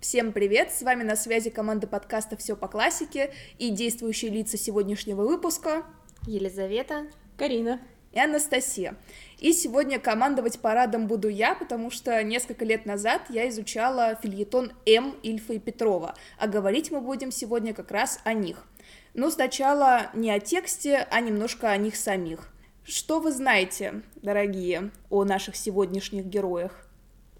Всем 0.00 0.32
привет! 0.32 0.72
С 0.72 0.80
вами 0.80 1.02
на 1.02 1.14
связи 1.14 1.50
команда 1.50 1.86
подкаста 1.86 2.34
«Все 2.34 2.56
по 2.56 2.68
классике» 2.68 3.34
и 3.58 3.68
действующие 3.68 4.30
лица 4.30 4.56
сегодняшнего 4.56 5.24
выпуска 5.24 5.84
Елизавета, 6.26 7.08
Карина 7.36 7.82
и 8.10 8.18
Анастасия. 8.18 8.96
И 9.40 9.52
сегодня 9.52 10.00
командовать 10.00 10.58
парадом 10.60 11.06
буду 11.06 11.28
я, 11.28 11.54
потому 11.54 11.90
что 11.90 12.22
несколько 12.22 12.64
лет 12.64 12.86
назад 12.86 13.20
я 13.28 13.46
изучала 13.50 14.18
фильетон 14.22 14.72
М. 14.86 15.16
Ильфа 15.22 15.52
и 15.52 15.58
Петрова, 15.58 16.14
а 16.38 16.46
говорить 16.48 16.90
мы 16.90 17.02
будем 17.02 17.30
сегодня 17.30 17.74
как 17.74 17.90
раз 17.90 18.20
о 18.24 18.32
них. 18.32 18.64
Но 19.12 19.28
сначала 19.28 20.08
не 20.14 20.30
о 20.30 20.40
тексте, 20.40 21.06
а 21.10 21.20
немножко 21.20 21.68
о 21.68 21.76
них 21.76 21.94
самих. 21.94 22.48
Что 22.84 23.20
вы 23.20 23.32
знаете, 23.32 24.00
дорогие, 24.22 24.92
о 25.10 25.24
наших 25.24 25.56
сегодняшних 25.56 26.24
героях? 26.24 26.89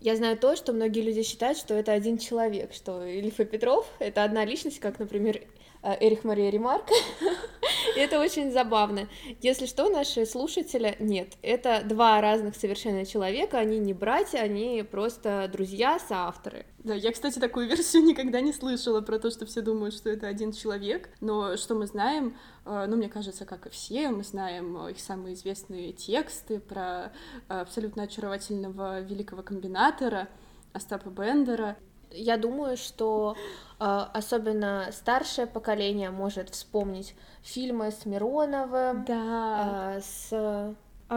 Я 0.00 0.16
знаю 0.16 0.38
то, 0.38 0.56
что 0.56 0.72
многие 0.72 1.02
люди 1.02 1.22
считают, 1.22 1.58
что 1.58 1.74
это 1.74 1.92
один 1.92 2.16
человек, 2.16 2.72
что 2.72 3.04
Ильф 3.04 3.38
и 3.38 3.44
Петров— 3.44 3.86
это 3.98 4.24
одна 4.24 4.46
личность, 4.46 4.80
как, 4.80 4.98
например, 4.98 5.42
Эрих 5.82 6.24
Мария 6.24 6.50
Ремарк. 6.50 6.86
И 7.96 7.98
это 7.98 8.20
очень 8.20 8.52
забавно. 8.52 9.08
Если 9.40 9.66
что, 9.66 9.88
наши 9.88 10.26
слушатели 10.26 10.96
нет. 11.00 11.34
Это 11.42 11.82
два 11.84 12.20
разных 12.20 12.56
совершенно 12.56 13.04
человека, 13.04 13.58
они 13.58 13.78
не 13.78 13.94
братья, 13.94 14.38
они 14.38 14.84
просто 14.88 15.48
друзья, 15.52 15.98
соавторы. 15.98 16.66
Да, 16.78 16.94
я, 16.94 17.12
кстати, 17.12 17.38
такую 17.38 17.66
версию 17.68 18.04
никогда 18.04 18.40
не 18.40 18.52
слышала 18.52 19.00
про 19.00 19.18
то, 19.18 19.30
что 19.30 19.46
все 19.46 19.60
думают, 19.60 19.94
что 19.94 20.10
это 20.10 20.26
один 20.28 20.52
человек, 20.52 21.10
но 21.20 21.56
что 21.56 21.74
мы 21.74 21.86
знаем, 21.86 22.36
э, 22.64 22.86
ну, 22.86 22.96
мне 22.96 23.08
кажется, 23.08 23.44
как 23.44 23.66
и 23.66 23.70
все, 23.70 24.10
мы 24.10 24.22
знаем 24.22 24.76
их 24.88 25.00
самые 25.00 25.34
известные 25.34 25.92
тексты 25.92 26.60
про 26.60 27.12
абсолютно 27.48 28.04
очаровательного 28.04 29.00
великого 29.00 29.42
комбинатора 29.42 30.28
Остапа 30.72 31.08
Бендера. 31.08 31.76
Я 32.10 32.36
думаю, 32.36 32.76
что 32.76 33.36
э, 33.78 33.84
особенно 33.84 34.88
старшее 34.92 35.46
поколение 35.46 36.10
может 36.10 36.50
вспомнить 36.50 37.14
фильмы 37.42 37.90
с 37.90 38.04
Мироновым, 38.04 39.04
да. 39.04 39.94
э, 39.96 40.00
с 40.00 40.74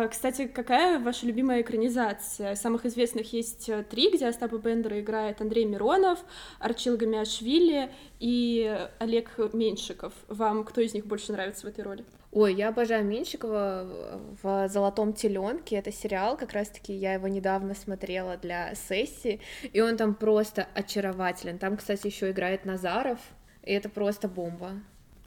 кстати, 0.10 0.48
какая 0.48 1.00
ваша 1.00 1.28
любимая 1.28 1.62
экранизация? 1.62 2.56
Самых 2.56 2.86
известных 2.86 3.32
есть 3.32 3.70
э, 3.70 3.84
три, 3.84 4.10
где 4.10 4.28
Остапа 4.28 4.58
Бендера 4.58 5.00
играет 5.00 5.40
Андрей 5.40 5.66
Миронов, 5.66 6.20
Арчил 6.60 6.98
Гамиашвили 6.98 7.92
и 8.20 8.88
Олег 8.98 9.38
Меньшиков. 9.54 10.14
Вам 10.28 10.64
кто 10.64 10.82
из 10.82 10.96
них 10.96 11.06
больше 11.06 11.32
нравится 11.32 11.68
в 11.68 11.70
этой 11.70 11.84
роли? 11.84 12.06
Ой, 12.32 12.56
я 12.56 12.70
обожаю 12.70 13.06
Меньшикова 13.06 14.20
в 14.42 14.68
«Золотом 14.68 15.14
теленке». 15.14 15.76
Это 15.76 15.92
сериал, 15.92 16.36
как 16.36 16.54
раз-таки 16.54 16.92
я 16.92 17.14
его 17.14 17.28
недавно 17.28 17.76
смотрела 17.76 18.38
для 18.38 18.74
сессии, 18.74 19.40
и 19.72 19.82
он 19.82 19.98
там 19.98 20.16
просто 20.16 20.68
очарователен. 20.74 21.60
Там, 21.60 21.78
кстати, 21.78 22.08
еще 22.08 22.32
играет 22.32 22.66
Назаров, 22.66 23.20
и 23.62 23.72
это 23.72 23.88
просто 23.88 24.28
бомба. 24.28 24.72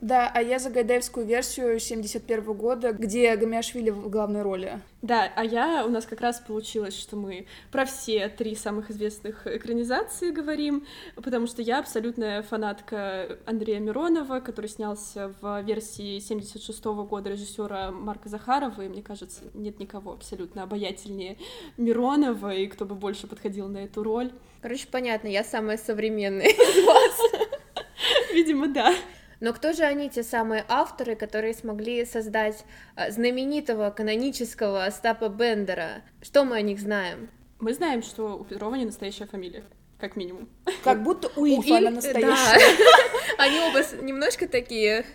Да, 0.03 0.31
а 0.35 0.43
я 0.43 0.59
за 0.59 0.69
гайдаевскую 0.69 1.25
версию 1.25 1.81
71 1.81 2.53
года, 2.53 2.93
где 2.93 3.35
Гамиашвили 3.35 3.89
в 3.89 4.11
главной 4.11 4.43
роли. 4.43 4.81
Да, 5.01 5.33
а 5.35 5.43
я, 5.43 5.87
у 5.87 5.89
нас 5.89 6.05
как 6.05 6.21
раз 6.21 6.39
получилось, 6.39 6.95
что 6.95 7.17
мы 7.17 7.47
про 7.73 7.87
все 7.87 8.29
три 8.29 8.55
самых 8.57 8.91
известных 8.91 9.47
экранизации 9.47 10.31
говорим, 10.33 10.87
потому 11.15 11.47
что 11.47 11.63
я 11.63 11.79
абсолютная 11.79 12.43
фанатка 12.43 13.39
Андрея 13.47 13.81
Миронова, 13.81 14.41
который 14.41 14.69
снялся 14.69 15.33
в 15.41 15.63
версии 15.63 16.19
76 16.19 16.85
года 16.85 17.31
режиссера 17.31 17.91
Марка 17.91 18.29
Захарова, 18.29 18.83
и 18.83 18.89
мне 18.89 19.03
кажется, 19.03 19.45
нет 19.55 19.81
никого 19.81 20.13
абсолютно 20.13 20.65
обаятельнее 20.65 21.39
Миронова, 21.79 22.53
и 22.53 22.67
кто 22.67 22.85
бы 22.85 22.97
больше 22.97 23.27
подходил 23.27 23.69
на 23.69 23.79
эту 23.79 24.03
роль. 24.03 24.31
Короче, 24.61 24.89
понятно, 24.91 25.29
я 25.29 25.43
самая 25.43 25.79
современная 25.79 26.49
из 26.49 26.85
вас. 26.85 27.49
Видимо, 28.35 28.69
да. 28.69 28.95
Но 29.41 29.53
кто 29.53 29.73
же 29.73 29.83
они, 29.83 30.09
те 30.09 30.23
самые 30.23 30.65
авторы, 30.69 31.17
которые 31.17 31.55
смогли 31.55 32.05
создать 32.05 32.65
а, 32.95 33.11
знаменитого 33.11 33.91
канонического 33.91 34.85
Остапа 34.85 35.29
Бендера? 35.29 36.03
Что 36.23 36.45
мы 36.45 36.57
о 36.57 36.63
них 36.63 36.81
знаем? 36.81 37.29
Мы 37.59 37.75
знаем, 37.75 38.03
что 38.03 38.37
у 38.37 38.45
Петрова 38.45 38.75
не 38.75 38.85
настоящая 38.85 39.27
фамилия. 39.27 39.65
Как 39.99 40.17
минимум. 40.17 40.49
Как 40.85 41.03
будто 41.03 41.31
у 41.37 41.47
Ильфа 41.47 41.79
она 41.79 41.91
настоящая. 41.91 42.61
Они 43.39 43.59
оба 43.61 43.81
немножко 44.03 44.47
такие 44.47 45.07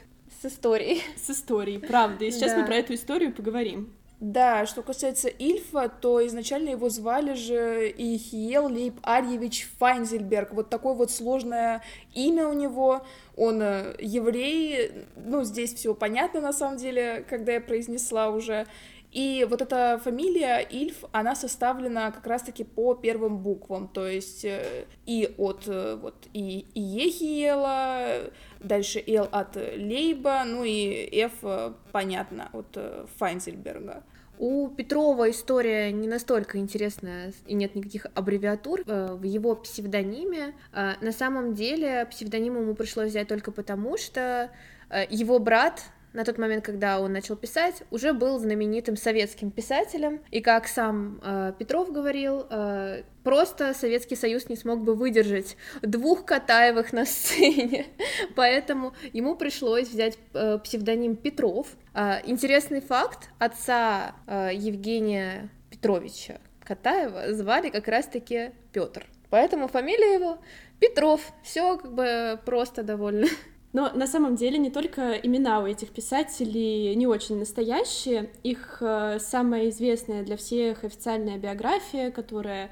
с 0.41 0.45
историей. 0.45 1.03
С 1.15 1.29
историей, 1.29 1.77
правда. 1.77 2.25
И 2.25 2.31
сейчас 2.31 2.57
мы 2.57 2.65
про 2.65 2.75
эту 2.75 2.95
историю 2.95 3.31
поговорим. 3.31 3.93
Да, 4.21 4.67
что 4.67 4.83
касается 4.83 5.29
Ильфа, 5.29 5.89
то 5.89 6.23
изначально 6.27 6.69
его 6.69 6.89
звали 6.89 7.33
же 7.33 7.89
Ихиел 7.89 8.67
Лейб 8.67 8.99
Арьевич 9.01 9.67
Файнзельберг. 9.79 10.53
Вот 10.53 10.69
такое 10.69 10.93
вот 10.93 11.09
сложное 11.09 11.81
имя 12.13 12.47
у 12.47 12.53
него. 12.53 13.03
Он 13.35 13.59
э, 13.63 13.95
еврей, 13.97 15.07
ну, 15.15 15.43
здесь 15.43 15.73
все 15.73 15.95
понятно 15.95 16.39
на 16.39 16.53
самом 16.53 16.77
деле, 16.77 17.25
когда 17.27 17.53
я 17.53 17.61
произнесла 17.61 18.29
уже. 18.29 18.67
И 19.11 19.43
вот 19.49 19.63
эта 19.63 19.99
фамилия 20.03 20.59
Ильф, 20.59 21.03
она 21.11 21.33
составлена 21.33 22.11
как 22.11 22.27
раз-таки 22.27 22.63
по 22.63 22.93
первым 22.93 23.39
буквам, 23.39 23.87
то 23.87 24.07
есть 24.07 24.45
э, 24.45 24.85
и 25.07 25.33
от 25.39 25.63
э, 25.65 25.95
вот 25.99 26.27
и 26.31 26.67
Иехиела, 26.75 28.31
дальше 28.59 29.03
Л 29.07 29.27
от 29.31 29.55
Лейба, 29.55 30.43
ну 30.45 30.63
и 30.63 31.09
Ф, 31.11 31.73
понятно, 31.91 32.49
от 32.53 32.77
Файнзельберга. 33.17 34.03
У 34.41 34.69
Петрова 34.69 35.29
история 35.29 35.91
не 35.91 36.07
настолько 36.07 36.57
интересная 36.57 37.31
и 37.45 37.53
нет 37.53 37.75
никаких 37.75 38.07
аббревиатур 38.15 38.81
э, 38.87 39.13
в 39.13 39.21
его 39.21 39.55
псевдониме. 39.55 40.55
Э, 40.73 40.93
на 40.99 41.11
самом 41.11 41.53
деле 41.53 42.07
псевдоним 42.09 42.59
ему 42.59 42.73
пришлось 42.73 43.09
взять 43.09 43.27
только 43.27 43.51
потому, 43.51 43.99
что 43.99 44.49
э, 44.89 45.05
его 45.11 45.37
брат 45.37 45.83
на 46.13 46.23
тот 46.23 46.37
момент, 46.37 46.65
когда 46.65 46.99
он 46.99 47.13
начал 47.13 47.35
писать, 47.35 47.83
уже 47.91 48.13
был 48.13 48.39
знаменитым 48.39 48.97
советским 48.97 49.51
писателем. 49.51 50.21
И 50.31 50.41
как 50.41 50.67
сам 50.67 51.19
э, 51.23 51.53
Петров 51.57 51.91
говорил, 51.91 52.45
э, 52.49 53.03
просто 53.23 53.73
Советский 53.73 54.15
Союз 54.15 54.49
не 54.49 54.55
смог 54.55 54.83
бы 54.83 54.95
выдержать 54.95 55.55
двух 55.81 56.25
Катаевых 56.25 56.93
на 56.93 57.05
сцене. 57.05 57.87
Поэтому 58.35 58.93
ему 59.13 59.35
пришлось 59.35 59.87
взять 59.87 60.17
э, 60.33 60.59
псевдоним 60.63 61.15
Петров. 61.15 61.67
Э, 61.93 62.19
интересный 62.25 62.81
факт, 62.81 63.29
отца 63.39 64.15
э, 64.27 64.49
Евгения 64.53 65.49
Петровича 65.69 66.39
Катаева 66.63 67.33
звали 67.33 67.69
как 67.69 67.87
раз-таки 67.87 68.51
Петр. 68.71 69.05
Поэтому 69.29 69.67
фамилия 69.67 70.13
его 70.15 70.39
Петров. 70.79 71.21
Все 71.43 71.77
как 71.77 71.93
бы 71.93 72.39
просто 72.45 72.83
довольно. 72.83 73.27
Но 73.73 73.89
на 73.93 74.05
самом 74.05 74.35
деле 74.35 74.57
не 74.57 74.69
только 74.69 75.13
имена 75.13 75.61
у 75.61 75.65
этих 75.65 75.89
писателей 75.89 76.93
не 76.95 77.07
очень 77.07 77.39
настоящие, 77.39 78.29
их 78.43 78.77
э, 78.81 79.17
самая 79.19 79.69
известная 79.69 80.23
для 80.23 80.35
всех 80.35 80.83
официальная 80.83 81.37
биография, 81.37 82.11
которая 82.11 82.71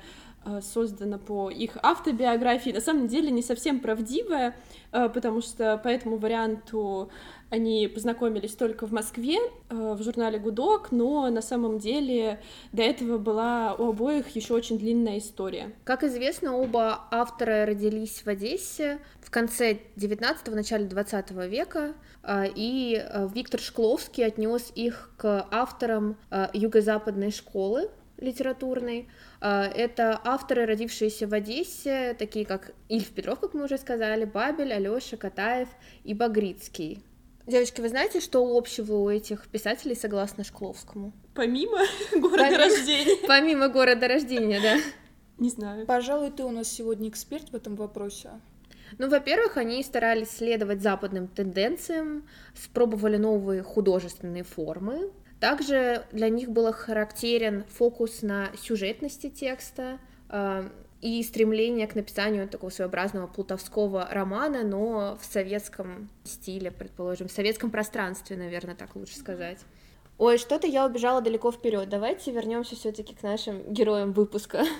создана 0.61 1.17
по 1.17 1.49
их 1.49 1.77
автобиографии, 1.81 2.71
на 2.71 2.81
самом 2.81 3.07
деле 3.07 3.31
не 3.31 3.41
совсем 3.41 3.79
правдивая, 3.79 4.55
э, 4.91 5.09
потому 5.09 5.41
что 5.41 5.77
по 5.77 5.87
этому 5.87 6.17
варианту 6.17 7.09
они 7.49 7.87
познакомились 7.87 8.55
только 8.55 8.85
в 8.85 8.91
Москве, 8.91 9.37
э, 9.37 9.93
в 9.97 10.03
журнале 10.03 10.39
«Гудок», 10.39 10.91
но 10.91 11.29
на 11.29 11.41
самом 11.41 11.79
деле 11.79 12.39
до 12.71 12.83
этого 12.83 13.17
была 13.17 13.75
у 13.75 13.89
обоих 13.89 14.29
еще 14.35 14.53
очень 14.53 14.77
длинная 14.77 15.17
история. 15.17 15.73
Как 15.83 16.03
известно, 16.03 16.55
оба 16.55 17.07
автора 17.11 17.65
родились 17.65 18.21
в 18.23 18.27
Одессе 18.27 18.99
в 19.21 19.31
конце 19.31 19.79
19-го, 19.95 20.55
начале 20.55 20.85
20 20.85 21.31
века, 21.47 21.93
э, 22.23 22.45
и 22.55 23.01
э, 23.01 23.27
Виктор 23.33 23.59
Шкловский 23.59 24.25
отнес 24.25 24.71
их 24.75 25.11
к 25.17 25.47
авторам 25.51 26.17
юго-западной 26.53 27.31
школы 27.31 27.89
литературной. 28.19 29.09
Это 29.41 30.19
авторы, 30.23 30.65
родившиеся 30.65 31.27
в 31.27 31.33
Одессе, 31.33 32.15
такие 32.17 32.45
как 32.45 32.73
Ильф 32.89 33.09
Петров, 33.09 33.39
как 33.39 33.53
мы 33.53 33.63
уже 33.63 33.77
сказали, 33.77 34.25
Бабель, 34.25 34.73
Алёша, 34.73 35.17
Катаев 35.17 35.69
и 36.03 36.13
Багрицкий. 36.13 37.03
Девочки, 37.47 37.81
вы 37.81 37.89
знаете, 37.89 38.19
что 38.19 38.45
общего 38.55 38.95
у 38.97 39.09
этих 39.09 39.47
писателей 39.47 39.95
согласно 39.95 40.43
Шкловскому? 40.43 41.13
Помимо 41.33 41.79
города 42.13 42.43
Помимо... 42.43 42.57
рождения. 42.57 43.27
Помимо 43.27 43.67
города 43.69 44.07
рождения, 44.07 44.61
да. 44.61 44.77
Не 45.39 45.49
знаю. 45.49 45.87
Пожалуй, 45.87 46.29
ты 46.31 46.43
у 46.43 46.51
нас 46.51 46.67
сегодня 46.67 47.09
эксперт 47.09 47.49
в 47.49 47.55
этом 47.55 47.75
вопросе. 47.75 48.29
Ну, 48.97 49.09
во-первых, 49.09 49.57
они 49.57 49.81
старались 49.83 50.29
следовать 50.29 50.81
западным 50.81 51.27
тенденциям, 51.27 52.27
спробовали 52.53 53.17
новые 53.17 53.63
художественные 53.63 54.43
формы. 54.43 55.11
Также 55.39 56.05
для 56.11 56.29
них 56.29 56.49
был 56.49 56.71
характерен 56.73 57.63
фокус 57.69 58.21
на 58.21 58.49
сюжетности 58.57 59.29
текста, 59.29 59.99
а, 60.27 60.69
и 61.01 61.23
стремление 61.23 61.87
к 61.87 61.95
написанию 61.95 62.47
такого 62.47 62.69
своеобразного 62.69 63.27
плутовского 63.27 64.07
романа, 64.11 64.63
но 64.63 65.17
в 65.21 65.25
советском 65.25 66.09
стиле, 66.25 66.71
предположим, 66.71 67.29
в 67.29 67.31
советском 67.31 67.71
пространстве, 67.71 68.35
наверное, 68.35 68.75
так 68.75 68.95
лучше 68.95 69.15
сказать. 69.17 69.59
Ой, 70.17 70.37
что-то 70.37 70.67
я 70.67 70.85
убежала 70.85 71.21
далеко 71.21 71.51
вперед. 71.51 71.87
Давайте 71.87 72.31
вернемся 72.31 72.75
все-таки 72.75 73.15
к 73.15 73.23
нашим 73.23 73.71
героям 73.71 74.11
выпуска. 74.11 74.63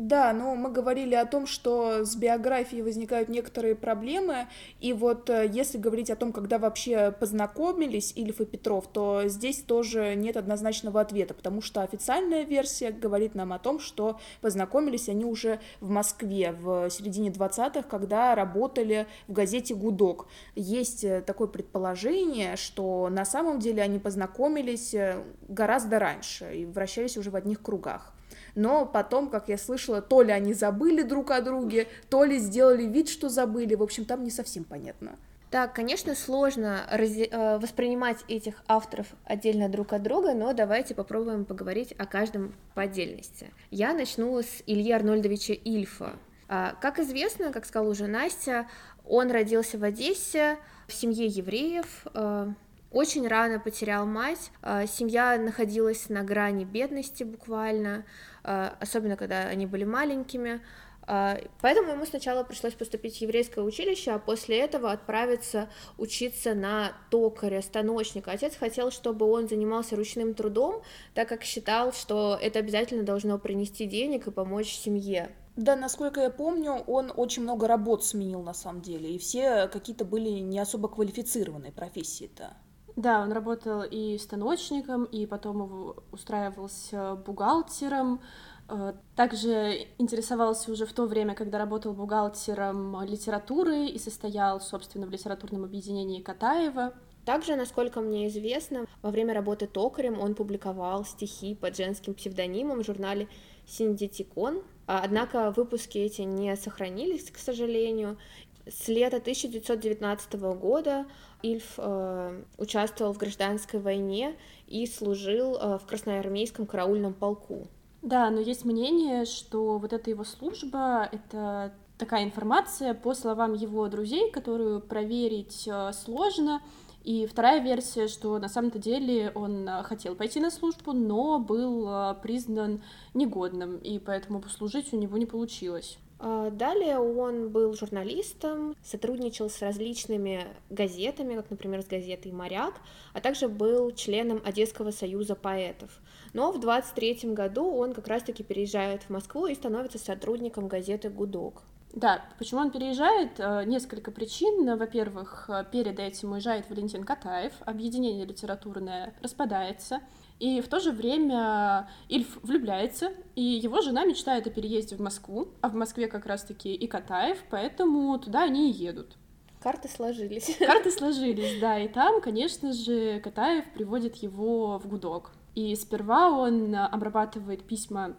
Да, 0.00 0.32
но 0.32 0.54
мы 0.54 0.70
говорили 0.70 1.14
о 1.14 1.26
том, 1.26 1.46
что 1.46 2.06
с 2.06 2.16
биографией 2.16 2.80
возникают 2.80 3.28
некоторые 3.28 3.74
проблемы, 3.74 4.48
и 4.80 4.94
вот 4.94 5.28
э, 5.28 5.46
если 5.52 5.76
говорить 5.76 6.08
о 6.10 6.16
том, 6.16 6.32
когда 6.32 6.58
вообще 6.58 7.12
познакомились 7.12 8.14
Ильф 8.16 8.40
и 8.40 8.46
Петров, 8.46 8.86
то 8.90 9.24
здесь 9.26 9.58
тоже 9.58 10.14
нет 10.14 10.38
однозначного 10.38 11.02
ответа, 11.02 11.34
потому 11.34 11.60
что 11.60 11.82
официальная 11.82 12.44
версия 12.44 12.92
говорит 12.92 13.34
нам 13.34 13.52
о 13.52 13.58
том, 13.58 13.78
что 13.78 14.18
познакомились 14.40 15.10
они 15.10 15.26
уже 15.26 15.60
в 15.80 15.90
Москве 15.90 16.52
в 16.52 16.88
середине 16.88 17.28
20-х, 17.28 17.82
когда 17.82 18.34
работали 18.34 19.06
в 19.28 19.34
газете 19.34 19.74
«Гудок». 19.74 20.28
Есть 20.54 21.04
э, 21.04 21.20
такое 21.20 21.48
предположение, 21.48 22.56
что 22.56 23.10
на 23.10 23.26
самом 23.26 23.58
деле 23.58 23.82
они 23.82 23.98
познакомились 23.98 24.94
э, 24.94 25.22
гораздо 25.46 25.98
раньше 25.98 26.50
и 26.54 26.64
вращались 26.64 27.18
уже 27.18 27.30
в 27.30 27.36
одних 27.36 27.60
кругах 27.60 28.14
но 28.54 28.86
потом, 28.86 29.30
как 29.30 29.48
я 29.48 29.58
слышала, 29.58 30.00
то 30.02 30.22
ли 30.22 30.32
они 30.32 30.54
забыли 30.54 31.02
друг 31.02 31.30
о 31.30 31.40
друге, 31.40 31.88
то 32.08 32.24
ли 32.24 32.38
сделали 32.38 32.84
вид, 32.84 33.08
что 33.08 33.28
забыли, 33.28 33.74
в 33.74 33.82
общем, 33.82 34.04
там 34.04 34.24
не 34.24 34.30
совсем 34.30 34.64
понятно. 34.64 35.18
Так, 35.50 35.74
конечно, 35.74 36.14
сложно 36.14 36.86
раз... 36.90 37.10
Э, 37.10 37.58
воспринимать 37.58 38.18
этих 38.28 38.62
авторов 38.68 39.08
отдельно 39.24 39.68
друг 39.68 39.92
от 39.92 40.02
друга, 40.02 40.32
но 40.32 40.52
давайте 40.52 40.94
попробуем 40.94 41.44
поговорить 41.44 41.92
о 41.98 42.06
каждом 42.06 42.54
по 42.74 42.82
отдельности. 42.82 43.50
Я 43.70 43.92
начну 43.92 44.40
с 44.40 44.62
Ильи 44.66 44.92
Арнольдовича 44.92 45.54
Ильфа. 45.54 46.12
А, 46.48 46.74
как 46.80 47.00
известно, 47.00 47.52
как 47.52 47.66
сказала 47.66 47.90
уже 47.90 48.06
Настя, 48.06 48.68
он 49.04 49.30
родился 49.30 49.76
в 49.76 49.82
Одессе 49.82 50.56
в 50.86 50.92
семье 50.92 51.26
евреев, 51.26 52.06
э, 52.14 52.48
очень 52.90 53.26
рано 53.28 53.60
потерял 53.60 54.06
мать, 54.06 54.50
э, 54.62 54.86
семья 54.86 55.38
находилась 55.38 56.08
на 56.08 56.22
грани 56.22 56.64
бедности 56.64 57.22
буквально, 57.22 58.04
а, 58.42 58.76
особенно 58.80 59.16
когда 59.16 59.42
они 59.42 59.66
были 59.66 59.84
маленькими. 59.84 60.60
А, 61.02 61.38
поэтому 61.60 61.92
ему 61.92 62.06
сначала 62.06 62.44
пришлось 62.44 62.74
поступить 62.74 63.18
в 63.18 63.20
еврейское 63.20 63.62
училище, 63.62 64.12
а 64.12 64.18
после 64.18 64.60
этого 64.60 64.92
отправиться 64.92 65.68
учиться 65.98 66.54
на 66.54 66.92
токаря, 67.10 67.62
станочника. 67.62 68.30
Отец 68.30 68.56
хотел, 68.56 68.90
чтобы 68.90 69.26
он 69.26 69.48
занимался 69.48 69.96
ручным 69.96 70.34
трудом, 70.34 70.82
так 71.14 71.28
как 71.28 71.42
считал, 71.42 71.92
что 71.92 72.38
это 72.40 72.60
обязательно 72.60 73.02
должно 73.02 73.38
принести 73.38 73.86
денег 73.86 74.26
и 74.26 74.30
помочь 74.30 74.72
семье. 74.72 75.30
Да, 75.56 75.74
насколько 75.74 76.20
я 76.20 76.30
помню, 76.30 76.74
он 76.86 77.12
очень 77.14 77.42
много 77.42 77.66
работ 77.66 78.04
сменил 78.04 78.42
на 78.42 78.54
самом 78.54 78.80
деле, 78.80 79.10
и 79.10 79.18
все 79.18 79.68
какие-то 79.68 80.04
были 80.04 80.28
не 80.28 80.58
особо 80.58 80.88
квалифицированные 80.88 81.72
профессии-то. 81.72 82.56
Да, 82.96 83.22
он 83.22 83.32
работал 83.32 83.82
и 83.82 84.18
станочником, 84.18 85.04
и 85.04 85.26
потом 85.26 85.94
устраивался 86.12 87.16
бухгалтером. 87.26 88.20
Э, 88.68 88.94
также 89.16 89.86
интересовался 89.98 90.70
уже 90.70 90.86
в 90.86 90.92
то 90.92 91.06
время, 91.06 91.34
когда 91.34 91.58
работал 91.58 91.92
бухгалтером 91.92 93.02
литературы 93.04 93.86
и 93.86 93.98
состоял, 93.98 94.60
собственно, 94.60 95.06
в 95.06 95.10
литературном 95.10 95.64
объединении 95.64 96.20
Катаева. 96.20 96.94
Также, 97.24 97.54
насколько 97.56 98.00
мне 98.00 98.28
известно, 98.28 98.86
во 99.02 99.10
время 99.10 99.34
работы 99.34 99.66
токарем 99.66 100.18
он 100.20 100.34
публиковал 100.34 101.04
стихи 101.04 101.54
под 101.54 101.76
женским 101.76 102.14
псевдонимом 102.14 102.82
в 102.82 102.86
журнале 102.86 103.28
«Синдитикон», 103.66 104.62
однако 104.86 105.50
выпуски 105.50 105.98
эти 105.98 106.22
не 106.22 106.56
сохранились, 106.56 107.30
к 107.30 107.38
сожалению. 107.38 108.18
С 108.66 108.88
лета 108.88 109.18
1919 109.18 110.34
года 110.58 111.06
Ильф 111.42 111.74
э, 111.78 112.42
участвовал 112.58 113.12
в 113.12 113.18
гражданской 113.18 113.80
войне 113.80 114.36
и 114.66 114.86
служил 114.86 115.56
э, 115.56 115.78
в 115.78 115.86
красноармейском 115.86 116.66
караульном 116.66 117.14
полку. 117.14 117.68
Да, 118.02 118.30
но 118.30 118.40
есть 118.40 118.64
мнение, 118.64 119.24
что 119.24 119.78
вот 119.78 119.92
эта 119.92 120.10
его 120.10 120.24
служба— 120.24 121.08
это 121.12 121.72
такая 122.00 122.24
информация, 122.24 122.94
по 122.94 123.14
словам 123.14 123.52
его 123.52 123.86
друзей, 123.88 124.30
которую 124.30 124.80
проверить 124.80 125.68
э, 125.70 125.92
сложно. 125.92 126.62
И 127.04 127.26
вторая 127.26 127.60
версия, 127.60 128.08
что 128.08 128.38
на 128.38 128.48
самом-то 128.48 128.78
деле 128.78 129.32
он 129.34 129.68
э, 129.68 129.82
хотел 129.84 130.14
пойти 130.14 130.40
на 130.40 130.50
службу, 130.50 130.92
но 130.92 131.38
был 131.38 131.86
э, 131.88 132.14
признан 132.22 132.82
негодным, 133.14 133.76
и 133.76 133.98
поэтому 133.98 134.40
послужить 134.40 134.92
у 134.92 134.96
него 134.96 135.16
не 135.18 135.26
получилось. 135.26 135.98
А, 136.22 136.50
далее 136.50 136.98
он 136.98 137.48
был 137.48 137.74
журналистом, 137.74 138.76
сотрудничал 138.84 139.48
с 139.48 139.60
различными 139.60 140.46
газетами, 140.68 141.34
как, 141.34 141.50
например, 141.50 141.82
с 141.82 141.86
газетой 141.86 142.30
«Моряк», 142.30 142.74
а 143.14 143.20
также 143.20 143.48
был 143.48 143.90
членом 143.92 144.42
Одесского 144.44 144.90
союза 144.90 145.34
поэтов. 145.34 145.90
Но 146.34 146.52
в 146.52 146.60
23 146.60 147.32
году 147.32 147.74
он 147.74 147.94
как 147.94 148.06
раз-таки 148.06 148.42
переезжает 148.42 149.04
в 149.04 149.10
Москву 149.10 149.46
и 149.46 149.54
становится 149.54 149.98
сотрудником 149.98 150.68
газеты 150.68 151.08
«Гудок». 151.08 151.62
Да, 151.92 152.24
почему 152.38 152.60
он 152.60 152.70
переезжает? 152.70 153.40
Э, 153.40 153.64
несколько 153.64 154.12
причин. 154.12 154.76
Во-первых, 154.78 155.46
э, 155.48 155.64
перед 155.72 155.98
этим 155.98 156.32
уезжает 156.32 156.70
Валентин 156.70 157.02
Катаев, 157.02 157.52
объединение 157.64 158.24
литературное 158.24 159.12
распадается, 159.22 160.00
и 160.40 160.62
в 160.62 160.68
то 160.68 160.80
же 160.80 160.90
время 160.90 161.88
Ильф 162.08 162.38
влюбляется, 162.42 163.12
и 163.36 163.42
его 163.42 163.82
жена 163.82 164.04
мечтает 164.06 164.46
о 164.46 164.50
переезде 164.50 164.96
в 164.96 165.00
Москву, 165.00 165.48
а 165.60 165.68
в 165.68 165.74
Москве 165.74 166.08
как 166.08 166.24
раз-таки 166.24 166.74
и 166.74 166.86
Катаев, 166.86 167.38
поэтому 167.50 168.18
туда 168.18 168.44
они 168.44 168.70
и 168.70 168.74
едут. 168.74 169.16
Карты 169.62 169.88
сложились. 169.88 170.56
Карты 170.58 170.90
сложились, 170.90 171.60
да, 171.60 171.78
и 171.78 171.88
там, 171.88 172.22
конечно 172.22 172.72
же, 172.72 173.20
Катаев 173.20 173.70
приводит 173.74 174.16
его 174.16 174.78
в 174.78 174.88
гудок. 174.88 175.32
И 175.54 175.76
сперва 175.76 176.30
он 176.30 176.74
обрабатывает 176.74 177.62
письма 177.64 178.16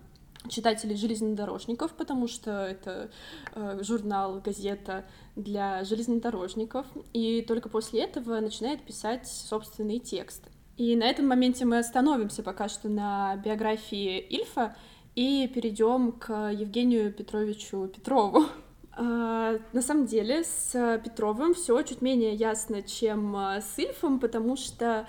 читателей 0.48 0.96
железнодорожников, 0.96 1.94
потому 1.94 2.28
что 2.28 2.66
это 2.66 3.10
э, 3.56 3.80
журнал, 3.82 4.42
газета 4.42 5.06
для 5.36 5.84
железнодорожников, 5.84 6.86
и 7.14 7.42
только 7.42 7.70
после 7.70 8.04
этого 8.04 8.40
начинает 8.40 8.82
писать 8.84 9.28
собственные 9.28 10.00
тексты. 10.00 10.50
И 10.82 10.96
на 10.96 11.04
этом 11.04 11.28
моменте 11.28 11.64
мы 11.64 11.78
остановимся 11.78 12.42
пока 12.42 12.68
что 12.68 12.90
на 12.90 13.36
биографии 13.36 14.18
Ильфа 14.18 14.76
и 15.14 15.48
перейдем 15.48 16.12
к 16.12 16.50
Евгению 16.50 17.14
Петровичу 17.14 17.88
Петрову. 17.88 18.46
А, 18.94 19.60
на 19.74 19.82
самом 19.84 20.08
деле 20.08 20.44
с 20.44 21.00
Петровым 21.06 21.54
все 21.54 21.80
чуть 21.84 22.02
менее 22.02 22.34
ясно, 22.34 22.82
чем 22.82 23.36
а, 23.36 23.62
с 23.62 23.78
Ильфом, 23.78 24.20
потому 24.20 24.56
что 24.56 25.08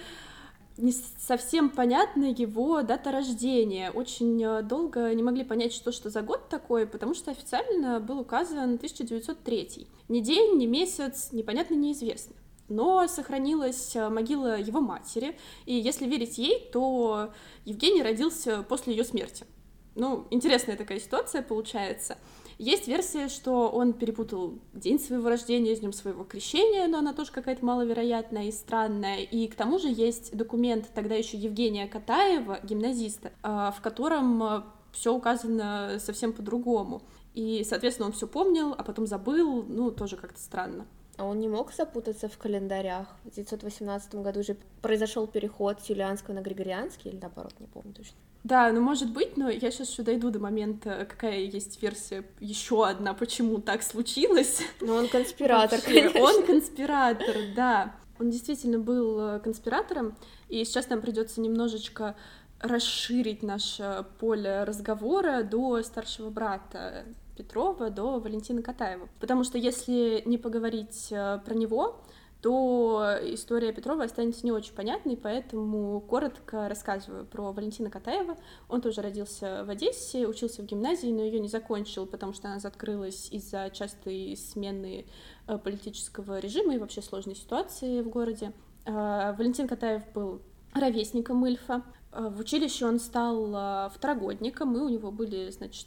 не 0.77 0.93
совсем 0.93 1.71
понятна 1.71 2.27
его 2.27 2.83
дата 2.83 3.11
рождения. 3.11 3.91
Очень 3.93 4.45
а, 4.45 4.61
долго 4.61 5.15
не 5.15 5.23
могли 5.23 5.43
понять, 5.43 5.73
что 5.73 5.91
что 5.91 6.11
за 6.11 6.21
год 6.21 6.51
такой, 6.51 6.87
потому 6.87 7.15
что 7.15 7.31
официально 7.31 7.99
был 7.99 8.21
указан 8.21 8.75
1903. 8.75 9.89
Ни 10.11 10.21
день, 10.21 10.59
ни 10.59 10.67
месяц, 10.67 11.31
непонятно, 11.33 11.77
неизвестно 11.77 12.35
но 12.75 13.07
сохранилась 13.07 13.95
э, 13.95 14.09
могила 14.09 14.59
его 14.59 14.81
матери, 14.81 15.37
и 15.67 15.75
если 15.75 16.07
верить 16.07 16.39
ей, 16.39 16.69
то 16.73 17.31
Евгений 17.65 18.03
родился 18.03 18.63
после 18.63 18.95
ее 18.95 19.05
смерти. 19.05 19.47
Ну, 19.95 20.27
интересная 20.31 20.77
такая 20.77 20.99
ситуация 20.99 21.43
получается. 21.43 22.17
Есть 22.59 22.87
версия, 22.89 23.29
что 23.29 23.69
он 23.69 23.93
перепутал 23.93 24.59
день 24.73 24.99
своего 24.99 25.29
рождения 25.29 25.75
с 25.75 25.81
днем 25.81 25.93
своего 25.93 26.25
крещения, 26.25 26.87
но 26.87 26.99
она 26.99 27.13
тоже 27.13 27.33
какая-то 27.33 27.65
маловероятная 27.65 28.45
и 28.45 28.53
странная. 28.53 29.19
И 29.19 29.49
к 29.49 29.55
тому 29.55 29.79
же 29.79 29.89
есть 29.89 30.37
документ 30.37 30.89
тогда 30.95 31.15
еще 31.15 31.37
Евгения 31.37 31.87
Катаева, 31.87 32.61
гимназиста, 32.63 33.33
э, 33.43 33.71
в 33.77 33.81
котором 33.83 34.43
э, 34.43 34.63
все 34.93 35.13
указано 35.15 35.99
совсем 35.99 36.33
по-другому. 36.33 37.03
И, 37.35 37.65
соответственно, 37.69 38.07
он 38.07 38.13
все 38.13 38.27
помнил, 38.27 38.75
а 38.77 38.85
потом 38.85 39.07
забыл, 39.07 39.63
ну, 39.63 39.91
тоже 39.91 40.17
как-то 40.17 40.41
странно. 40.41 40.87
А 41.19 41.25
он 41.25 41.41
не 41.41 41.49
мог 41.49 41.73
запутаться 41.73 42.29
в 42.29 42.39
календарях. 42.39 43.07
В 43.25 43.29
1918 43.29 44.15
году 44.17 44.43
же 44.43 44.57
произошел 44.81 45.27
переход 45.27 45.81
с 45.81 45.91
юлианского 45.91 46.35
на 46.35 46.41
григорианский, 46.41 47.11
или 47.11 47.19
наоборот, 47.21 47.53
не 47.61 47.67
помню 47.67 47.93
точно. 47.93 48.17
Да, 48.45 48.73
ну 48.73 48.81
может 48.81 49.13
быть, 49.13 49.37
но 49.37 49.49
я 49.49 49.71
сейчас 49.71 49.91
еще 49.91 50.03
дойду 50.03 50.31
до 50.31 50.41
момента, 50.41 51.07
какая 51.09 51.41
есть 51.41 51.81
версия, 51.81 52.25
еще 52.41 52.87
одна, 52.87 53.15
почему 53.15 53.59
так 53.59 53.83
случилось. 53.83 54.63
Ну 54.81 54.95
он 54.95 55.09
конспиратор, 55.09 55.79
Вообще, 55.79 56.09
конечно. 56.09 56.21
Он 56.21 56.47
конспиратор, 56.47 57.37
да. 57.55 57.95
Он 58.19 58.31
действительно 58.31 58.79
был 58.79 59.21
э, 59.21 59.41
конспиратором, 59.41 60.17
и 60.49 60.65
сейчас 60.65 60.89
нам 60.89 61.01
придется 61.01 61.41
немножечко 61.41 62.17
расширить 62.61 63.43
наше 63.43 64.07
поле 64.19 64.65
разговора 64.65 65.43
до 65.43 65.83
старшего 65.83 66.31
брата 66.31 67.05
Петрова 67.37 67.91
до 67.91 68.19
Валентины 68.19 68.63
Катаева. 68.63 69.09
Потому 69.21 69.45
что 69.45 69.59
если 69.59 70.23
не 70.27 70.39
поговорить 70.39 71.09
э, 71.11 71.41
про 71.45 71.55
него, 71.55 72.03
то 72.43 73.19
история 73.23 73.73
Петрова 73.73 74.03
останется 74.03 74.45
не 74.45 74.51
очень 74.51 74.75
понятной, 74.75 75.17
поэтому 75.17 76.01
коротко 76.01 76.69
рассказываю 76.69 77.25
про 77.25 77.53
Валентина 77.53 77.89
Катаева. 77.89 78.37
Он 78.69 78.81
тоже 78.81 79.01
родился 79.01 79.65
в 79.65 79.71
Одессе, 79.71 80.27
учился 80.27 80.63
в 80.63 80.67
гимназии, 80.67 81.07
но 81.07 81.23
ее 81.23 81.39
не 81.39 81.49
закончил, 81.49 82.05
потому 82.05 82.33
что 82.33 82.49
она 82.49 82.59
закрылась 82.59 83.29
из-за 83.31 83.71
частой 83.71 84.37
смены 84.37 85.07
э, 85.47 85.59
политического 85.59 86.41
режима 86.41 86.75
и 86.75 86.79
вообще 86.79 87.01
сложной 87.01 87.37
ситуации 87.37 88.03
в 88.03 88.09
городе. 88.09 88.53
Э, 88.87 89.35
Валентин 89.39 89.69
Катаев 89.69 90.03
был 90.13 90.43
ровесником 90.75 91.47
Ильфа. 91.47 91.83
В 92.11 92.41
училище 92.41 92.85
он 92.85 92.99
стал 93.01 93.89
второгодником, 93.91 94.77
и 94.77 94.81
у 94.81 94.89
него 94.91 95.11
были, 95.11 95.49
значит, 95.51 95.87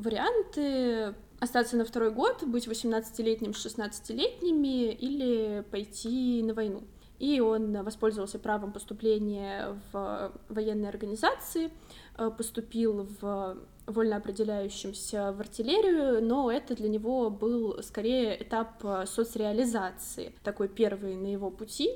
варианты 0.00 1.14
остаться 1.40 1.76
на 1.76 1.84
второй 1.84 2.10
год, 2.10 2.44
быть 2.44 2.66
18-летним 2.66 3.54
с 3.54 3.66
16-летними 3.66 4.92
или 4.92 5.64
пойти 5.70 6.42
на 6.42 6.54
войну. 6.54 6.82
И 7.18 7.40
он 7.40 7.82
воспользовался 7.82 8.38
правом 8.38 8.72
поступления 8.72 9.78
в 9.92 10.32
военные 10.48 10.88
организации, 10.88 11.70
э, 12.16 12.30
поступил 12.36 13.06
в 13.20 13.58
вольно 13.86 14.16
определяющимся 14.16 15.32
в 15.32 15.40
артиллерию, 15.40 16.24
но 16.24 16.50
это 16.50 16.74
для 16.74 16.88
него 16.88 17.28
был 17.28 17.82
скорее 17.82 18.42
этап 18.42 18.82
соцреализации, 19.06 20.34
такой 20.44 20.68
первый 20.68 21.14
на 21.16 21.26
его 21.26 21.50
пути. 21.50 21.90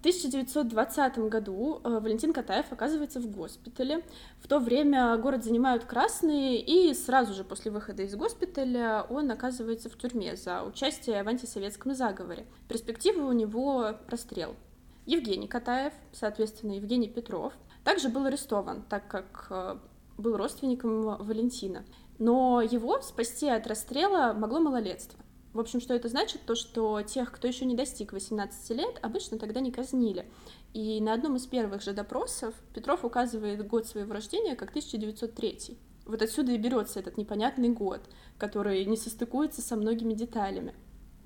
В 0.00 0.02
1920 0.02 1.18
году 1.28 1.82
э, 1.84 1.98
Валентин 2.00 2.32
Катаев 2.32 2.64
оказывается 2.72 3.20
в 3.20 3.30
госпитале. 3.30 4.02
В 4.38 4.48
то 4.48 4.58
время 4.58 5.14
город 5.18 5.44
занимают 5.44 5.84
красные, 5.84 6.58
и 6.58 6.94
сразу 6.94 7.34
же 7.34 7.44
после 7.44 7.70
выхода 7.70 8.04
из 8.04 8.16
госпиталя 8.16 9.04
он 9.10 9.30
оказывается 9.30 9.90
в 9.90 9.98
тюрьме 9.98 10.36
за 10.36 10.62
участие 10.62 11.22
в 11.22 11.28
антисоветском 11.28 11.94
заговоре. 11.94 12.46
Перспектива 12.66 13.26
у 13.26 13.32
него 13.32 13.98
расстрел. 14.08 14.56
Евгений 15.04 15.48
Катаев, 15.48 15.92
соответственно, 16.12 16.72
Евгений 16.72 17.08
Петров, 17.08 17.52
также 17.84 18.08
был 18.08 18.24
арестован, 18.24 18.82
так 18.88 19.06
как 19.06 19.48
э, 19.50 19.76
был 20.16 20.38
родственником 20.38 21.18
Валентина. 21.22 21.84
Но 22.18 22.62
его 22.62 23.02
спасти 23.02 23.50
от 23.50 23.66
расстрела 23.66 24.32
могло 24.32 24.60
малолетство. 24.60 25.20
В 25.52 25.58
общем, 25.58 25.80
что 25.80 25.94
это 25.94 26.08
значит? 26.08 26.42
То, 26.46 26.54
что 26.54 27.02
тех, 27.02 27.32
кто 27.32 27.48
еще 27.48 27.64
не 27.64 27.74
достиг 27.74 28.12
18 28.12 28.70
лет, 28.70 28.98
обычно 29.02 29.38
тогда 29.38 29.60
не 29.60 29.72
казнили. 29.72 30.26
И 30.74 31.00
на 31.00 31.12
одном 31.12 31.36
из 31.36 31.46
первых 31.46 31.82
же 31.82 31.92
допросов 31.92 32.54
Петров 32.72 33.04
указывает 33.04 33.66
год 33.66 33.86
своего 33.86 34.12
рождения 34.12 34.54
как 34.54 34.70
1903. 34.70 35.76
Вот 36.06 36.22
отсюда 36.22 36.52
и 36.52 36.56
берется 36.56 37.00
этот 37.00 37.16
непонятный 37.16 37.68
год, 37.68 38.00
который 38.38 38.84
не 38.84 38.96
состыкуется 38.96 39.60
со 39.60 39.76
многими 39.76 40.14
деталями. 40.14 40.74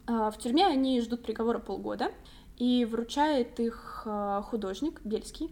А, 0.07 0.31
в 0.31 0.39
тюрьме 0.39 0.67
они 0.67 1.01
ждут 1.01 1.23
приговора 1.23 1.59
полгода, 1.59 2.11
и 2.57 2.85
вручает 2.85 3.59
их 3.61 4.03
а, 4.07 4.43
художник 4.43 5.01
Бельский, 5.05 5.51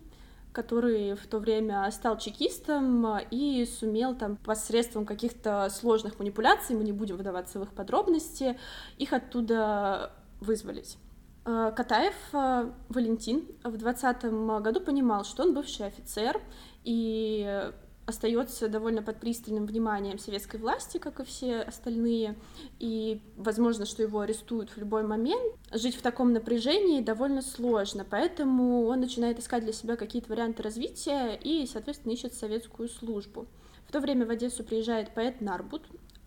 который 0.52 1.14
в 1.14 1.26
то 1.26 1.38
время 1.38 1.90
стал 1.90 2.18
чекистом 2.18 3.06
а, 3.06 3.20
и 3.30 3.64
сумел 3.64 4.14
там 4.14 4.36
посредством 4.36 5.06
каких-то 5.06 5.68
сложных 5.70 6.18
манипуляций, 6.18 6.76
мы 6.76 6.84
не 6.84 6.92
будем 6.92 7.16
выдаваться 7.16 7.58
в 7.58 7.62
их 7.62 7.72
подробности, 7.72 8.58
их 8.98 9.12
оттуда 9.12 10.12
вызволить. 10.40 10.98
А, 11.44 11.70
Катаев 11.72 12.14
а, 12.32 12.72
Валентин 12.88 13.46
в 13.64 13.76
20 13.76 14.24
году 14.62 14.80
понимал, 14.80 15.24
что 15.24 15.42
он 15.42 15.54
бывший 15.54 15.86
офицер, 15.86 16.40
и 16.84 17.70
остается 18.12 18.68
довольно 18.68 19.02
под 19.02 19.18
пристальным 19.18 19.66
вниманием 19.66 20.18
советской 20.18 20.58
власти, 20.58 20.98
как 20.98 21.20
и 21.20 21.24
все 21.24 21.60
остальные, 21.60 22.36
и 22.78 23.20
возможно, 23.36 23.84
что 23.84 24.02
его 24.02 24.20
арестуют 24.20 24.70
в 24.70 24.76
любой 24.76 25.02
момент. 25.02 25.42
Жить 25.72 25.96
в 25.96 26.02
таком 26.02 26.32
напряжении 26.32 27.00
довольно 27.00 27.42
сложно, 27.42 28.06
поэтому 28.08 28.86
он 28.86 29.00
начинает 29.00 29.38
искать 29.38 29.64
для 29.64 29.72
себя 29.72 29.96
какие-то 29.96 30.28
варианты 30.28 30.62
развития 30.62 31.34
и, 31.34 31.66
соответственно, 31.66 32.12
ищет 32.12 32.34
советскую 32.34 32.88
службу. 32.88 33.46
В 33.88 33.92
то 33.92 34.00
время 34.00 34.26
в 34.26 34.30
Одессу 34.30 34.62
приезжает 34.62 35.12
поэт 35.14 35.40
Нарбут, 35.40 35.82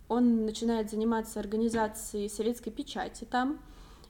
он 0.07 0.45
начинает 0.45 0.91
заниматься 0.91 1.39
организацией 1.39 2.29
советской 2.29 2.71
печати 2.71 3.25
там, 3.25 3.59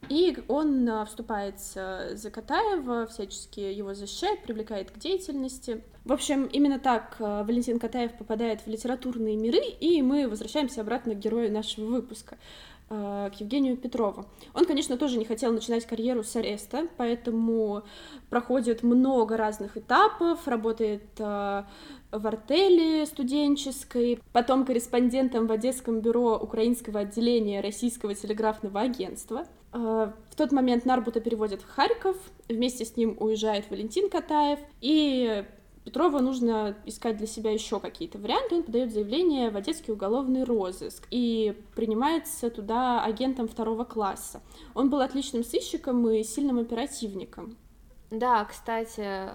и 0.10 0.38
он 0.48 0.88
а, 0.88 1.06
вступается 1.06 2.12
за 2.14 2.30
Катаева, 2.30 3.08
всячески 3.08 3.60
его 3.60 3.94
защищает, 3.94 4.44
привлекает 4.44 4.92
к 4.92 4.98
деятельности. 4.98 5.84
В 6.06 6.14
общем, 6.14 6.46
именно 6.46 6.80
так 6.80 7.16
а, 7.20 7.44
Валентин 7.44 7.80
Катаев 7.80 8.14
попадает 8.14 8.62
в 8.62 8.68
литературные 8.68 9.36
миры, 9.36 9.64
и 9.80 10.04
мы 10.04 10.28
возвращаемся 10.28 10.82
обратно 10.82 11.16
к 11.16 11.20
герою 11.20 11.52
нашего 11.52 11.86
выпуска 11.86 12.38
а, 12.92 13.32
к 13.32 13.40
Евгению 13.42 13.76
Петрову. 13.76 14.26
Он, 14.54 14.66
конечно, 14.66 14.98
тоже 14.98 15.18
не 15.18 15.26
хотел 15.26 15.52
начинать 15.52 15.88
карьеру 15.88 16.24
с 16.24 16.36
ареста, 16.36 16.88
поэтому 16.98 17.82
проходит 18.30 18.84
много 18.84 19.36
разных 19.36 19.78
этапов, 19.78 20.48
работает 20.48 21.02
в 21.18 22.28
артели 22.28 23.04
студенческой, 23.06 24.20
потом 24.32 24.64
корреспондентом 24.64 25.48
в 25.48 25.52
Одесском 25.52 26.02
бюро 26.02 26.38
украинского 26.38 27.02
отделения 27.02 27.62
Российского 27.62 28.14
телеграфного 28.14 28.82
агентства. 28.82 29.46
Э, 29.74 30.12
в 30.30 30.36
тот 30.36 30.52
момент 30.52 30.86
Нарбута 30.86 31.20
переводят 31.20 31.62
в 31.62 31.68
Харьков, 31.68 32.16
вместе 32.48 32.86
с 32.86 32.96
ним 32.96 33.18
уезжает 33.20 33.70
Валентин 33.70 34.10
Катаев, 34.10 34.60
и 34.82 35.44
Петрова 35.86 36.20
нужно 36.20 36.76
искать 36.86 37.18
для 37.18 37.28
себя 37.28 37.52
еще 37.52 37.80
какие-то 37.80 38.18
варианты. 38.18 38.56
Он 38.56 38.64
подает 38.64 38.92
заявление 38.92 39.52
в 39.52 39.56
Одесский 39.56 39.94
уголовный 39.94 40.44
розыск 40.44 41.08
и 41.12 41.56
принимается 41.76 42.50
туда 42.50 43.04
агентом 43.04 43.48
второго 43.48 43.84
класса. 43.84 44.42
Он 44.74 44.90
был 44.90 45.00
отличным 45.02 45.44
сыщиком 45.44 46.10
и 46.10 46.24
сильным 46.24 46.58
оперативником. 46.58 47.56
Да, 48.10 48.44
кстати, 48.46 49.30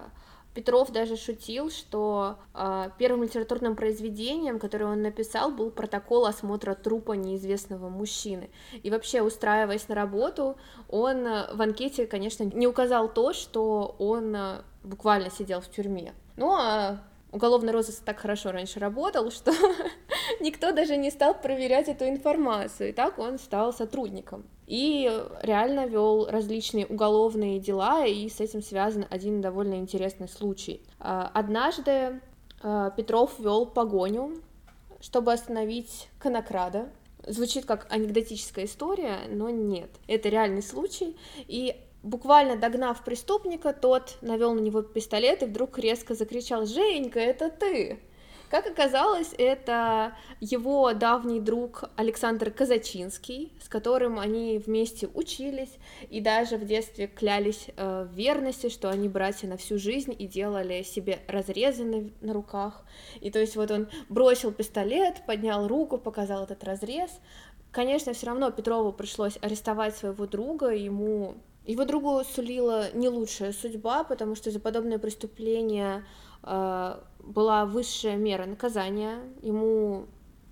Петров 0.53 0.91
даже 0.91 1.15
шутил, 1.15 1.69
что 1.69 2.37
э, 2.53 2.89
первым 2.97 3.23
литературным 3.23 3.75
произведением, 3.75 4.59
которое 4.59 4.85
он 4.85 5.01
написал, 5.01 5.51
был 5.51 5.71
протокол 5.71 6.25
осмотра 6.25 6.75
трупа 6.75 7.13
неизвестного 7.13 7.87
мужчины. 7.87 8.49
И 8.83 8.91
вообще, 8.91 9.21
устраиваясь 9.21 9.87
на 9.87 9.95
работу, 9.95 10.57
он 10.89 11.25
э, 11.25 11.53
в 11.53 11.61
анкете, 11.61 12.05
конечно, 12.05 12.43
не 12.43 12.67
указал 12.67 13.07
то, 13.07 13.31
что 13.31 13.95
он 13.97 14.35
э, 14.35 14.61
буквально 14.83 15.29
сидел 15.31 15.61
в 15.61 15.69
тюрьме. 15.69 16.13
Ну, 16.35 16.53
а 16.53 17.01
уголовный 17.31 17.71
розыск 17.71 18.03
так 18.03 18.19
хорошо 18.19 18.51
раньше 18.51 18.79
работал, 18.79 19.31
что 19.31 19.53
никто 20.41 20.73
даже 20.73 20.97
не 20.97 21.11
стал 21.11 21.33
проверять 21.33 21.87
эту 21.87 22.09
информацию, 22.09 22.89
и 22.89 22.93
так 22.93 23.19
он 23.19 23.39
стал 23.39 23.71
сотрудником. 23.71 24.43
И 24.71 25.11
реально 25.41 25.85
вел 25.85 26.27
различные 26.27 26.85
уголовные 26.85 27.59
дела, 27.59 28.05
и 28.05 28.29
с 28.29 28.39
этим 28.39 28.63
связан 28.63 29.05
один 29.09 29.41
довольно 29.41 29.73
интересный 29.73 30.29
случай. 30.29 30.81
А, 30.97 31.29
однажды 31.33 32.21
а, 32.63 32.89
Петров 32.91 33.37
вел 33.37 33.65
погоню, 33.65 34.41
чтобы 35.01 35.33
остановить 35.33 36.07
конокрада. 36.19 36.87
Звучит 37.27 37.65
как 37.65 37.85
анекдотическая 37.91 38.63
история, 38.63 39.17
но 39.29 39.49
нет. 39.49 39.89
Это 40.07 40.29
реальный 40.29 40.63
случай, 40.63 41.17
и 41.47 41.75
Буквально 42.03 42.55
догнав 42.55 43.03
преступника, 43.03 43.73
тот 43.73 44.17
навел 44.21 44.55
на 44.55 44.59
него 44.59 44.81
пистолет 44.81 45.43
и 45.43 45.45
вдруг 45.45 45.77
резко 45.77 46.15
закричал 46.15 46.65
«Женька, 46.65 47.19
это 47.19 47.51
ты!». 47.51 47.99
Как 48.51 48.67
оказалось, 48.67 49.33
это 49.37 50.13
его 50.41 50.91
давний 50.91 51.39
друг 51.39 51.85
Александр 51.95 52.51
Казачинский, 52.51 53.53
с 53.63 53.69
которым 53.69 54.19
они 54.19 54.57
вместе 54.57 55.07
учились 55.07 55.77
и 56.09 56.19
даже 56.19 56.57
в 56.57 56.65
детстве 56.65 57.07
клялись 57.07 57.67
э, 57.77 58.05
в 58.11 58.13
верности, 58.13 58.67
что 58.67 58.89
они 58.89 59.07
братья 59.07 59.47
на 59.47 59.55
всю 59.55 59.77
жизнь 59.77 60.13
и 60.19 60.27
делали 60.27 60.83
себе 60.83 61.19
разрезы 61.29 62.11
на, 62.19 62.33
руках. 62.33 62.83
И 63.21 63.31
то 63.31 63.39
есть 63.39 63.55
вот 63.55 63.71
он 63.71 63.87
бросил 64.09 64.51
пистолет, 64.51 65.25
поднял 65.25 65.69
руку, 65.69 65.97
показал 65.97 66.43
этот 66.43 66.65
разрез. 66.65 67.09
Конечно, 67.71 68.11
все 68.11 68.27
равно 68.27 68.51
Петрову 68.51 68.91
пришлось 68.91 69.37
арестовать 69.41 69.95
своего 69.95 70.27
друга, 70.27 70.71
ему 70.71 71.35
его 71.65 71.85
другу 71.85 72.23
сулила 72.25 72.91
не 72.93 73.07
лучшая 73.07 73.53
судьба, 73.53 74.03
потому 74.03 74.35
что 74.35 74.49
за 74.49 74.59
подобное 74.59 74.97
преступление 74.97 76.03
была 76.43 77.65
высшая 77.65 78.15
мера 78.15 78.45
наказания, 78.45 79.19
ему 79.41 80.07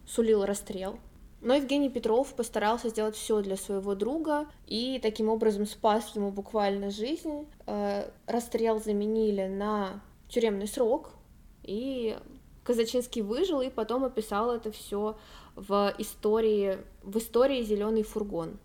сулил 0.06 0.46
расстрел. 0.46 1.00
Но 1.42 1.56
Евгений 1.56 1.90
Петров 1.90 2.34
постарался 2.36 2.90
сделать 2.90 3.16
все 3.16 3.42
для 3.42 3.56
своего 3.56 3.96
друга 3.96 4.48
и 4.68 5.00
таким 5.02 5.30
образом 5.30 5.66
спас 5.66 6.14
ему 6.16 6.32
буквально 6.32 6.90
жизнь. 6.90 7.48
Э, 7.66 8.10
расстрел 8.28 8.82
заменили 8.82 9.48
на 9.48 10.02
тюремный 10.28 10.68
срок, 10.68 11.12
и 11.64 12.18
Казачинский 12.66 13.22
выжил 13.22 13.62
и 13.62 13.70
потом 13.70 14.04
описал 14.04 14.52
это 14.52 14.72
все 14.72 15.18
в 15.56 15.94
истории, 15.98 16.80
в 17.04 17.18
истории 17.18 17.64
Зеленый 17.64 18.04
фургон. 18.04 18.60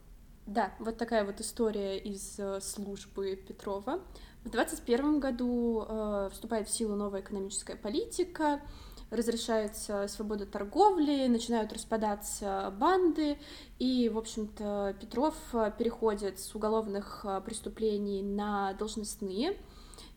Да, 0.47 0.75
вот 0.81 0.99
такая 0.99 1.25
вот 1.25 1.41
история 1.41 1.97
из 1.97 2.39
э, 2.39 2.61
службы 2.61 3.37
Петрова. 3.37 4.01
В 4.45 4.51
2021 4.51 5.21
году 5.21 5.87
э, 5.89 6.29
вступает 6.31 6.69
в 6.69 6.71
силу 6.71 6.95
новая 6.97 7.23
экономическая 7.23 7.77
политика, 7.77 8.61
разрешается 9.11 10.07
свобода 10.09 10.45
торговли, 10.45 11.27
начинают 11.29 11.73
распадаться 11.73 12.71
банды, 12.79 13.39
и, 13.79 14.11
в 14.11 14.19
общем-то, 14.19 14.97
Петров 15.01 15.35
переходит 15.79 16.41
с 16.41 16.55
уголовных 16.55 17.25
э, 17.25 17.41
преступлений 17.41 18.23
на 18.23 18.75
должностные 18.75 19.57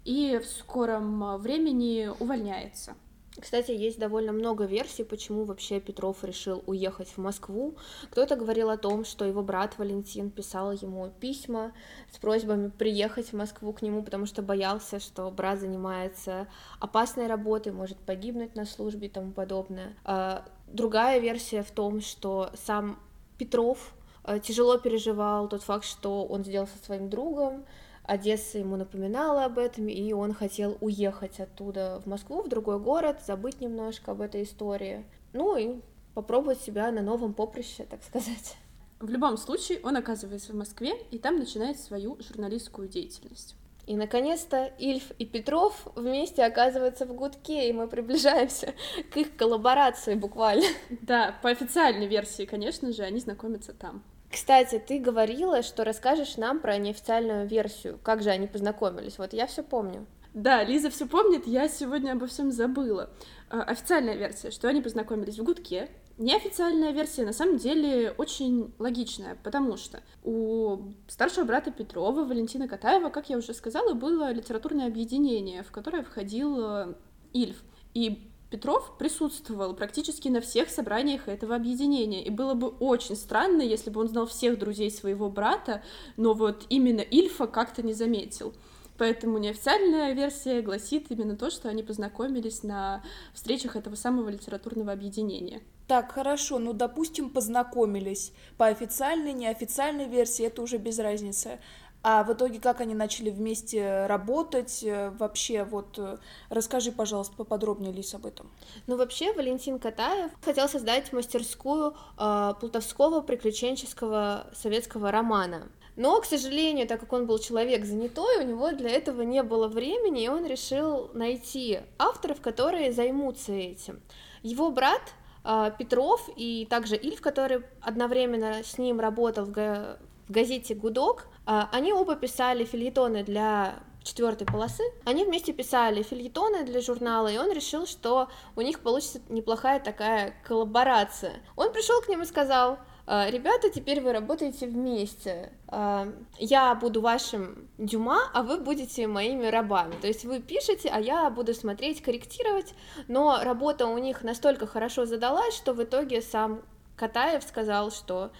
и 0.04 0.42
в 0.44 0.46
скором 0.46 1.38
времени 1.38 2.10
увольняется. 2.20 2.96
Кстати, 3.40 3.72
есть 3.72 4.00
довольно 4.00 4.32
много 4.32 4.66
версий, 4.66 5.04
почему 5.04 5.44
вообще 5.44 5.80
Петров 5.80 6.24
решил 6.24 6.64
уехать 6.66 7.10
в 7.10 7.18
Москву. 7.18 7.76
Кто-то 8.10 8.36
говорил 8.36 8.70
о 8.70 8.78
том, 8.78 9.06
что 9.06 9.26
его 9.26 9.44
брат 9.44 9.78
Валентин 9.78 10.32
писал 10.32 10.72
ему 10.72 11.12
письма 11.20 11.72
с 12.12 12.18
просьбами 12.18 12.70
приехать 12.70 13.30
в 13.30 13.34
Москву 13.34 13.74
к 13.74 13.82
нему, 13.82 14.04
потому 14.04 14.26
что 14.26 14.42
боялся, 14.42 15.00
что 15.00 15.30
брат 15.32 15.60
занимается 15.60 16.48
опасной 16.80 17.28
работой, 17.28 17.72
может 17.72 17.98
погибнуть 17.98 18.56
на 18.56 18.66
службе 18.66 19.08
и 19.08 19.12
тому 19.12 19.32
подобное. 19.32 19.96
А 20.04 20.46
Другая 20.68 21.20
версия 21.20 21.64
в 21.64 21.72
том, 21.72 22.02
что 22.02 22.52
сам 22.54 23.00
Петров 23.38 23.94
э, 24.26 24.40
тяжело 24.40 24.78
переживал 24.78 25.48
тот 25.48 25.64
факт, 25.64 25.86
что 25.86 26.26
он 26.26 26.44
сделал 26.44 26.68
со 26.68 26.78
своим 26.84 27.10
другом, 27.10 27.66
Одесса 28.08 28.58
ему 28.58 28.78
напоминала 28.78 29.44
об 29.44 29.60
этом, 29.60 29.90
и 29.90 30.14
он 30.14 30.34
хотел 30.34 30.78
уехать 30.80 31.42
оттуда 31.42 32.02
в 32.04 32.08
Москву, 32.08 32.42
в 32.42 32.48
другой 32.48 32.80
город, 32.80 33.20
забыть 33.28 33.60
немножко 33.60 34.12
об 34.12 34.22
этой 34.22 34.44
истории. 34.44 35.06
Ну 35.34 35.58
и 35.58 35.82
попробовать 36.16 36.62
себя 36.62 36.90
на 36.92 37.02
новом 37.02 37.34
поприще, 37.34 37.84
так 37.84 38.02
сказать. 38.04 38.56
В 39.02 39.10
любом 39.10 39.38
случае, 39.38 39.82
он 39.84 39.98
оказывается 39.98 40.54
в 40.54 40.56
Москве 40.56 40.94
и 41.12 41.20
там 41.20 41.38
начинает 41.38 41.80
свою 41.80 42.18
журналистскую 42.20 42.88
деятельность. 42.88 43.56
И, 43.86 43.96
наконец-то, 43.96 44.72
Ильф 44.80 45.12
и 45.20 45.26
Петров 45.26 45.88
вместе 45.96 46.44
оказываются 46.44 47.06
в 47.06 47.14
гудке, 47.14 47.70
и 47.70 47.74
мы 47.74 47.88
приближаемся 47.88 48.74
к 49.12 49.18
их 49.18 49.36
коллаборации 49.36 50.16
буквально. 50.16 50.66
Да, 51.02 51.36
по 51.42 51.50
официальной 51.50 52.08
версии, 52.08 52.46
конечно 52.46 52.92
же, 52.92 53.04
они 53.04 53.20
знакомятся 53.20 53.74
там. 53.74 54.04
Кстати, 54.32 54.82
ты 54.86 55.00
говорила, 55.00 55.64
что 55.64 55.84
расскажешь 55.84 56.38
нам 56.38 56.60
про 56.60 56.78
неофициальную 56.78 57.48
версию. 57.48 58.00
Как 58.04 58.22
же 58.22 58.30
они 58.30 58.48
познакомились? 58.48 59.18
Вот 59.18 59.34
я 59.34 59.48
все 59.48 59.64
помню. 59.64 60.06
Да, 60.34 60.64
Лиза 60.64 60.90
все 60.90 61.08
помнит, 61.08 61.48
я 61.48 61.68
сегодня 61.68 62.12
обо 62.12 62.28
всем 62.28 62.52
забыла. 62.52 63.10
Э, 63.50 63.60
официальная 63.60 64.16
версия, 64.16 64.52
что 64.52 64.68
они 64.68 64.82
познакомились 64.82 65.40
в 65.40 65.44
гудке, 65.44 65.90
Неофициальная 66.18 66.94
версия 66.94 67.26
на 67.26 67.34
самом 67.34 67.58
деле 67.58 68.12
очень 68.18 68.74
логичная, 68.80 69.38
потому 69.44 69.78
что 69.78 70.02
у 70.24 70.94
старшего 71.08 71.46
брата 71.46 71.70
Петрова, 71.70 72.26
Валентина 72.26 72.68
Катаева, 72.68 73.10
как 73.10 73.30
я 73.30 73.38
уже 73.38 73.54
сказала, 73.54 73.94
было 73.94 74.32
литературное 74.32 74.88
объединение, 74.88 75.62
в 75.62 75.70
которое 75.70 76.04
входил 76.04 76.60
э, 76.60 76.96
Ильф. 77.34 77.62
И 77.94 78.32
Петров 78.50 78.98
присутствовал 78.98 79.74
практически 79.74 80.30
на 80.30 80.40
всех 80.40 80.70
собраниях 80.70 81.28
этого 81.28 81.56
объединения, 81.56 82.24
и 82.24 82.30
было 82.30 82.54
бы 82.54 82.70
очень 82.70 83.16
странно, 83.16 83.62
если 83.62 83.90
бы 83.90 84.00
он 84.00 84.08
знал 84.08 84.26
всех 84.26 84.58
друзей 84.58 84.90
своего 84.90 85.30
брата, 85.30 85.84
но 86.16 86.34
вот 86.34 86.66
именно 86.70 87.02
Ильфа 87.02 87.48
как-то 87.48 87.84
не 87.84 87.94
заметил. 87.94 88.54
Поэтому 88.98 89.38
неофициальная 89.38 90.14
версия 90.14 90.62
гласит 90.62 91.12
именно 91.12 91.36
то, 91.36 91.50
что 91.50 91.70
они 91.70 91.84
познакомились 91.84 92.64
на 92.64 93.04
встречах 93.34 93.76
этого 93.76 93.96
самого 93.96 94.30
литературного 94.30 94.92
объединения. 94.92 95.62
Так, 95.88 96.12
хорошо, 96.12 96.60
ну, 96.60 96.74
допустим, 96.74 97.30
познакомились. 97.30 98.34
По 98.58 98.68
официальной, 98.68 99.34
неофициальной 99.34 100.08
версии 100.08 100.46
это 100.46 100.62
уже 100.62 100.78
без 100.78 101.00
разницы. 101.00 101.60
А 102.04 102.24
в 102.24 102.32
итоге, 102.32 102.60
как 102.60 102.80
они 102.80 102.94
начали 102.96 103.30
вместе 103.30 104.06
работать, 104.06 104.84
э, 104.84 105.10
вообще, 105.18 105.64
вот, 105.64 105.98
э, 105.98 106.18
расскажи, 106.50 106.92
пожалуйста, 106.92 107.36
поподробнее, 107.36 107.92
Лис, 107.92 108.14
об 108.14 108.26
этом. 108.26 108.50
Ну, 108.86 108.98
вообще, 108.98 109.34
Валентин 109.34 109.80
Катаев 109.80 110.32
хотел 110.42 110.70
создать 110.70 111.12
мастерскую 111.12 111.96
э, 112.18 112.54
плутовского 112.60 113.22
приключенческого 113.22 114.48
советского 114.54 115.12
романа. 115.12 115.70
Но, 115.98 116.22
к 116.22 116.26
сожалению, 116.26 116.88
так 116.88 117.00
как 117.00 117.12
он 117.12 117.26
был 117.26 117.40
человек 117.40 117.84
занятой, 117.84 118.38
у 118.44 118.48
него 118.48 118.72
для 118.72 118.92
этого 118.92 119.24
не 119.24 119.42
было 119.42 119.68
времени, 119.68 120.26
и 120.26 120.30
он 120.30 120.46
решил 120.46 121.10
найти 121.16 121.80
авторов, 121.98 122.40
которые 122.40 122.94
займутся 122.94 123.52
этим. 123.52 124.00
Его 124.44 124.70
брат 124.70 125.02
а, 125.44 125.72
Петров 125.72 126.30
и 126.36 126.68
также 126.70 126.96
Ильф, 126.96 127.20
который 127.20 127.64
одновременно 127.82 128.64
с 128.64 128.78
ним 128.78 129.00
работал 129.00 129.46
в, 129.46 129.52
га- 129.52 129.98
в 130.28 130.32
газете 130.32 130.76
«Гудок», 130.76 131.26
они 131.48 131.94
оба 131.94 132.16
писали 132.16 132.66
фильетоны 132.66 133.24
для 133.24 133.80
четвертой 134.08 134.48
полосы. 134.48 134.84
Они 135.06 135.26
вместе 135.26 135.54
писали 135.54 136.02
фильетоны 136.02 136.64
для 136.64 136.82
журнала, 136.82 137.28
и 137.28 137.38
он 137.38 137.52
решил, 137.52 137.86
что 137.86 138.30
у 138.56 138.62
них 138.62 138.80
получится 138.80 139.22
неплохая 139.30 139.80
такая 139.80 140.34
коллаборация. 140.48 141.42
Он 141.56 141.72
пришел 141.72 142.02
к 142.02 142.08
ним 142.08 142.22
и 142.22 142.26
сказал, 142.26 142.80
«А, 143.06 143.30
ребята, 143.30 143.70
теперь 143.70 144.02
вы 144.02 144.12
работаете 144.12 144.68
вместе. 144.68 145.52
А, 145.68 146.08
я 146.38 146.74
буду 146.76 147.02
вашим 147.02 147.70
Дюма, 147.78 148.30
а 148.34 148.44
вы 148.44 148.60
будете 148.60 149.08
моими 149.08 149.46
рабами. 149.46 149.96
То 150.02 150.08
есть 150.08 150.26
вы 150.26 150.40
пишете, 150.40 150.90
а 150.90 151.00
я 151.00 151.30
буду 151.30 151.54
смотреть, 151.54 152.02
корректировать. 152.02 152.74
Но 153.08 153.40
работа 153.44 153.88
у 153.88 153.98
них 153.98 154.24
настолько 154.24 154.68
хорошо 154.68 155.06
задалась, 155.06 155.56
что 155.56 155.74
в 155.74 155.84
итоге 155.84 156.22
сам 156.22 156.62
Катаев 156.98 157.44
сказал, 157.44 157.92
что 157.92 158.32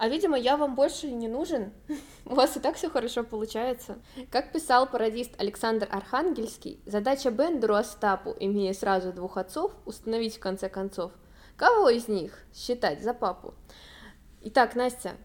а, 0.00 0.08
видимо, 0.08 0.38
я 0.38 0.56
вам 0.56 0.74
больше 0.74 1.10
не 1.10 1.28
нужен. 1.28 1.74
У 2.24 2.34
вас 2.34 2.56
и 2.56 2.60
так 2.60 2.76
все 2.76 2.88
хорошо 2.88 3.22
получается. 3.22 3.98
Как 4.30 4.50
писал 4.50 4.86
пародист 4.86 5.38
Александр 5.38 5.86
Архангельский, 5.90 6.80
задача 6.86 7.30
Бендеру 7.30 7.74
Остапу, 7.74 8.34
имея 8.40 8.72
сразу 8.72 9.12
двух 9.12 9.36
отцов, 9.36 9.72
установить 9.84 10.36
в 10.36 10.40
конце 10.40 10.70
концов, 10.70 11.12
кого 11.58 11.90
из 11.90 12.08
них 12.08 12.32
считать 12.54 13.02
за 13.02 13.12
папу. 13.12 13.52
Итак, 14.40 14.74
Настя, 14.74 15.16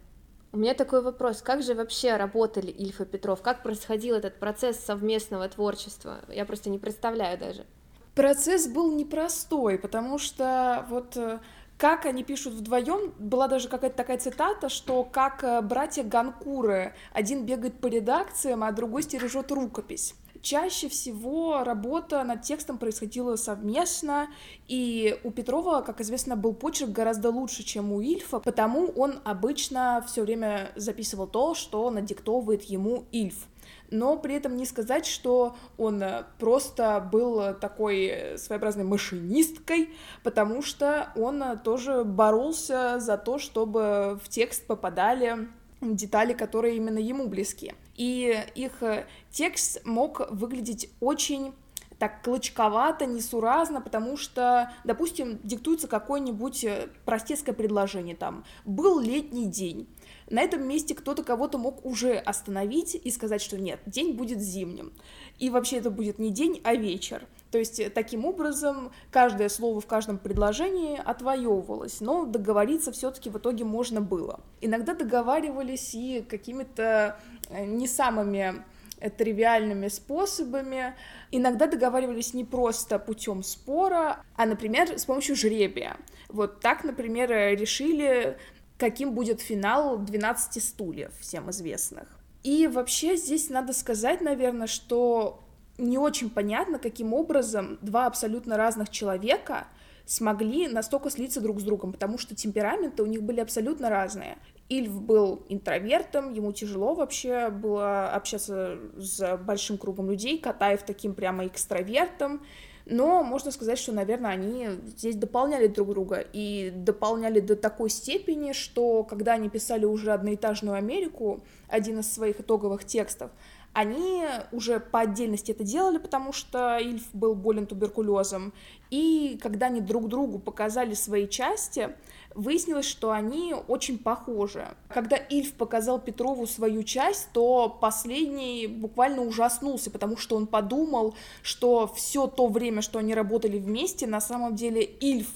у 0.52 0.58
меня 0.58 0.74
такой 0.74 1.02
вопрос. 1.02 1.42
Как 1.42 1.64
же 1.64 1.74
вообще 1.74 2.18
работали 2.18 2.70
Ильф 2.70 3.00
и 3.00 3.06
Петров? 3.06 3.42
Как 3.42 3.64
происходил 3.64 4.18
этот 4.18 4.40
процесс 4.40 4.78
совместного 4.78 5.48
творчества? 5.48 6.20
Я 6.28 6.44
просто 6.44 6.70
не 6.70 6.80
представляю 6.80 7.38
даже. 7.38 7.66
Процесс 8.14 8.68
был 8.68 8.92
непростой, 8.92 9.80
потому 9.80 10.18
что 10.18 10.86
вот 10.90 11.16
э, 11.16 11.40
как 11.78 12.06
они 12.06 12.24
пишут 12.24 12.54
вдвоем, 12.54 13.14
была 13.20 13.48
даже 13.48 13.68
какая-то 13.68 13.98
такая 13.98 14.18
цитата, 14.18 14.70
что 14.70 15.04
как 15.04 15.44
э, 15.44 15.62
братья 15.62 16.04
Ганкуры, 16.04 16.94
один 17.12 17.46
бегает 17.46 17.80
по 17.80 17.88
редакциям, 17.88 18.64
а 18.64 18.72
другой 18.72 19.04
стережет 19.04 19.52
рукопись. 19.52 20.16
Чаще 20.42 20.90
всего 20.90 21.64
работа 21.64 22.24
над 22.24 22.44
текстом 22.44 22.78
происходила 22.78 23.36
совместно, 23.36 24.28
и 24.68 25.20
у 25.24 25.32
Петрова, 25.32 25.82
как 25.82 26.02
известно, 26.02 26.36
был 26.36 26.54
почерк 26.54 26.92
гораздо 26.92 27.32
лучше, 27.32 27.64
чем 27.64 27.92
у 27.92 28.00
Ильфа, 28.00 28.40
потому 28.40 28.86
он 28.96 29.16
обычно 29.24 30.06
все 30.08 30.22
время 30.22 30.72
записывал 30.76 31.26
то, 31.26 31.56
что 31.56 31.90
надиктовывает 31.90 32.64
ему 32.66 33.06
Ильф 33.12 33.48
но 33.92 34.18
при 34.18 34.36
этом 34.36 34.56
не 34.56 34.66
сказать, 34.66 35.06
что 35.06 35.56
он 35.78 36.04
просто 36.40 37.08
был 37.12 37.54
такой 37.56 38.38
своеобразной 38.38 38.84
машинисткой, 38.84 39.90
потому 40.24 40.62
что 40.62 41.12
он 41.16 41.44
тоже 41.64 42.04
боролся 42.04 43.00
за 43.00 43.18
то, 43.18 43.38
чтобы 43.38 44.20
в 44.24 44.30
текст 44.30 44.66
попадали 44.68 45.48
детали, 45.82 46.34
которые 46.34 46.78
именно 46.78 47.00
ему 47.00 47.28
близки. 47.28 47.74
И 47.96 48.36
их 48.56 48.82
э, 48.82 49.06
текст 49.32 49.86
мог 49.86 50.30
выглядеть 50.32 50.90
очень 51.00 51.54
так 52.00 52.24
клочковато, 52.24 53.06
несуразно, 53.06 53.82
потому 53.82 54.18
что, 54.18 54.72
допустим, 54.84 55.40
диктуется 55.44 55.88
какое-нибудь 55.88 56.64
э, 56.66 56.90
простецкое 57.06 57.56
предложение, 57.56 58.16
там, 58.16 58.44
был 58.66 59.00
летний 59.00 59.46
день, 59.46 59.88
на 60.30 60.42
этом 60.42 60.68
месте 60.68 60.96
кто-то 60.96 61.24
кого-то 61.24 61.58
мог 61.58 61.86
уже 61.86 62.18
остановить 62.18 62.96
и 62.96 63.12
сказать, 63.12 63.42
что 63.42 63.58
нет, 63.58 63.80
день 63.86 64.14
будет 64.14 64.40
зимним. 64.40 64.92
И 65.38 65.50
вообще 65.50 65.78
это 65.78 65.90
будет 65.90 66.20
не 66.20 66.32
день, 66.32 66.62
а 66.64 66.76
вечер. 66.76 67.28
То 67.52 67.60
есть 67.60 67.80
э, 67.80 67.90
таким 67.90 68.26
образом 68.26 68.92
каждое 69.12 69.50
слово 69.50 69.80
в 69.80 69.86
каждом 69.86 70.18
предложении 70.18 71.00
отвоевывалось, 71.04 72.02
но 72.02 72.26
договориться 72.26 72.92
все-таки 72.92 73.30
в 73.30 73.38
итоге 73.38 73.64
можно 73.64 74.02
было. 74.02 74.40
Иногда 74.62 74.94
договаривались 74.94 75.94
и 75.94 76.22
какими-то 76.28 77.20
э, 77.50 77.66
не 77.66 77.88
самыми 77.88 78.64
э, 79.00 79.10
тривиальными 79.10 79.90
способами. 79.90 80.96
Иногда 81.32 81.68
договаривались 81.68 82.34
не 82.34 82.44
просто 82.44 82.98
путем 82.98 83.44
спора, 83.44 84.24
а, 84.36 84.46
например, 84.46 84.98
с 84.98 85.06
помощью 85.06 85.36
жребия. 85.36 85.98
Вот 86.30 86.60
так, 86.60 86.84
например, 86.84 87.30
решили 87.30 88.38
каким 88.78 89.14
будет 89.14 89.42
финал 89.42 89.98
12 89.98 90.64
стульев, 90.64 91.12
всем 91.20 91.50
известных. 91.50 92.08
И 92.44 92.68
вообще 92.68 93.16
здесь 93.16 93.50
надо 93.50 93.74
сказать, 93.74 94.22
наверное, 94.22 94.68
что 94.68 95.44
не 95.78 95.98
очень 95.98 96.30
понятно, 96.30 96.80
каким 96.80 97.14
образом 97.14 97.78
два 97.82 98.06
абсолютно 98.06 98.58
разных 98.58 98.90
человека 98.90 99.68
смогли 100.06 100.68
настолько 100.68 101.10
слиться 101.10 101.42
друг 101.42 101.60
с 101.60 101.64
другом, 101.64 101.92
потому 101.92 102.18
что 102.18 102.36
темпераменты 102.36 103.02
у 103.02 103.08
них 103.08 103.24
были 103.24 103.40
абсолютно 103.40 103.90
разные. 103.90 104.38
Ильф 104.70 105.02
был 105.02 105.44
интровертом, 105.50 106.34
ему 106.34 106.52
тяжело 106.52 106.94
вообще 106.94 107.50
было 107.50 108.10
общаться 108.10 108.78
с 108.98 109.38
большим 109.38 109.78
кругом 109.78 110.10
людей, 110.10 110.40
Катаев 110.40 110.84
таким 110.84 111.14
прямо 111.14 111.46
экстравертом, 111.48 112.44
но 112.86 113.24
можно 113.24 113.52
сказать, 113.52 113.80
что, 113.80 113.92
наверное, 113.92 114.32
они 114.32 114.70
здесь 114.86 115.16
дополняли 115.16 115.68
друг 115.68 115.90
друга 115.90 116.24
и 116.34 116.72
дополняли 116.76 117.40
до 117.40 117.56
такой 117.56 117.90
степени, 117.90 118.54
что 118.54 119.04
когда 119.04 119.34
они 119.34 119.50
писали 119.50 119.86
уже 119.86 120.12
одноэтажную 120.12 120.76
Америку, 120.76 121.44
один 121.68 122.00
из 122.00 122.14
своих 122.14 122.40
итоговых 122.40 122.86
текстов, 122.86 123.32
они 123.74 124.24
уже 124.52 124.80
по 124.80 125.02
отдельности 125.02 125.52
это 125.52 125.64
делали, 125.64 125.98
потому 125.98 126.32
что 126.32 126.78
Ильф 126.78 127.04
был 127.12 127.36
болен 127.36 127.66
туберкулезом, 127.66 128.54
и 128.90 129.38
когда 129.42 129.66
они 129.66 129.82
друг 129.82 130.08
другу 130.08 130.40
показали 130.40 130.94
свои 130.94 131.28
части, 131.28 131.90
выяснилось, 132.36 132.86
что 132.86 133.12
они 133.12 133.56
очень 133.68 133.98
похожи. 133.98 134.68
Когда 134.90 135.16
Ильф 135.16 135.54
показал 135.54 136.00
Петрову 136.00 136.46
свою 136.46 136.84
часть, 136.84 137.30
то 137.34 137.70
последний 137.82 138.68
буквально 138.68 139.22
ужаснулся, 139.22 139.90
потому 139.90 140.18
что 140.18 140.36
он 140.36 140.46
подумал, 140.46 141.16
что 141.42 141.88
все 141.96 142.28
то 142.28 142.48
время, 142.48 142.82
что 142.82 143.00
они 143.00 143.16
работали 143.16 143.58
вместе, 143.58 144.06
на 144.06 144.22
самом 144.22 144.56
деле 144.56 144.84
Ильф 144.84 145.30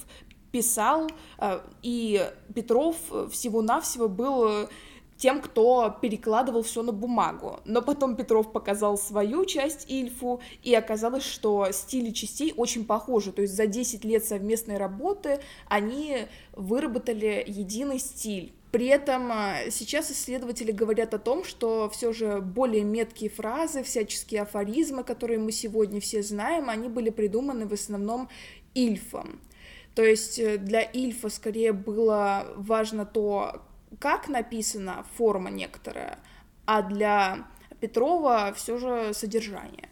писал, 0.51 1.09
э, 1.37 1.61
и 1.81 2.29
Петров 2.53 2.97
всего-навсего 3.31 4.09
был 4.09 4.67
тем, 5.19 5.41
кто 5.41 5.95
перекладывал 6.01 6.63
все 6.63 6.81
на 6.81 6.93
бумагу. 6.93 7.59
Но 7.65 7.81
потом 7.81 8.15
Петров 8.15 8.51
показал 8.51 8.97
свою 8.97 9.45
часть 9.45 9.91
Ильфу, 9.91 10.41
и 10.63 10.73
оказалось, 10.73 11.25
что 11.25 11.67
стили 11.71 12.11
частей 12.11 12.53
очень 12.55 12.85
похожи. 12.85 13.33
То 13.33 13.41
есть 13.41 13.53
за 13.53 13.67
10 13.67 14.05
лет 14.05 14.25
совместной 14.25 14.77
работы 14.77 15.41
они 15.67 16.25
выработали 16.53 17.43
единый 17.45 17.99
стиль. 17.99 18.53
При 18.71 18.85
этом 18.85 19.31
а, 19.31 19.55
сейчас 19.71 20.11
исследователи 20.11 20.71
говорят 20.71 21.13
о 21.13 21.19
том, 21.19 21.43
что 21.43 21.89
все 21.89 22.13
же 22.13 22.39
более 22.39 22.83
меткие 22.83 23.29
фразы, 23.29 23.83
всяческие 23.83 24.43
афоризмы, 24.43 25.03
которые 25.03 25.39
мы 25.39 25.51
сегодня 25.51 25.99
все 25.99 26.23
знаем, 26.23 26.69
они 26.69 26.87
были 26.87 27.09
придуманы 27.09 27.67
в 27.67 27.73
основном 27.73 28.29
Ильфом. 28.73 29.41
То 29.95 30.03
есть 30.03 30.39
э, 30.39 30.57
для 30.57 30.81
Ильфа 30.81 31.29
скорее 31.29 31.73
было 31.73 32.45
важно 32.55 33.05
то, 33.05 33.63
как 33.99 34.27
написана 34.27 35.05
форма 35.15 35.49
некоторая, 35.49 36.19
а 36.65 36.81
для 36.81 37.47
Петрова 37.79 38.53
все 38.53 38.77
же 38.77 39.13
содержание. 39.13 39.89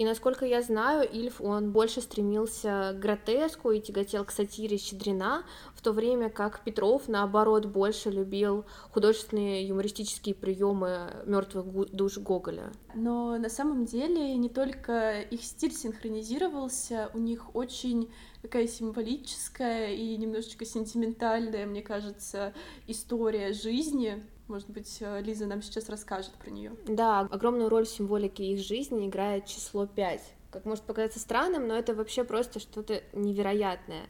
И 0.00 0.04
насколько 0.06 0.46
я 0.46 0.62
знаю, 0.62 1.06
Ильф, 1.06 1.42
он 1.42 1.72
больше 1.72 2.00
стремился 2.00 2.92
к 2.94 3.00
гротеску 3.00 3.70
и 3.70 3.82
тяготел 3.82 4.24
к 4.24 4.30
сатире 4.30 4.78
Щедрина, 4.78 5.44
в 5.74 5.82
то 5.82 5.92
время 5.92 6.30
как 6.30 6.64
Петров, 6.64 7.06
наоборот, 7.06 7.66
больше 7.66 8.08
любил 8.08 8.64
художественные 8.92 9.68
юмористические 9.68 10.34
приемы 10.34 11.22
мертвых 11.26 11.90
душ 11.92 12.16
Гоголя. 12.16 12.72
Но 12.94 13.36
на 13.36 13.50
самом 13.50 13.84
деле 13.84 14.34
не 14.36 14.48
только 14.48 15.20
их 15.20 15.44
стиль 15.44 15.74
синхронизировался, 15.74 17.10
у 17.12 17.18
них 17.18 17.54
очень 17.54 18.10
такая 18.42 18.66
символическая 18.66 19.92
и 19.92 20.16
немножечко 20.16 20.64
сентиментальная, 20.64 21.66
мне 21.66 21.82
кажется, 21.82 22.54
история 22.86 23.52
жизни. 23.52 24.22
Может 24.48 24.68
быть, 24.70 24.98
э, 25.00 25.20
Лиза 25.22 25.46
нам 25.46 25.62
сейчас 25.62 25.88
расскажет 25.88 26.32
про 26.32 26.50
нее. 26.50 26.72
Да, 26.86 27.20
огромную 27.20 27.68
роль 27.68 27.86
в 27.86 27.90
символике 27.90 28.44
их 28.44 28.60
жизни 28.60 29.06
играет 29.06 29.46
число 29.46 29.86
5. 29.86 30.20
Как 30.50 30.64
может 30.64 30.84
показаться 30.84 31.20
странным, 31.20 31.68
но 31.68 31.76
это 31.76 31.94
вообще 31.94 32.24
просто 32.24 32.58
что-то 32.58 33.02
невероятное. 33.12 34.06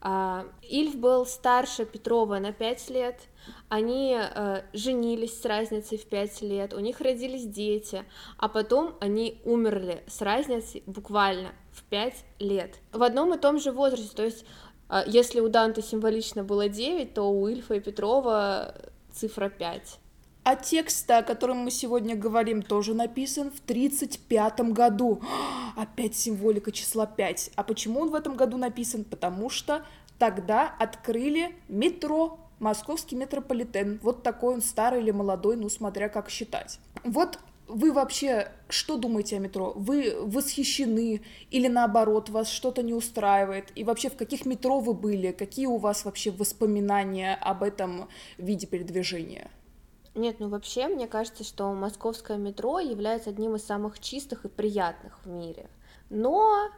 А, 0.00 0.46
Ильф 0.62 0.96
был 0.96 1.26
старше 1.26 1.84
Петрова 1.84 2.38
на 2.38 2.52
5 2.52 2.90
лет, 2.90 3.20
они 3.68 4.16
э, 4.16 4.62
женились 4.72 5.40
с 5.40 5.44
разницей 5.44 5.98
в 5.98 6.06
5 6.06 6.42
лет, 6.42 6.72
у 6.72 6.78
них 6.78 7.00
родились 7.00 7.46
дети, 7.46 8.04
а 8.36 8.48
потом 8.48 8.94
они 9.00 9.40
умерли 9.44 10.04
с 10.06 10.20
разницей 10.22 10.84
буквально 10.86 11.50
в 11.72 11.82
5 11.84 12.14
лет. 12.38 12.76
В 12.92 13.02
одном 13.02 13.34
и 13.34 13.38
том 13.38 13.58
же 13.58 13.72
возрасте, 13.72 14.14
то 14.14 14.24
есть 14.24 14.44
э, 14.88 15.02
если 15.06 15.40
у 15.40 15.48
Данте 15.48 15.82
символично 15.82 16.44
было 16.44 16.68
9, 16.68 17.14
то 17.14 17.22
у 17.30 17.48
Ильфа 17.48 17.74
и 17.74 17.80
Петрова 17.80 18.74
цифра 19.12 19.48
5. 19.48 19.98
А 20.48 20.56
текст, 20.56 21.10
о 21.10 21.22
котором 21.22 21.58
мы 21.58 21.70
сегодня 21.70 22.16
говорим, 22.16 22.62
тоже 22.62 22.94
написан 22.94 23.50
в 23.50 23.60
1935 23.64 24.72
году. 24.72 25.20
Опять 25.76 26.16
символика 26.16 26.72
числа 26.72 27.04
5. 27.04 27.50
А 27.54 27.62
почему 27.62 28.00
он 28.00 28.08
в 28.08 28.14
этом 28.14 28.34
году 28.34 28.56
написан? 28.56 29.04
Потому 29.04 29.50
что 29.50 29.84
тогда 30.18 30.74
открыли 30.78 31.54
метро, 31.68 32.38
московский 32.60 33.14
метрополитен. 33.14 34.00
Вот 34.02 34.22
такой 34.22 34.54
он 34.54 34.62
старый 34.62 35.02
или 35.02 35.10
молодой, 35.10 35.54
ну, 35.56 35.68
смотря 35.68 36.08
как 36.08 36.30
считать. 36.30 36.80
Вот 37.04 37.38
вы 37.66 37.92
вообще 37.92 38.50
что 38.70 38.96
думаете 38.96 39.36
о 39.36 39.40
метро? 39.40 39.74
Вы 39.76 40.16
восхищены 40.18 41.20
или 41.50 41.68
наоборот 41.68 42.30
вас 42.30 42.48
что-то 42.48 42.82
не 42.82 42.94
устраивает? 42.94 43.70
И 43.74 43.84
вообще 43.84 44.08
в 44.08 44.16
каких 44.16 44.46
метро 44.46 44.80
вы 44.80 44.94
были? 44.94 45.32
Какие 45.32 45.66
у 45.66 45.76
вас 45.76 46.06
вообще 46.06 46.30
воспоминания 46.30 47.34
об 47.34 47.62
этом 47.62 48.08
виде 48.38 48.66
передвижения? 48.66 49.50
Нет, 50.18 50.40
ну 50.40 50.48
вообще 50.48 50.88
мне 50.88 51.06
кажется, 51.06 51.44
что 51.44 51.72
московское 51.72 52.38
метро 52.38 52.80
является 52.80 53.30
одним 53.30 53.54
из 53.54 53.64
самых 53.64 54.00
чистых 54.00 54.44
и 54.44 54.48
приятных 54.48 55.20
в 55.24 55.28
мире. 55.28 55.70
Но 56.10 56.70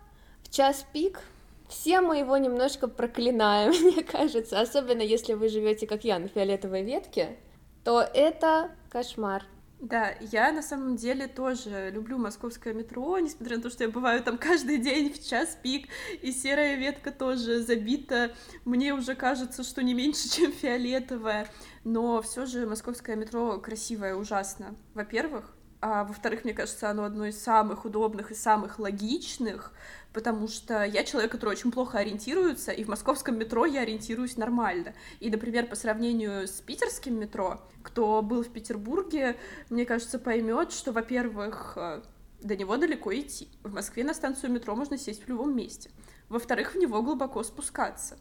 в 0.42 0.50
час 0.50 0.85
пик 0.92 1.20
все 1.66 2.03
мы 2.03 2.18
его 2.18 2.37
немножко 2.37 2.87
проклинаем, 2.87 3.70
мне 3.83 4.05
кажется, 4.05 4.61
особенно 4.61 5.00
если 5.00 5.33
вы 5.33 5.48
живете, 5.48 5.87
как 5.87 6.05
я, 6.05 6.18
на 6.18 6.29
фиолетовой 6.29 6.83
ветке, 6.83 7.38
то 7.83 8.03
это 8.03 8.72
кошмар. 8.90 9.44
Да, 9.81 10.14
я 10.20 10.53
на 10.53 10.61
самом 10.61 10.96
деле 10.96 11.26
тоже 11.26 11.90
люблю 11.90 12.18
московское 12.18 12.74
метро, 12.74 13.18
несмотря 13.18 13.57
на 13.57 13.62
то, 13.62 13.70
что 13.70 13.85
я 13.85 13.88
бываю 13.88 14.22
там 14.22 14.37
каждый 14.37 14.76
день 14.76 15.11
в 15.11 15.26
час 15.26 15.57
пик, 15.62 15.88
и 16.20 16.33
серая 16.33 16.76
ветка 16.76 17.11
тоже 17.11 17.62
забита. 17.62 18.33
Мне 18.66 18.92
уже 18.92 19.14
кажется, 19.14 19.62
что 19.62 19.83
не 19.83 19.94
меньше, 19.94 20.29
чем 20.37 20.53
фиолетовая. 20.53 21.48
Но 21.85 22.21
все 22.23 22.47
же 22.47 22.66
московское 22.66 23.16
метро 23.16 23.59
красивое, 23.59 24.14
ужасно. 24.14 24.75
Во-первых, 24.95 25.55
а 25.83 26.05
во-вторых, 26.05 26.45
мне 26.45 26.53
кажется, 26.53 26.90
оно 26.90 27.05
одно 27.05 27.25
из 27.25 27.43
самых 27.43 27.87
удобных 27.87 28.31
и 28.31 28.35
самых 28.35 28.79
логичных, 28.79 29.73
потому 30.12 30.47
что 30.47 30.85
я 30.85 31.05
человек, 31.05 31.33
который 31.33 31.51
очень 31.51 31.73
плохо 31.73 31.99
ориентируется, 31.99 32.71
и 32.71 32.85
в 32.85 32.88
московском 32.88 33.38
метро 33.38 33.64
я 33.64 33.81
ориентируюсь 33.81 34.37
нормально. 34.37 34.93
И, 35.21 35.31
например, 35.31 35.66
по 35.69 35.77
сравнению 35.77 36.47
с 36.47 36.61
питерским 36.61 37.19
метро, 37.19 37.62
кто 37.83 38.21
был 38.21 38.45
в 38.45 38.51
Петербурге, 38.51 39.37
мне 39.71 39.87
кажется, 39.87 40.19
поймет, 40.19 40.73
что, 40.73 40.93
во-первых, 40.93 41.73
э, 41.77 42.03
до 42.43 42.57
него 42.57 42.77
далеко 42.77 43.14
идти. 43.14 43.49
В 43.62 43.73
Москве 43.73 44.05
на 44.05 44.12
станцию 44.12 44.53
метро 44.53 44.77
можно 44.77 44.99
сесть 44.99 45.25
в 45.25 45.29
любом 45.29 45.57
месте. 45.57 45.90
Во-вторых, 46.29 46.75
в 46.75 46.79
него 46.79 47.01
глубоко 47.03 47.43
спускаться. 47.43 48.19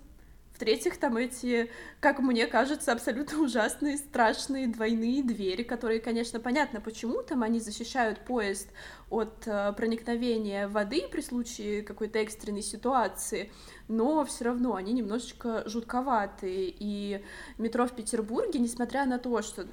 В-третьих, 0.60 0.98
там 0.98 1.16
эти, 1.16 1.70
как 2.02 2.20
мне 2.20 2.46
кажется, 2.46 2.92
абсолютно 2.92 3.40
ужасные, 3.44 3.98
страшные 3.98 4.68
двойные 4.68 5.24
двери, 5.24 5.64
которые, 5.64 6.02
конечно, 6.02 6.42
понятно, 6.42 6.82
почему 6.82 7.24
там 7.24 7.44
они 7.44 7.62
защищают 7.62 8.20
поезд 8.26 8.68
от 9.10 9.48
э, 9.48 9.72
проникновения 9.72 10.68
воды 10.68 11.08
при 11.10 11.22
случае 11.22 11.82
какой-то 11.82 12.20
экстренной 12.20 12.62
ситуации, 12.62 13.54
но 13.88 14.26
все 14.26 14.44
равно 14.44 14.76
они 14.76 14.92
немножечко 14.92 15.64
жутковатые. 15.66 16.76
И 16.78 17.24
метро 17.58 17.88
в 17.88 17.96
Петербурге, 17.96 18.60
несмотря 18.60 19.06
на 19.06 19.18
то, 19.18 19.42
что 19.42 19.66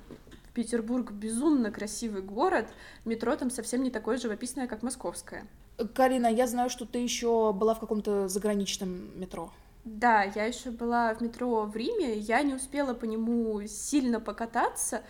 Петербург 0.55 1.11
безумно 1.11 1.73
красивый 1.73 2.23
город, 2.23 2.69
метро 3.05 3.35
там 3.35 3.51
совсем 3.51 3.83
не 3.83 3.91
такое 3.91 4.19
живописное, 4.19 4.69
как 4.69 4.85
московское. 4.85 5.49
Карина, 5.95 6.29
я 6.29 6.47
знаю, 6.47 6.71
что 6.71 6.87
ты 6.87 7.01
еще 7.01 7.53
была 7.53 7.75
в 7.75 7.81
каком-то 7.81 8.29
заграничном 8.29 9.19
метро. 9.19 9.51
Да, 9.87 10.25
я 10.25 10.47
еще 10.47 10.73
была 10.73 11.15
в 11.15 11.21
метро 11.21 11.63
в 11.65 11.77
Риме, 11.77 12.19
я 12.19 12.43
не 12.43 12.55
успела 12.55 12.93
по 12.93 13.05
нему 13.05 13.63
сильно 13.69 14.19
покататься, 14.19 15.03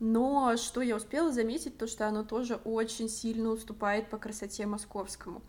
но 0.00 0.56
что 0.56 0.80
я 0.80 0.96
успела 0.96 1.30
заметить, 1.30 1.76
то 1.76 1.86
что 1.86 2.08
оно 2.08 2.24
тоже 2.24 2.54
очень 2.64 3.10
сильно 3.10 3.50
уступает 3.50 4.08
по 4.08 4.16
красоте 4.16 4.64
московскому. 4.64 5.42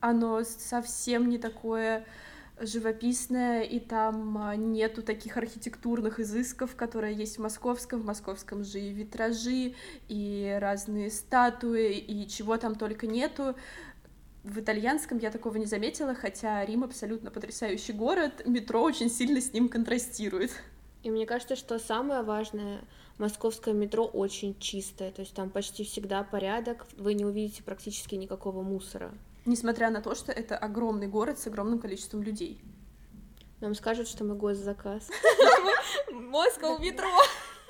Оно 0.00 0.42
совсем 0.42 1.28
не 1.28 1.38
такое 1.38 2.04
живописное, 2.58 3.62
и 3.62 3.78
там 3.78 4.38
а, 4.38 4.56
нету 4.56 5.04
таких 5.04 5.36
архитектурных 5.36 6.18
изысков, 6.18 6.74
которые 6.74 7.14
есть 7.14 7.36
в 7.36 7.42
московском. 7.42 8.00
В 8.00 8.06
московском 8.06 8.64
же 8.64 8.80
и 8.80 8.92
витражи, 8.92 9.74
и 10.08 10.58
разные 10.60 11.12
статуи, 11.12 11.96
и 11.96 12.26
чего 12.28 12.56
там 12.56 12.74
только 12.74 13.06
нету. 13.06 13.54
В 14.46 14.60
итальянском 14.60 15.18
я 15.18 15.32
такого 15.32 15.56
не 15.56 15.66
заметила, 15.66 16.14
хотя 16.14 16.64
Рим 16.64 16.84
абсолютно 16.84 17.32
потрясающий 17.32 17.92
город, 17.92 18.42
метро 18.46 18.80
очень 18.80 19.10
сильно 19.10 19.40
с 19.40 19.52
ним 19.52 19.68
контрастирует. 19.68 20.52
И 21.02 21.10
мне 21.10 21.26
кажется, 21.26 21.56
что 21.56 21.80
самое 21.80 22.22
важное, 22.22 22.78
московское 23.18 23.74
метро 23.74 24.04
очень 24.04 24.56
чистое, 24.60 25.10
то 25.10 25.22
есть 25.22 25.34
там 25.34 25.50
почти 25.50 25.82
всегда 25.82 26.22
порядок, 26.22 26.86
вы 26.96 27.14
не 27.14 27.24
увидите 27.24 27.64
практически 27.64 28.14
никакого 28.14 28.62
мусора. 28.62 29.10
Несмотря 29.46 29.90
на 29.90 30.00
то, 30.00 30.14
что 30.14 30.30
это 30.30 30.56
огромный 30.56 31.08
город 31.08 31.40
с 31.40 31.48
огромным 31.48 31.80
количеством 31.80 32.22
людей. 32.22 32.60
Нам 33.60 33.74
скажут, 33.74 34.06
что 34.06 34.22
мы 34.22 34.36
госзаказ. 34.36 35.08
Москва 36.12 36.78
метро. 36.78 37.10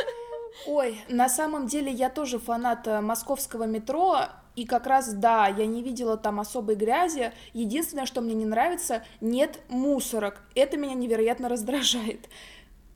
Ой, 0.66 1.00
на 1.08 1.30
самом 1.30 1.68
деле 1.68 1.90
я 1.90 2.10
тоже 2.10 2.38
фанат 2.38 2.86
э, 2.86 3.00
московского 3.00 3.64
метро, 3.64 4.26
и 4.56 4.64
как 4.64 4.86
раз, 4.86 5.12
да, 5.12 5.46
я 5.46 5.66
не 5.66 5.82
видела 5.82 6.16
там 6.16 6.40
особой 6.40 6.74
грязи. 6.74 7.32
Единственное, 7.52 8.06
что 8.06 8.22
мне 8.22 8.34
не 8.34 8.46
нравится, 8.46 9.04
нет 9.20 9.60
мусорок. 9.68 10.42
Это 10.54 10.78
меня 10.78 10.94
невероятно 10.94 11.48
раздражает. 11.48 12.28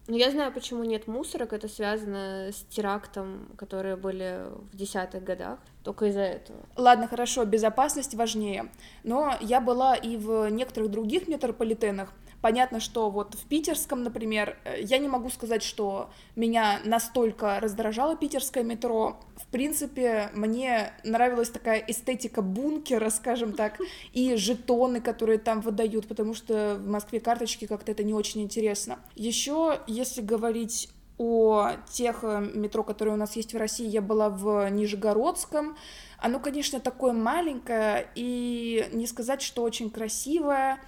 Ну, 0.09 0.17
я 0.17 0.31
знаю, 0.31 0.53
почему 0.53 0.83
нет 0.83 1.07
мусорок. 1.07 1.53
Это 1.53 1.69
связано 1.69 2.49
с 2.51 2.65
терактом, 2.71 3.49
которые 3.57 3.97
были 3.97 4.47
в 4.73 4.77
десятых 4.77 5.23
годах. 5.23 5.61
Только 5.85 6.07
из-за 6.07 6.23
этого. 6.23 6.59
Ладно, 6.77 7.07
хорошо, 7.07 7.45
безопасность 7.45 8.15
важнее. 8.15 8.71
Но 9.05 9.35
я 9.41 9.61
была 9.61 9.95
и 9.95 10.17
в 10.17 10.49
некоторых 10.49 10.91
других 10.91 11.29
метрополитенах. 11.29 12.13
Понятно, 12.41 12.81
что 12.81 13.11
вот 13.11 13.35
в 13.35 13.45
питерском, 13.47 14.03
например, 14.03 14.57
э, 14.65 14.81
я 14.83 14.99
не 14.99 15.09
могу 15.09 15.29
сказать, 15.29 15.63
что 15.63 16.11
меня 16.37 16.81
настолько 16.85 17.61
раздражало 17.61 18.17
питерское 18.17 18.65
метро. 18.65 19.21
В 19.37 19.47
принципе, 19.49 20.31
мне 20.33 20.93
нравилась 21.05 21.51
такая 21.51 21.85
эстетика 21.87 22.41
бункера, 22.41 23.11
скажем 23.11 23.53
так, 23.53 23.79
и 24.13 24.37
жетоны, 24.37 25.01
которые 25.01 25.39
там 25.39 25.61
выдают, 25.61 26.09
потому 26.09 26.33
что 26.35 26.77
в 26.81 26.87
Москве 26.87 27.21
карточки 27.21 27.67
как-то 27.67 27.93
это 27.93 28.05
не 28.05 28.15
очень 28.15 28.41
интересно. 28.43 28.99
Еще, 29.17 29.81
если 29.87 30.23
говорить 30.23 30.89
о 31.19 31.73
тех 31.93 32.21
э, 32.23 32.41
метро, 32.55 32.83
которые 32.83 33.13
у 33.15 33.19
нас 33.19 33.37
есть 33.37 33.53
в 33.53 33.59
России, 33.59 33.87
я 33.87 34.01
была 34.01 34.31
в 34.31 34.71
Нижегородском. 34.71 35.77
Оно, 36.17 36.41
конечно, 36.41 36.81
такое 36.81 37.13
маленькое, 37.13 38.09
и 38.15 38.89
не 38.93 39.07
сказать, 39.07 39.43
что 39.43 39.63
очень 39.63 39.91
красивое. 39.91 40.81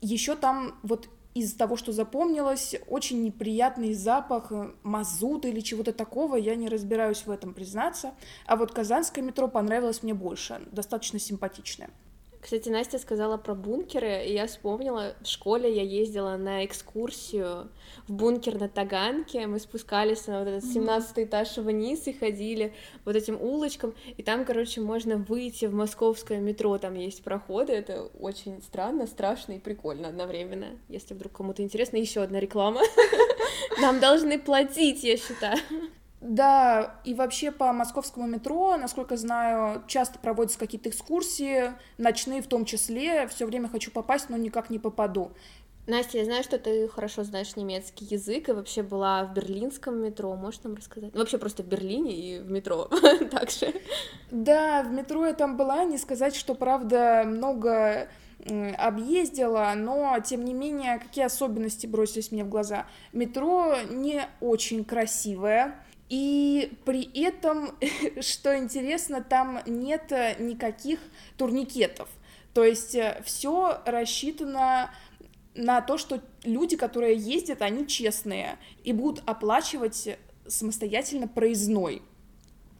Еще 0.00 0.36
там 0.36 0.78
вот 0.82 1.08
из 1.34 1.54
того, 1.54 1.76
что 1.76 1.92
запомнилось, 1.92 2.74
очень 2.88 3.22
неприятный 3.22 3.94
запах 3.94 4.50
э, 4.50 4.72
мазута 4.82 5.48
или 5.48 5.60
чего-то 5.60 5.92
такого, 5.92 6.36
я 6.36 6.56
не 6.56 6.68
разбираюсь 6.68 7.24
в 7.24 7.30
этом, 7.30 7.54
признаться. 7.54 8.14
А 8.46 8.56
вот 8.56 8.72
Казанское 8.72 9.22
метро 9.22 9.46
понравилось 9.46 10.02
мне 10.02 10.12
больше, 10.12 10.60
достаточно 10.72 11.18
симпатичное. 11.18 11.90
Кстати, 12.40 12.70
Настя 12.70 12.98
сказала 12.98 13.36
про 13.36 13.54
бункеры, 13.54 14.24
и 14.24 14.32
я 14.32 14.46
вспомнила, 14.46 15.14
в 15.20 15.26
школе 15.26 15.74
я 15.74 15.82
ездила 15.82 16.36
на 16.36 16.64
экскурсию 16.64 17.68
в 18.08 18.12
бункер 18.12 18.58
на 18.58 18.68
Таганке, 18.68 19.46
мы 19.46 19.58
спускались 19.58 20.26
на 20.26 20.38
вот 20.38 20.48
этот 20.48 20.64
17 20.64 21.18
этаж 21.18 21.58
вниз 21.58 22.06
и 22.06 22.14
ходили 22.14 22.72
вот 23.04 23.14
этим 23.14 23.40
улочкам, 23.40 23.94
и 24.16 24.22
там, 24.22 24.46
короче, 24.46 24.80
можно 24.80 25.16
выйти 25.16 25.66
в 25.66 25.74
московское 25.74 26.40
метро, 26.40 26.78
там 26.78 26.94
есть 26.94 27.22
проходы, 27.22 27.74
это 27.74 28.04
очень 28.18 28.62
странно, 28.62 29.06
страшно 29.06 29.52
и 29.52 29.58
прикольно 29.58 30.08
одновременно, 30.08 30.78
если 30.88 31.12
вдруг 31.12 31.32
кому-то 31.32 31.62
интересно, 31.62 31.98
еще 31.98 32.22
одна 32.22 32.40
реклама. 32.40 32.80
Нам 33.82 34.00
должны 34.00 34.38
платить, 34.38 35.04
я 35.04 35.18
считаю. 35.18 35.58
Да, 36.20 37.00
и 37.04 37.14
вообще 37.14 37.50
по 37.50 37.72
московскому 37.72 38.26
метро, 38.26 38.76
насколько 38.76 39.16
знаю, 39.16 39.82
часто 39.86 40.18
проводятся 40.18 40.58
какие-то 40.58 40.90
экскурсии, 40.90 41.72
ночные 41.96 42.42
в 42.42 42.46
том 42.46 42.66
числе. 42.66 43.26
Все 43.28 43.46
время 43.46 43.68
хочу 43.68 43.90
попасть, 43.90 44.28
но 44.28 44.36
никак 44.36 44.68
не 44.68 44.78
попаду. 44.78 45.32
Настя, 45.86 46.18
я 46.18 46.24
знаю, 46.24 46.44
что 46.44 46.58
ты 46.58 46.88
хорошо 46.88 47.24
знаешь 47.24 47.56
немецкий 47.56 48.04
язык 48.04 48.48
и 48.48 48.52
вообще 48.52 48.82
была 48.82 49.24
в 49.24 49.32
берлинском 49.32 49.96
метро. 49.96 50.36
Можешь 50.36 50.62
нам 50.62 50.74
рассказать? 50.74 51.14
Вообще 51.14 51.38
просто 51.38 51.62
в 51.62 51.66
Берлине 51.66 52.14
и 52.14 52.38
в 52.38 52.50
метро 52.50 52.84
также. 53.30 53.72
Да, 54.30 54.82
в 54.82 54.92
метро 54.92 55.26
я 55.26 55.32
там 55.32 55.56
была. 55.56 55.84
Не 55.84 55.96
сказать, 55.96 56.36
что, 56.36 56.54
правда, 56.54 57.24
много 57.26 58.08
объездила, 58.78 59.72
но 59.76 60.18
тем 60.24 60.44
не 60.44 60.54
менее, 60.54 60.98
какие 60.98 61.24
особенности 61.24 61.86
бросились 61.86 62.30
мне 62.30 62.44
в 62.44 62.48
глаза? 62.48 62.86
Метро 63.12 63.74
не 63.90 64.28
очень 64.40 64.84
красивое, 64.84 65.74
и 66.10 66.72
при 66.84 67.08
этом, 67.24 67.78
что 68.20 68.58
интересно, 68.58 69.22
там 69.22 69.60
нет 69.64 70.10
э, 70.10 70.36
никаких 70.40 70.98
турникетов. 71.38 72.08
То 72.52 72.64
есть 72.64 72.96
э, 72.96 73.22
все 73.24 73.80
рассчитано 73.86 74.90
на 75.54 75.80
то, 75.80 75.96
что 75.96 76.20
люди, 76.42 76.76
которые 76.76 77.16
ездят, 77.16 77.62
они 77.62 77.86
честные 77.86 78.58
и 78.82 78.92
будут 78.92 79.22
оплачивать 79.24 80.18
самостоятельно 80.48 81.28
проездной. 81.28 82.02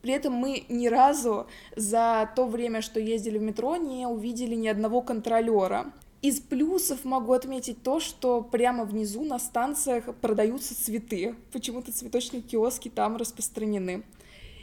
При 0.02 0.12
этом 0.12 0.32
мы 0.32 0.64
ни 0.68 0.88
разу 0.88 1.46
за 1.76 2.30
то 2.34 2.46
время, 2.46 2.82
что 2.82 2.98
ездили 2.98 3.38
в 3.38 3.42
метро, 3.42 3.76
не 3.76 4.06
увидели 4.06 4.56
ни 4.56 4.66
одного 4.66 5.02
контролера. 5.02 5.92
Из 6.22 6.38
плюсов 6.38 7.04
могу 7.04 7.32
отметить 7.32 7.82
то, 7.82 7.98
что 7.98 8.42
прямо 8.42 8.84
внизу 8.84 9.24
на 9.24 9.38
станциях 9.38 10.14
продаются 10.16 10.74
цветы. 10.74 11.34
Почему-то 11.50 11.92
цветочные 11.92 12.42
киоски 12.42 12.90
там 12.90 13.16
распространены. 13.16 14.04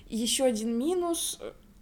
Еще 0.07 0.43
один 0.43 0.77
минус 0.77 1.39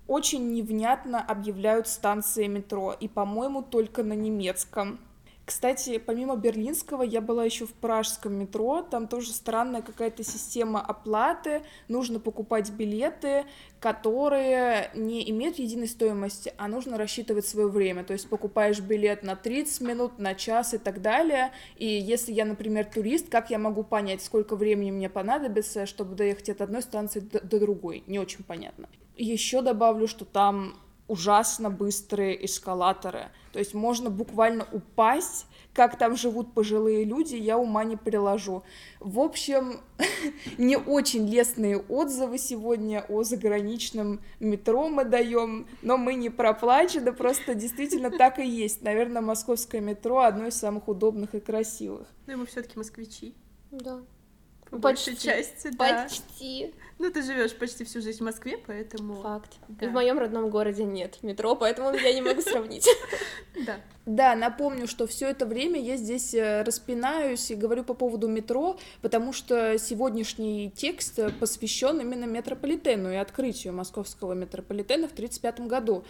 очень 0.08 0.54
невнятно 0.54 1.22
объявляют 1.22 1.88
станции 1.88 2.48
метро, 2.48 2.94
и, 2.94 3.08
по-моему, 3.08 3.62
только 3.64 4.04
на 4.04 4.14
немецком. 4.14 5.00
Кстати, 5.46 6.00
помимо 6.00 6.36
берлинского, 6.36 7.04
я 7.04 7.22
была 7.22 7.46
еще 7.46 7.68
в 7.68 7.74
пражском 7.74 8.34
метро, 8.34 8.82
там 8.82 9.08
тоже 9.08 9.32
странная 9.32 9.84
какая-то 9.84 10.24
система 10.24 10.82
оплаты, 10.82 11.62
нужно 11.88 12.20
покупать 12.20 12.72
билеты, 12.72 13.46
которые 13.80 14.90
не 14.96 15.30
имеют 15.30 15.60
единой 15.60 15.88
стоимости, 15.88 16.52
а 16.58 16.68
нужно 16.68 16.98
рассчитывать 16.98 17.46
свое 17.46 17.68
время, 17.68 18.04
то 18.04 18.14
есть 18.14 18.28
покупаешь 18.28 18.80
билет 18.80 19.22
на 19.22 19.36
30 19.36 19.82
минут, 19.82 20.18
на 20.18 20.34
час 20.34 20.74
и 20.74 20.80
так 20.80 21.04
далее, 21.04 21.52
и 21.78 21.86
если 21.86 22.32
я, 22.32 22.46
например, 22.46 22.86
турист, 22.86 23.30
как 23.30 23.52
я 23.52 23.60
могу 23.60 23.84
понять, 23.84 24.24
сколько 24.24 24.56
времени 24.56 24.90
мне 24.90 25.10
понадобится, 25.10 25.86
чтобы 25.86 26.16
доехать 26.16 26.50
от 26.50 26.62
одной 26.62 26.82
станции 26.82 27.20
до, 27.20 27.60
другой, 27.60 28.04
не 28.08 28.18
очень 28.18 28.44
понятно. 28.44 28.90
Еще 29.16 29.62
добавлю, 29.62 30.08
что 30.08 30.26
там 30.26 30.74
ужасно 31.08 31.70
быстрые 31.70 32.46
эскалаторы. 32.46 33.30
То 33.52 33.60
есть 33.60 33.74
можно 33.74 34.10
буквально 34.10 34.68
упасть, 34.72 35.46
как 35.74 35.98
там 35.98 36.16
живут 36.16 36.54
пожилые 36.54 37.06
люди, 37.06 37.36
я 37.36 37.58
ума 37.58 37.84
не 37.84 37.96
приложу. 37.96 38.64
В 39.00 39.20
общем, 39.20 39.82
не 40.58 40.78
очень 40.78 41.28
лестные 41.28 41.78
отзывы 41.78 42.38
сегодня 42.38 43.06
о 43.08 43.24
заграничном 43.24 44.22
метро 44.40 44.88
мы 44.90 45.06
даем, 45.06 45.68
но 45.82 45.98
мы 45.98 46.16
не 46.16 46.30
проплачены, 46.30 47.14
просто 47.14 47.56
действительно 47.56 48.10
так 48.18 48.40
и 48.40 48.48
есть. 48.48 48.82
Наверное, 48.82 49.22
московское 49.22 49.82
метро 49.82 50.20
одно 50.20 50.48
из 50.48 50.56
самых 50.56 50.88
удобных 50.88 51.36
и 51.36 51.40
красивых. 51.40 52.08
Ну 52.28 52.34
и 52.34 52.36
мы 52.36 52.46
все-таки 52.46 52.78
москвичи. 52.78 53.36
Да. 53.72 54.02
По 54.76 54.90
большей 54.90 55.14
почти, 55.14 55.28
части, 55.28 55.68
да. 55.70 56.04
Почти. 56.04 56.74
Ну, 56.98 57.12
ты 57.12 57.22
живешь 57.22 57.54
почти 57.56 57.84
всю 57.84 58.02
жизнь 58.02 58.20
в 58.20 58.22
Москве, 58.22 58.58
поэтому... 58.66 59.16
Факт. 59.22 59.58
Да. 59.68 59.86
И 59.86 59.90
в 59.90 59.92
моем 59.92 60.18
родном 60.18 60.50
городе 60.50 60.86
нет 60.86 61.22
метро, 61.24 61.56
поэтому 61.56 61.94
я 61.94 62.14
не 62.14 62.22
могу 62.22 62.42
сравнить. 62.42 62.88
Да. 63.66 63.78
Да, 64.06 64.36
напомню, 64.36 64.86
что 64.86 65.08
все 65.08 65.30
это 65.30 65.46
время 65.46 65.80
я 65.80 65.96
здесь 65.96 66.34
э, 66.34 66.62
распинаюсь 66.64 67.50
и 67.52 67.56
говорю 67.56 67.86
по 67.86 67.94
поводу 67.94 68.28
метро, 68.28 68.78
потому 69.02 69.32
что 69.32 69.80
сегодняшний 69.80 70.70
текст 70.70 71.20
посвящен 71.40 72.02
именно 72.02 72.26
метрополитену 72.26 73.12
и 73.12 73.16
открытию 73.16 73.74
московского 73.74 74.34
метрополитена 74.34 75.08
в 75.08 75.14
1935 75.14 75.68
году. 75.68 76.04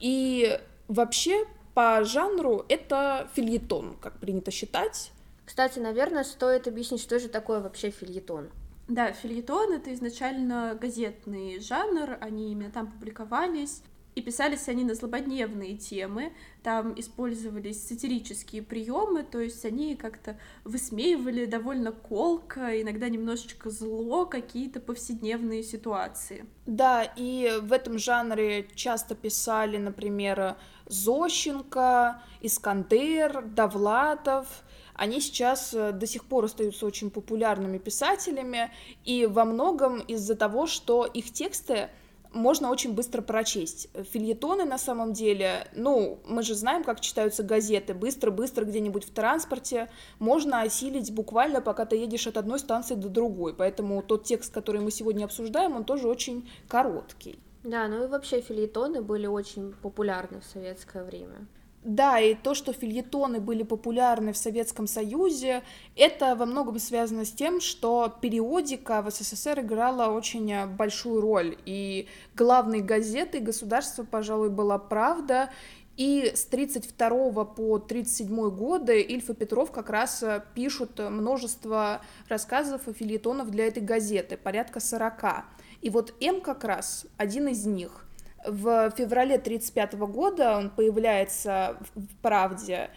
И 0.00 0.58
вообще 0.88 1.44
по 1.74 2.02
жанру 2.02 2.64
это 2.68 3.28
фильетон, 3.34 3.96
как 4.00 4.18
принято 4.18 4.50
считать. 4.50 5.12
Кстати, 5.48 5.78
наверное, 5.78 6.24
стоит 6.24 6.68
объяснить, 6.68 7.00
что 7.00 7.18
же 7.18 7.28
такое 7.28 7.60
вообще 7.60 7.88
фильетон. 7.88 8.50
Да, 8.86 9.12
фильетон— 9.12 9.72
это 9.76 9.94
изначально 9.94 10.76
газетный 10.78 11.58
жанр, 11.58 12.18
они 12.20 12.52
именно 12.52 12.70
там 12.70 12.92
публиковались, 12.92 13.82
и 14.14 14.20
писались 14.20 14.68
они 14.68 14.84
на 14.84 14.94
злободневные 14.94 15.78
темы, 15.78 16.34
там 16.62 16.92
использовались 17.00 17.82
сатирические 17.82 18.62
приемы, 18.62 19.22
то 19.22 19.40
есть 19.40 19.64
они 19.64 19.96
как-то 19.96 20.38
высмеивали 20.64 21.46
довольно 21.46 21.92
колко, 21.92 22.82
иногда 22.82 23.08
немножечко 23.08 23.70
зло 23.70 24.26
какие-то 24.26 24.80
повседневные 24.80 25.62
ситуации. 25.62 26.44
Да, 26.66 27.04
и 27.16 27.58
в 27.62 27.72
этом 27.72 27.98
жанре 27.98 28.68
часто 28.74 29.14
писали, 29.14 29.78
например, 29.78 30.56
Зощенко, 30.88 32.20
Искандер, 32.42 33.40
Довлатов— 33.46 34.46
они 34.98 35.20
сейчас 35.20 35.72
э, 35.72 35.92
до 35.92 36.06
сих 36.06 36.24
пор 36.24 36.44
остаются 36.44 36.84
очень 36.84 37.10
популярными 37.10 37.78
писателями, 37.78 38.70
и 39.04 39.26
во 39.26 39.44
многом 39.44 40.00
из-за 40.00 40.34
того, 40.34 40.66
что 40.66 41.06
их 41.06 41.32
тексты 41.32 41.88
можно 42.32 42.70
очень 42.70 42.94
быстро 42.94 43.22
прочесть. 43.22 43.88
Фильетоны 44.12 44.64
на 44.64 44.76
самом 44.76 45.12
деле, 45.12 45.66
ну, 45.74 46.18
мы 46.26 46.42
же 46.42 46.54
знаем, 46.54 46.84
как 46.84 47.00
читаются 47.00 47.42
газеты, 47.42 47.94
быстро-быстро 47.94 48.64
где-нибудь 48.64 49.04
в 49.04 49.10
транспорте 49.10 49.88
можно 50.18 50.62
осилить 50.62 51.12
буквально, 51.12 51.60
пока 51.60 51.86
ты 51.86 51.96
едешь 51.96 52.26
от 52.26 52.36
одной 52.36 52.58
станции 52.58 52.94
до 52.94 53.08
другой, 53.08 53.54
поэтому 53.54 54.02
тот 54.02 54.24
текст, 54.24 54.52
который 54.52 54.80
мы 54.80 54.90
сегодня 54.90 55.24
обсуждаем, 55.24 55.76
он 55.76 55.84
тоже 55.84 56.08
очень 56.08 56.50
короткий. 56.68 57.38
Да, 57.62 57.88
ну 57.88 58.04
и 58.04 58.08
вообще 58.08 58.40
фильетоны 58.40 59.00
были 59.00 59.26
очень 59.26 59.72
популярны 59.72 60.40
в 60.40 60.44
советское 60.44 61.04
время. 61.04 61.46
Да, 61.84 62.18
и 62.18 62.34
то, 62.34 62.54
что 62.54 62.72
фильетоны 62.72 63.40
были 63.40 63.62
популярны 63.62 64.32
в 64.32 64.36
Советском 64.36 64.86
Союзе, 64.88 65.62
это 65.96 66.34
во 66.34 66.44
многом 66.44 66.78
связано 66.80 67.24
с 67.24 67.30
тем, 67.30 67.60
что 67.60 68.12
периодика 68.20 69.00
в 69.00 69.10
СССР 69.10 69.60
играла 69.60 70.12
очень 70.12 70.66
большую 70.66 71.20
роль, 71.20 71.56
и 71.64 72.08
главной 72.34 72.80
газетой 72.80 73.40
государства, 73.40 74.04
пожалуй, 74.04 74.50
была 74.50 74.78
«Правда», 74.78 75.50
и 75.96 76.32
с 76.34 76.44
32 76.44 77.44
по 77.44 77.78
37 77.78 78.50
годы 78.50 79.00
Ильф 79.00 79.30
и 79.30 79.34
Петров 79.34 79.72
как 79.72 79.90
раз 79.90 80.22
пишут 80.54 80.98
множество 80.98 82.02
рассказов 82.28 82.86
и 82.86 82.92
фильетонов 82.92 83.50
для 83.50 83.66
этой 83.66 83.82
газеты, 83.82 84.36
порядка 84.36 84.78
40. 84.78 85.44
И 85.80 85.90
вот 85.90 86.14
М 86.20 86.40
как 86.40 86.62
раз 86.62 87.06
один 87.16 87.48
из 87.48 87.66
них. 87.66 88.07
В 88.46 88.90
феврале 88.90 89.34
1935 89.36 89.94
года 89.94 90.56
он 90.56 90.70
появляется 90.70 91.76
в 91.94 92.16
«Правде», 92.22 92.90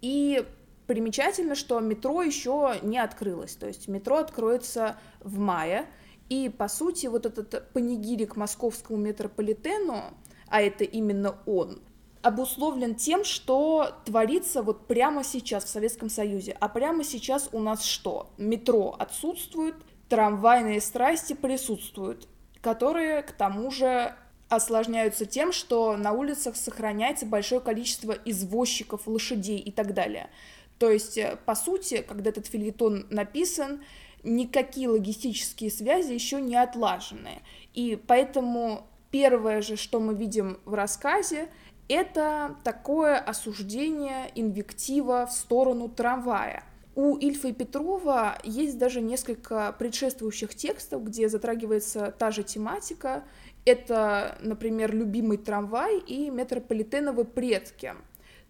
и 0.00 0.44
Примечательно, 0.88 1.54
что 1.54 1.78
метро 1.80 2.22
еще 2.22 2.76
не 2.80 2.98
открылось, 2.98 3.54
то 3.56 3.66
есть 3.66 3.88
метро 3.88 4.16
откроется 4.16 4.96
в 5.20 5.38
мае, 5.38 5.84
и, 6.30 6.48
по 6.48 6.66
сути, 6.66 7.08
вот 7.08 7.26
этот 7.26 7.70
панигирик 7.74 8.36
московскому 8.36 8.96
метрополитену, 8.96 10.14
а 10.48 10.62
это 10.62 10.84
именно 10.84 11.36
он, 11.44 11.82
обусловлен 12.22 12.94
тем, 12.94 13.24
что 13.24 13.90
творится 14.06 14.62
вот 14.62 14.86
прямо 14.86 15.24
сейчас 15.24 15.64
в 15.64 15.68
Советском 15.68 16.08
Союзе. 16.08 16.56
А 16.58 16.70
прямо 16.70 17.04
сейчас 17.04 17.50
у 17.52 17.60
нас 17.60 17.84
что? 17.84 18.30
Метро 18.38 18.96
отсутствует, 18.98 19.74
трамвайные 20.08 20.80
страсти 20.80 21.34
присутствуют, 21.34 22.28
которые, 22.62 23.22
к 23.24 23.32
тому 23.32 23.70
же, 23.70 24.14
осложняются 24.48 25.26
тем, 25.26 25.52
что 25.52 25.96
на 25.96 26.12
улицах 26.12 26.56
сохраняется 26.56 27.26
большое 27.26 27.60
количество 27.60 28.12
извозчиков, 28.24 29.06
лошадей 29.06 29.58
и 29.58 29.70
так 29.70 29.94
далее. 29.94 30.30
То 30.78 30.90
есть, 30.90 31.18
э, 31.18 31.38
по 31.44 31.54
сути, 31.54 32.04
когда 32.06 32.30
этот 32.30 32.46
фильетон 32.46 33.06
написан, 33.10 33.82
никакие 34.22 34.88
логистические 34.88 35.70
связи 35.70 36.12
еще 36.12 36.40
не 36.40 36.56
отлажены. 36.56 37.42
И 37.74 37.98
поэтому 38.06 38.86
первое 39.10 39.62
же, 39.62 39.76
что 39.76 40.00
мы 40.00 40.14
видим 40.14 40.58
в 40.64 40.74
рассказе, 40.74 41.48
это 41.88 42.56
такое 42.64 43.18
осуждение 43.18 44.30
инвектива 44.34 45.26
в 45.26 45.32
сторону 45.32 45.88
трамвая. 45.88 46.64
У 46.94 47.16
Ильфа 47.16 47.48
и 47.48 47.52
Петрова 47.52 48.38
есть 48.42 48.76
даже 48.76 49.00
несколько 49.00 49.72
предшествующих 49.78 50.54
текстов, 50.54 51.04
где 51.04 51.28
затрагивается 51.28 52.12
та 52.18 52.32
же 52.32 52.42
тематика. 52.42 53.22
Это, 53.68 54.38
например, 54.40 54.94
«Любимый 54.94 55.36
трамвай» 55.36 55.98
и 55.98 56.30
«Метрополитеновы 56.30 57.26
предки». 57.26 57.92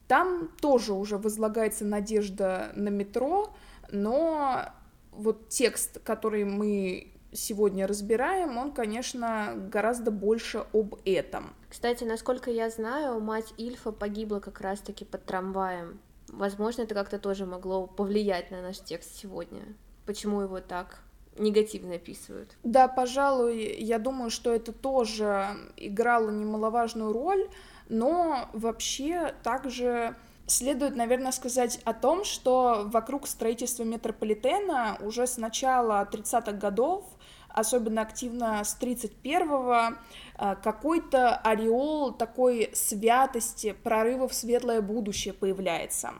Там 0.06 0.48
тоже 0.60 0.92
уже 0.92 1.18
возлагается 1.18 1.84
надежда 1.84 2.70
на 2.76 2.88
метро, 2.88 3.52
но 3.90 4.66
вот 5.10 5.48
текст, 5.48 5.98
который 6.04 6.44
мы 6.44 7.12
сегодня 7.32 7.88
разбираем, 7.88 8.58
он, 8.58 8.70
конечно, 8.70 9.54
гораздо 9.56 10.12
больше 10.12 10.64
об 10.72 10.94
этом. 11.04 11.52
Кстати, 11.68 12.04
насколько 12.04 12.52
я 12.52 12.70
знаю, 12.70 13.18
мать 13.18 13.52
Ильфа 13.56 13.90
погибла 13.90 14.38
как 14.38 14.60
раз-таки 14.60 15.04
под 15.04 15.24
трамваем. 15.24 15.98
Возможно, 16.28 16.82
это 16.82 16.94
как-то 16.94 17.18
тоже 17.18 17.44
могло 17.44 17.88
повлиять 17.88 18.52
на 18.52 18.62
наш 18.62 18.78
текст 18.78 19.16
сегодня. 19.16 19.62
Почему 20.06 20.42
его 20.42 20.60
так 20.60 21.00
негативно 21.38 21.94
описывают? 21.94 22.56
Да, 22.62 22.88
пожалуй, 22.88 23.76
я 23.78 23.98
думаю, 23.98 24.30
что 24.30 24.52
это 24.52 24.72
тоже 24.72 25.48
играло 25.76 26.30
немаловажную 26.30 27.12
роль, 27.12 27.48
но 27.88 28.48
вообще 28.52 29.34
также 29.42 30.14
Следует, 30.48 30.96
наверное, 30.96 31.32
сказать 31.32 31.78
о 31.84 31.92
том, 31.92 32.24
что 32.24 32.84
вокруг 32.86 33.26
строительства 33.26 33.84
метрополитена 33.84 34.96
уже 35.00 35.26
с 35.26 35.36
начала 35.36 36.08
30-х 36.10 36.52
годов, 36.52 37.04
особенно 37.50 38.00
активно 38.00 38.64
с 38.64 38.74
31-го, 38.80 39.94
э, 40.38 40.56
какой-то 40.62 41.36
ореол 41.36 42.12
такой 42.12 42.70
святости, 42.72 43.72
прорыва 43.72 44.26
в 44.26 44.32
светлое 44.32 44.80
будущее 44.80 45.34
появляется. 45.34 46.12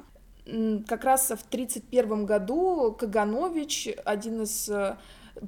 Как 0.86 1.04
раз 1.04 1.28
в 1.28 1.44
1931 1.46 2.24
году 2.24 2.96
Каганович, 2.98 3.90
один 4.06 4.42
из 4.42 4.66
э, 4.70 4.96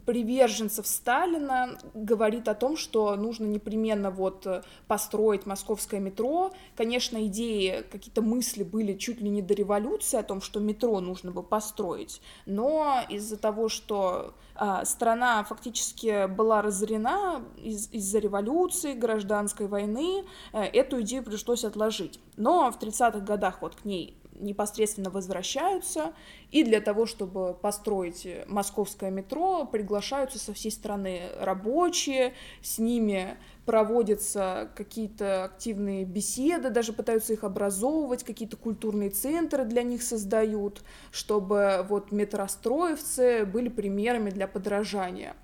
приверженцев 0.04 0.86
Сталина 0.86 1.78
говорит 1.94 2.48
о 2.48 2.54
том, 2.54 2.76
что 2.76 3.16
нужно 3.16 3.46
непременно 3.46 4.10
вот 4.10 4.46
э, 4.46 4.62
построить 4.88 5.46
московское 5.46 6.00
метро. 6.00 6.52
Конечно, 6.76 7.24
идеи, 7.26 7.82
какие-то 7.90 8.20
мысли 8.20 8.62
были 8.62 8.92
чуть 8.92 9.22
ли 9.22 9.30
не 9.30 9.40
до 9.40 9.54
революции 9.54 10.18
о 10.18 10.22
том, 10.22 10.42
что 10.42 10.60
метро 10.60 11.00
нужно 11.00 11.30
бы 11.30 11.42
построить, 11.42 12.20
но 12.44 13.00
из-за 13.08 13.38
того, 13.38 13.70
что 13.70 14.34
а, 14.54 14.84
страна 14.84 15.42
фактически 15.44 16.26
была 16.26 16.60
разорена 16.60 17.42
из- 17.56 17.90
из-за 17.92 18.18
революции, 18.18 18.92
гражданской 18.92 19.66
войны, 19.66 20.24
а, 20.52 20.64
эту 20.64 21.00
идею 21.00 21.22
пришлось 21.22 21.64
отложить. 21.64 22.20
Но 22.36 22.70
в 22.70 22.78
30-х 22.78 23.20
годах 23.20 23.62
вот 23.62 23.76
к 23.76 23.86
ней 23.86 24.19
непосредственно 24.40 25.10
возвращаются, 25.10 26.12
и 26.50 26.62
для 26.64 26.80
того, 26.80 27.06
чтобы 27.06 27.54
построить 27.54 28.26
московское 28.46 29.10
метро, 29.10 29.64
приглашаются 29.64 30.38
со 30.38 30.52
всей 30.52 30.70
страны 30.70 31.22
рабочие, 31.38 32.34
с 32.62 32.78
ними 32.78 33.36
проводятся 33.66 34.70
какие-то 34.74 35.44
активные 35.44 36.04
беседы, 36.04 36.70
даже 36.70 36.92
пытаются 36.92 37.32
их 37.32 37.44
образовывать, 37.44 38.24
какие-то 38.24 38.56
культурные 38.56 39.10
центры 39.10 39.64
для 39.64 39.82
них 39.82 40.02
создают, 40.02 40.82
чтобы 41.12 41.86
вот 41.88 42.10
метростроевцы 42.10 43.44
были 43.44 43.68
примерами 43.68 44.30
для 44.30 44.48
подражания. 44.48 45.36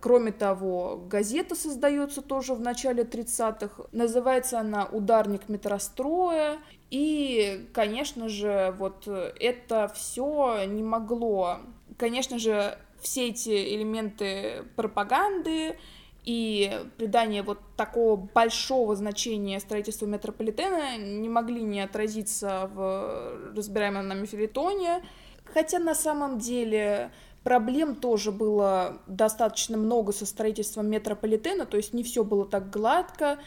Кроме 0.00 0.30
того, 0.30 1.04
газета 1.08 1.54
создается 1.56 2.22
тоже 2.22 2.54
в 2.54 2.60
начале 2.60 3.02
30-х. 3.02 3.84
Называется 3.90 4.60
она 4.60 4.86
«Ударник 4.86 5.48
метростроя». 5.48 6.58
И, 6.90 7.68
конечно 7.72 8.28
же, 8.28 8.74
вот 8.78 9.08
это 9.08 9.90
все 9.94 10.64
не 10.66 10.82
могло... 10.82 11.58
Конечно 11.98 12.38
же, 12.38 12.78
все 13.00 13.28
эти 13.28 13.74
элементы 13.76 14.64
пропаганды 14.76 15.76
и 16.24 16.70
придание 16.96 17.42
вот 17.42 17.58
такого 17.76 18.16
большого 18.16 18.94
значения 18.94 19.58
строительству 19.58 20.06
метрополитена 20.06 20.96
не 20.96 21.28
могли 21.28 21.62
не 21.62 21.80
отразиться 21.80 22.70
в 22.72 23.52
разбираемом 23.56 24.06
нами 24.06 24.26
филитоне. 24.26 25.04
Хотя 25.52 25.80
на 25.80 25.94
самом 25.94 26.38
деле 26.38 27.10
Проблем 27.44 27.96
тоже 27.96 28.30
было 28.30 28.98
достаточно 29.06 29.76
много 29.76 30.12
со 30.12 30.26
строительством 30.26 30.88
метрополитена, 30.88 31.66
то 31.66 31.76
есть 31.76 31.92
не 31.92 32.04
все 32.04 32.22
было 32.24 32.46
так 32.46 32.70
гладко. 32.70 33.38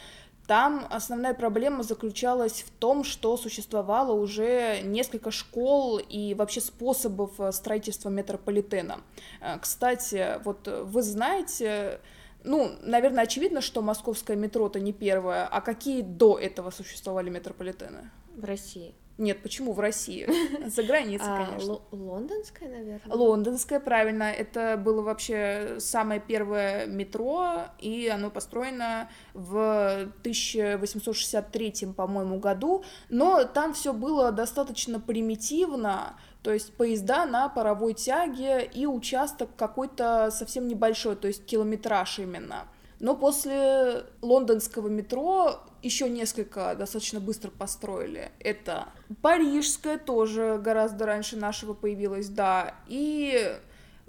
Там 0.46 0.86
основная 0.90 1.34
проблема 1.34 1.82
заключалась 1.82 2.62
в 2.62 2.70
том, 2.70 3.02
что 3.02 3.36
существовало 3.36 4.12
уже 4.12 4.80
несколько 4.82 5.30
школ 5.30 5.98
и 5.98 6.34
вообще 6.34 6.60
способов 6.60 7.32
строительства 7.52 8.10
метрополитена. 8.10 9.00
Э, 9.40 9.58
кстати, 9.58 10.40
вот 10.44 10.68
вы 10.68 11.02
знаете, 11.02 12.00
ну, 12.44 12.70
наверное, 12.82 13.24
очевидно, 13.24 13.60
что 13.60 13.82
московское 13.82 14.36
метро-то 14.36 14.78
не 14.78 14.92
первое, 14.92 15.46
а 15.46 15.60
какие 15.60 16.02
до 16.02 16.38
этого 16.38 16.70
существовали 16.70 17.28
метрополитены? 17.28 18.10
В 18.36 18.44
России. 18.44 18.94
Нет, 19.18 19.42
почему 19.42 19.72
в 19.72 19.80
России? 19.80 20.28
За 20.68 20.82
границей, 20.82 21.26
а, 21.26 21.46
конечно. 21.46 21.78
Лондонская, 21.90 22.68
наверное. 22.68 23.16
Лондонская, 23.16 23.80
правильно. 23.80 24.24
Это 24.24 24.76
было 24.76 25.00
вообще 25.00 25.76
самое 25.78 26.20
первое 26.20 26.86
метро, 26.86 27.62
и 27.78 28.08
оно 28.08 28.30
построено 28.30 29.08
в 29.32 30.10
1863, 30.20 31.94
по-моему, 31.96 32.38
году. 32.38 32.84
Но 33.08 33.44
там 33.44 33.72
все 33.72 33.94
было 33.94 34.32
достаточно 34.32 35.00
примитивно, 35.00 36.16
то 36.42 36.52
есть 36.52 36.74
поезда 36.74 37.24
на 37.24 37.48
паровой 37.48 37.94
тяге 37.94 38.64
и 38.64 38.84
участок 38.86 39.48
какой-то 39.56 40.30
совсем 40.30 40.68
небольшой, 40.68 41.16
то 41.16 41.26
есть 41.26 41.46
километраж 41.46 42.18
именно. 42.18 42.68
Но 43.00 43.14
после 43.14 44.04
лондонского 44.22 44.88
метро 44.88 45.60
еще 45.82 46.08
несколько 46.08 46.74
достаточно 46.74 47.20
быстро 47.20 47.50
построили. 47.50 48.32
Это 48.40 48.88
парижское 49.22 49.98
тоже 49.98 50.60
гораздо 50.62 51.06
раньше 51.06 51.36
нашего 51.36 51.74
появилось, 51.74 52.28
да, 52.28 52.74
и 52.88 53.58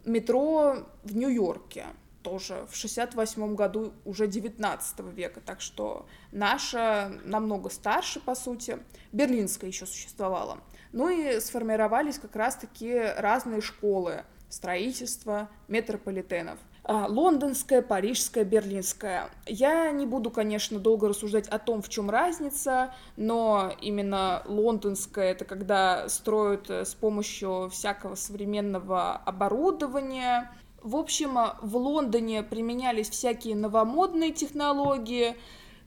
метро 0.05 0.77
в 1.03 1.15
Нью-Йорке 1.15 1.85
тоже 2.23 2.65
в 2.69 2.75
68 2.75 3.55
году 3.55 3.93
уже 4.03 4.27
19 4.27 4.99
века, 5.13 5.39
так 5.39 5.61
что 5.61 6.07
наша 6.33 7.11
намного 7.23 7.69
старше, 7.69 8.19
по 8.19 8.35
сути. 8.35 8.79
Берлинская 9.13 9.69
еще 9.69 9.85
существовала. 9.85 10.59
Ну 10.91 11.09
и 11.09 11.39
сформировались 11.39 12.19
как 12.19 12.35
раз-таки 12.35 12.99
разные 13.17 13.61
школы 13.61 14.23
строительства 14.49 15.49
метрополитенов. 15.69 16.59
А, 16.89 17.05
лондонская, 17.09 17.81
парижская, 17.81 18.45
берлинская. 18.45 19.29
Я 19.45 19.91
не 19.91 20.05
буду, 20.05 20.31
конечно, 20.31 20.79
долго 20.79 21.09
рассуждать 21.09 21.49
о 21.49 21.59
том, 21.59 21.81
в 21.81 21.89
чем 21.89 22.09
разница, 22.09 22.93
но 23.17 23.73
именно 23.81 24.41
лондонская 24.45 25.31
это 25.31 25.43
когда 25.43 26.07
строят 26.07 26.69
э, 26.69 26.85
с 26.85 26.95
помощью 26.95 27.67
всякого 27.73 28.15
современного 28.15 29.17
оборудования. 29.17 30.49
В 30.81 30.95
общем, 30.95 31.37
в 31.61 31.75
Лондоне 31.75 32.41
применялись 32.41 33.09
всякие 33.09 33.57
новомодные 33.57 34.31
технологии, 34.31 35.35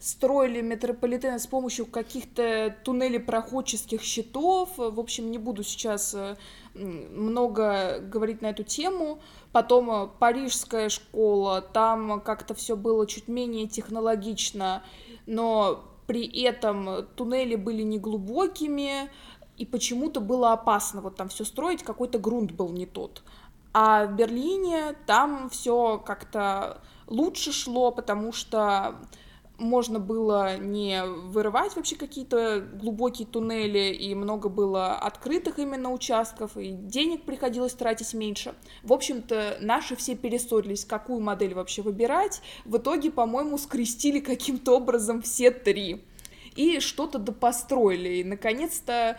строили 0.00 0.62
метрополитены 0.62 1.38
с 1.38 1.46
помощью 1.46 1.84
каких-то 1.84 2.74
туннелей 2.84 3.20
проходческих 3.20 4.00
щитов. 4.02 4.70
В 4.76 4.98
общем, 4.98 5.30
не 5.30 5.36
буду 5.36 5.62
сейчас 5.62 6.14
э, 6.14 6.36
много 6.74 8.00
говорить 8.00 8.40
на 8.40 8.46
эту 8.46 8.64
тему. 8.64 9.20
Потом 9.52 9.90
э, 9.90 10.08
парижская 10.18 10.88
школа, 10.88 11.60
там 11.60 12.22
как-то 12.22 12.54
все 12.54 12.76
было 12.76 13.06
чуть 13.06 13.28
менее 13.28 13.68
технологично, 13.68 14.82
но 15.26 15.84
при 16.06 16.26
этом 16.44 17.06
туннели 17.14 17.54
были 17.54 17.82
неглубокими, 17.82 19.10
и 19.58 19.66
почему-то 19.66 20.20
было 20.20 20.54
опасно 20.54 21.02
вот 21.02 21.16
там 21.16 21.28
все 21.28 21.44
строить, 21.44 21.82
какой-то 21.82 22.18
грунт 22.18 22.52
был 22.52 22.70
не 22.70 22.86
тот. 22.86 23.22
А 23.74 24.06
в 24.06 24.16
Берлине 24.16 24.96
там 25.06 25.50
все 25.50 25.98
как-то 25.98 26.80
лучше 27.06 27.52
шло, 27.52 27.90
потому 27.90 28.32
что 28.32 28.96
можно 29.60 30.00
было 30.00 30.56
не 30.56 31.04
вырывать 31.04 31.76
вообще 31.76 31.96
какие-то 31.96 32.66
глубокие 32.74 33.26
туннели, 33.26 33.92
и 33.92 34.14
много 34.14 34.48
было 34.48 34.94
открытых 34.94 35.58
именно 35.58 35.92
участков, 35.92 36.56
и 36.56 36.72
денег 36.72 37.22
приходилось 37.22 37.74
тратить 37.74 38.14
меньше. 38.14 38.54
В 38.82 38.92
общем-то, 38.92 39.58
наши 39.60 39.94
все 39.96 40.16
перессорились, 40.16 40.84
какую 40.84 41.20
модель 41.20 41.54
вообще 41.54 41.82
выбирать. 41.82 42.42
В 42.64 42.78
итоге, 42.78 43.10
по-моему, 43.10 43.58
скрестили 43.58 44.20
каким-то 44.20 44.76
образом 44.76 45.22
все 45.22 45.50
три 45.50 46.02
и 46.56 46.80
что-то 46.80 47.18
допостроили. 47.18 48.16
И, 48.16 48.24
наконец-то, 48.24 49.18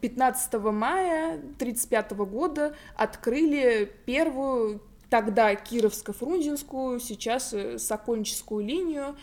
15 0.00 0.54
э, 0.54 0.58
мая 0.58 1.34
1935 1.34 2.12
года 2.12 2.74
открыли 2.96 3.92
первую 4.06 4.80
тогда 5.14 5.54
Кировско-Фрунзенскую, 5.54 6.98
сейчас 6.98 7.52
э, 7.52 7.78
Сокольническую 7.78 8.64
линию, 8.66 9.16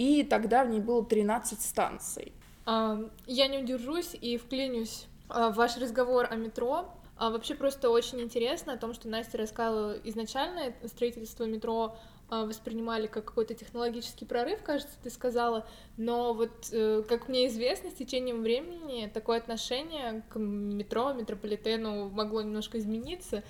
и 0.00 0.24
тогда 0.24 0.64
в 0.64 0.70
ней 0.70 0.80
было 0.80 1.04
13 1.04 1.60
станций. 1.60 2.32
А, 2.64 2.98
я 3.26 3.48
не 3.48 3.58
удержусь 3.58 4.16
и 4.18 4.38
вклинюсь 4.38 5.04
а, 5.28 5.50
в 5.50 5.56
ваш 5.56 5.76
разговор 5.76 6.26
о 6.30 6.36
метро. 6.36 6.90
А 7.18 7.28
вообще 7.28 7.54
просто 7.54 7.90
очень 7.90 8.18
интересно 8.22 8.72
о 8.72 8.76
том, 8.78 8.94
что 8.94 9.10
Настя 9.10 9.36
рассказала 9.36 9.98
изначально 10.04 10.72
строительство 10.86 11.44
метро 11.44 11.94
воспринимали 12.30 13.08
как 13.08 13.24
какой-то 13.24 13.54
технологический 13.54 14.24
прорыв, 14.24 14.62
кажется, 14.62 14.94
ты 15.02 15.10
сказала, 15.10 15.66
но 15.96 16.32
вот, 16.32 16.68
э, 16.70 17.02
как 17.08 17.28
мне 17.28 17.48
известно, 17.48 17.90
с 17.90 17.94
течением 17.94 18.42
времени 18.42 19.10
такое 19.12 19.38
отношение 19.38 20.22
к 20.28 20.38
метро, 20.38 21.12
метрополитену 21.12 22.08
могло 22.08 22.40
немножко 22.40 22.78
измениться, 22.78 23.42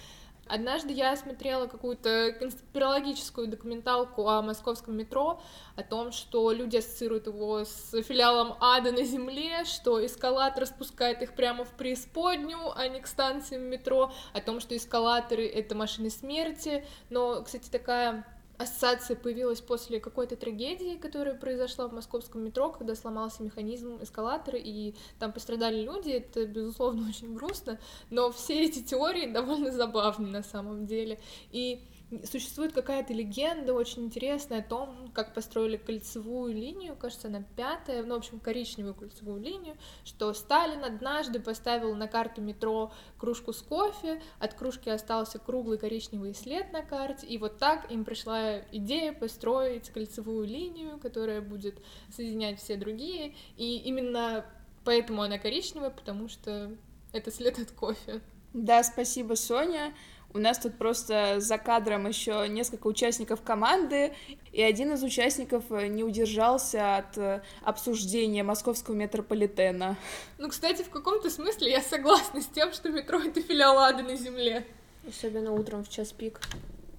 Однажды 0.51 0.93
я 0.93 1.17
смотрела 1.17 1.69
какую-то 1.69 2.35
конспирологическую 2.39 3.47
документалку 3.47 4.29
о 4.29 4.43
московском 4.43 4.97
метро, 4.97 5.41
о 5.77 5.83
том, 5.85 6.11
что 6.11 6.51
люди 6.51 6.79
ассоциируют 6.79 7.29
его 7.29 7.65
с 7.65 8.03
филиалом 8.03 8.57
ада 8.61 8.91
на 8.91 9.05
земле, 9.05 9.65
что 9.65 10.05
эскалатор 10.05 10.67
спускает 10.67 11.23
их 11.23 11.37
прямо 11.37 11.65
в 11.65 11.71
преисподнюю, 11.77 12.77
а 12.77 12.89
не 12.89 13.01
к 13.01 13.07
станциям 13.07 13.63
метро, 13.63 14.13
о 14.33 14.41
том, 14.41 14.59
что 14.59 14.77
эскалаторы— 14.77 15.47
это 15.49 15.77
машины 15.77 16.11
смерти. 16.11 16.85
Но, 17.11 17.43
кстати, 17.43 17.71
такая 17.71 18.27
ассоциация 18.61 19.17
появилась 19.17 19.63
после 19.63 20.01
какой-то 20.01 20.37
трагедии, 20.37 20.99
которая 20.99 21.35
произошла 21.35 21.89
в 21.89 21.95
московском 21.95 22.45
метро, 22.45 22.71
когда 22.71 22.95
сломался 22.95 23.43
механизм 23.43 23.99
эскалатора, 24.03 24.59
и 24.59 24.95
там 25.19 25.33
пострадали 25.33 25.83
люди, 25.83 26.11
это, 26.11 26.45
безусловно, 26.45 27.07
очень 27.09 27.35
грустно, 27.35 27.79
но 28.11 28.31
все 28.31 28.65
эти 28.65 28.83
теории 28.83 29.33
довольно 29.33 29.73
забавны 29.73 30.29
на 30.29 30.43
самом 30.43 30.87
деле, 30.87 31.19
и 31.53 31.83
Существует 32.25 32.73
какая-то 32.73 33.13
легенда 33.13 33.73
очень 33.73 34.07
интересная 34.07 34.59
о 34.59 34.63
том, 34.63 35.13
как 35.15 35.33
построили 35.33 35.77
кольцевую 35.77 36.53
линию, 36.53 36.97
кажется, 36.97 37.29
она 37.29 37.45
пятая, 37.55 38.03
ну, 38.03 38.17
в 38.17 38.19
общем, 38.19 38.41
коричневую 38.41 38.95
кольцевую 38.95 39.41
линию, 39.41 39.77
что 40.05 40.35
Сталин 40.35 40.83
однажды 40.85 41.39
поставил 41.39 41.95
на 41.95 42.09
карту 42.09 42.41
метро 42.41 42.93
кружку 43.17 43.53
с 43.53 43.63
кофе, 43.63 44.21
от 44.41 44.55
кружки 44.55 44.91
остался 44.91 45.39
круглый 45.39 45.79
коричневый 45.79 46.35
след 46.35 46.73
на 46.73 46.83
карте, 46.83 47.29
и 47.29 47.39
вот 47.39 47.59
так 47.59 47.89
им 47.93 48.05
пришла 48.05 48.59
идея 48.73 49.13
построить 49.13 49.91
кольцевую 49.91 50.49
линию, 50.49 50.99
которая 50.99 51.41
будет 51.41 51.81
соединять 52.13 52.59
все 52.59 52.75
другие, 52.75 53.37
и 53.57 53.77
именно 53.77 54.45
поэтому 54.85 55.23
она 55.23 55.39
коричневая, 55.39 55.91
потому 55.91 56.29
что 56.29 56.73
это 57.13 57.31
след 57.31 57.57
от 57.61 57.71
кофе. 57.71 58.21
Да, 58.53 58.83
спасибо, 58.83 59.35
Соня. 59.35 59.95
У 60.33 60.39
нас 60.39 60.59
тут 60.59 60.79
просто 60.79 61.41
за 61.41 61.59
кадром 61.59 62.07
еще 62.07 62.47
несколько 62.49 62.87
участников 62.87 63.43
команды, 63.43 64.13
и 64.53 64.63
один 64.63 64.93
из 64.93 65.03
участников 65.03 65.65
э, 65.71 65.89
не 65.89 66.05
удержался 66.05 66.99
от 66.99 67.19
э, 67.19 67.43
обсуждения 67.63 68.45
московского 68.45 68.95
метрополитена. 68.95 69.97
Ну, 70.39 70.49
кстати, 70.49 70.83
в 70.83 70.91
каком-то 70.91 71.31
смысле 71.31 71.73
я 71.73 71.83
согласна 71.83 72.43
с 72.43 72.47
тем, 72.47 72.73
что 72.73 72.91
метро— 72.91 73.19
это 73.25 73.43
филиал 73.43 73.79
ада 73.79 74.05
на 74.05 74.15
земле. 74.15 74.65
Особенно 75.09 75.53
утром 75.53 75.83
в 75.83 75.89
час 75.89 76.13
пик. 76.13 76.41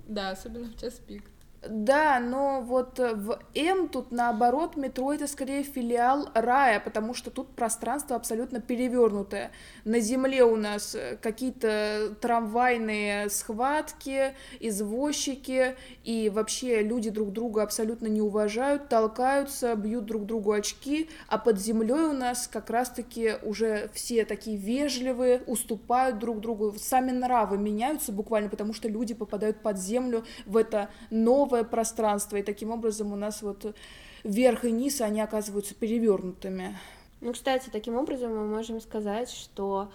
Да, 0.08 0.32
особенно 0.32 0.68
в 0.68 0.78
час 0.78 0.96
пик. 0.96 1.24
Да, 1.70 2.20
но 2.20 2.62
вот 2.62 3.00
э, 3.00 3.14
в 3.14 3.40
М 3.54 3.88
тут 3.88 4.12
наоборот 4.12 4.78
метро 4.78 5.14
это 5.14 5.28
скорее 5.28 5.62
филиал 5.62 6.28
рая, 6.34 6.80
потому 6.80 7.14
что 7.14 7.30
тут 7.30 7.50
пространство 7.56 8.16
абсолютно 8.16 8.60
перевернутое. 8.60 9.52
На 9.86 10.00
земле 10.00 10.44
у 10.44 10.56
нас 10.56 10.96
э, 10.96 11.20
какие-то 11.22 12.16
трамвайные 12.20 13.30
схватки, 13.30 14.34
извозчики, 14.60 15.76
и 16.04 16.32
вообще 16.34 16.82
люди 16.82 17.12
друг 17.12 17.32
друга 17.32 17.62
абсолютно 17.62 18.08
не 18.08 18.22
уважают, 18.22 18.90
толкаются, 18.90 19.76
бьют 19.76 20.06
друг 20.06 20.26
другу 20.26 20.54
очки, 20.54 21.12
а 21.28 21.38
под 21.38 21.60
землей 21.60 22.08
у 22.08 22.14
нас 22.14 22.48
как 22.48 22.72
раз-таки 22.72 23.34
уже 23.44 23.92
все 23.94 24.26
такие 24.26 24.58
вежливые, 24.58 25.44
уступают 25.46 26.18
друг 26.18 26.40
другу, 26.40 26.74
сами 26.80 27.12
нравы 27.12 27.60
меняются 27.60 28.12
буквально, 28.12 28.50
потому 28.50 28.74
что 28.74 28.88
люди 28.90 29.14
попадают 29.14 29.62
под 29.62 29.78
землю 29.78 30.26
в 30.48 30.58
это 30.58 30.90
новое 31.12 31.51
новое 31.52 31.64
пространство, 31.64 32.38
и 32.38 32.44
таким 32.44 32.72
образом 32.72 33.12
у 33.12 33.16
нас 33.16 33.42
вот 33.42 33.76
верх 34.24 34.64
и 34.64 34.72
низ, 34.72 35.02
они 35.02 35.22
оказываются 35.22 35.76
перевернутыми. 35.76 36.78
Ну, 37.20 37.34
кстати, 37.34 37.70
таким 37.72 37.98
образом 37.98 38.36
мы 38.36 38.48
можем 38.48 38.80
сказать, 38.82 39.30
что 39.30 39.92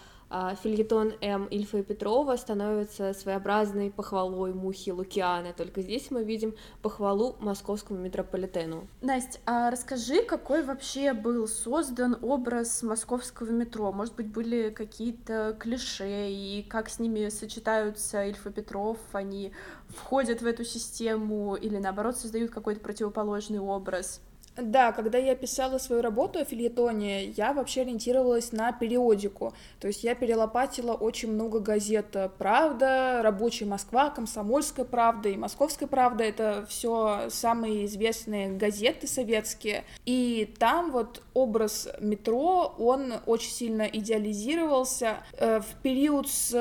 фильетон 0.62 1.14
М. 1.20 1.46
Ильфа 1.46 1.78
и 1.78 1.82
Петрова 1.82 2.36
становится 2.36 3.12
своеобразной 3.12 3.90
похвалой 3.90 4.52
Мухи 4.52 4.90
Лукиана, 4.90 5.52
только 5.52 5.82
здесь 5.82 6.10
мы 6.10 6.24
видим 6.24 6.54
похвалу 6.82 7.36
московскому 7.40 7.98
метрополитену. 8.00 8.88
Настя, 9.02 9.38
а 9.46 9.70
расскажи, 9.70 10.22
какой 10.22 10.62
вообще 10.62 11.12
был 11.12 11.46
создан 11.46 12.18
образ 12.22 12.82
московского 12.82 13.50
метро? 13.50 13.92
Может 13.92 14.14
быть, 14.14 14.26
были 14.26 14.70
какие-то 14.70 15.56
клише, 15.58 16.28
и 16.30 16.66
как 16.68 16.88
с 16.88 16.98
ними 16.98 17.28
сочетаются 17.28 18.24
Ильф 18.26 18.46
и 18.46 18.50
Петров, 18.50 18.98
они 19.12 19.52
входят 19.88 20.42
в 20.42 20.46
эту 20.46 20.64
систему 20.64 21.54
или, 21.54 21.78
наоборот, 21.78 22.16
создают 22.16 22.50
какой-то 22.50 22.80
противоположный 22.80 23.60
образ? 23.60 24.20
Да, 24.57 24.92
когда 24.92 25.18
я 25.18 25.34
писала 25.34 25.76
свою 25.76 26.00
работу 26.00 26.38
о 26.38 26.44
фильетоне, 26.44 27.26
я 27.26 27.52
вообще 27.52 27.82
ориентировалась 27.82 28.52
на 28.52 28.72
периодику. 28.72 29.52
То 29.80 29.88
есть 29.88 30.02
я 30.02 30.14
перелопатила 30.14 30.94
очень 30.94 31.30
много 31.30 31.61
газет 31.61 32.16
«Правда», 32.38 33.20
«Рабочая 33.22 33.66
Москва», 33.66 34.09
«Комсомольская 34.09 34.86
правда» 34.86 35.28
и 35.28 35.36
«Московская 35.36 35.86
правда». 35.86 36.24
Это 36.24 36.64
все 36.68 37.28
самые 37.28 37.84
известные 37.84 38.48
газеты 38.48 39.07
советские. 39.07 39.84
И 40.07 40.54
там 40.59 40.90
вот 40.90 41.22
образ 41.37 41.89
метро, 42.01 42.74
он 42.78 43.12
очень 43.26 43.51
сильно 43.51 43.82
идеализировался. 43.82 45.18
Э, 45.34 45.61
в 45.61 45.82
период 45.82 46.30
с 46.30 46.53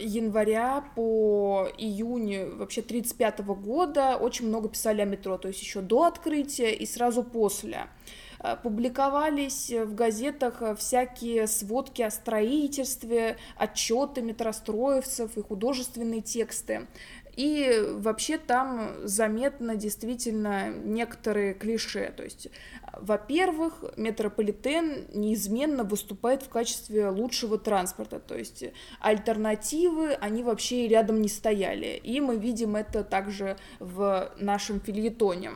января 0.00 0.84
по 0.96 1.68
июнь 1.78 2.56
вообще 2.56 2.82
35 2.82 3.40
года 3.40 4.16
очень 4.16 4.48
много 4.48 4.68
писали 4.68 5.00
о 5.00 5.04
метро, 5.04 5.38
то 5.38 5.48
есть 5.48 5.62
еще 5.62 5.80
до 5.80 6.04
открытия 6.04 6.74
и 6.74 6.86
сразу 6.86 7.22
после. 7.22 7.86
Э, 8.40 8.56
публиковались 8.60 9.70
в 9.70 9.94
газетах 9.94 10.76
всякие 10.76 11.46
сводки 11.46 12.02
о 12.02 12.10
строительстве, 12.10 13.36
отчеты 13.56 14.22
метростроевцев 14.22 15.38
и 15.38 15.42
художественные 15.42 16.20
тексты. 16.20 16.88
И 17.36 17.84
вообще 17.98 18.38
там 18.38 18.94
заметно 19.04 19.76
действительно 19.76 20.70
некоторые 20.70 21.52
клише. 21.52 22.12
То 22.16 22.24
есть, 22.24 22.48
во-первых, 22.94 23.84
метрополитен 23.98 25.06
неизменно 25.12 25.84
выступает 25.84 26.42
в 26.42 26.48
качестве 26.48 27.08
лучшего 27.08 27.58
транспорта. 27.58 28.18
То 28.20 28.36
есть 28.36 28.64
альтернативы, 29.00 30.14
они 30.14 30.42
вообще 30.42 30.88
рядом 30.88 31.20
не 31.20 31.28
стояли. 31.28 32.00
И 32.02 32.20
мы 32.20 32.36
видим 32.36 32.74
это 32.74 33.04
также 33.04 33.58
в 33.80 34.32
нашем 34.38 34.80
фильетоне. 34.80 35.50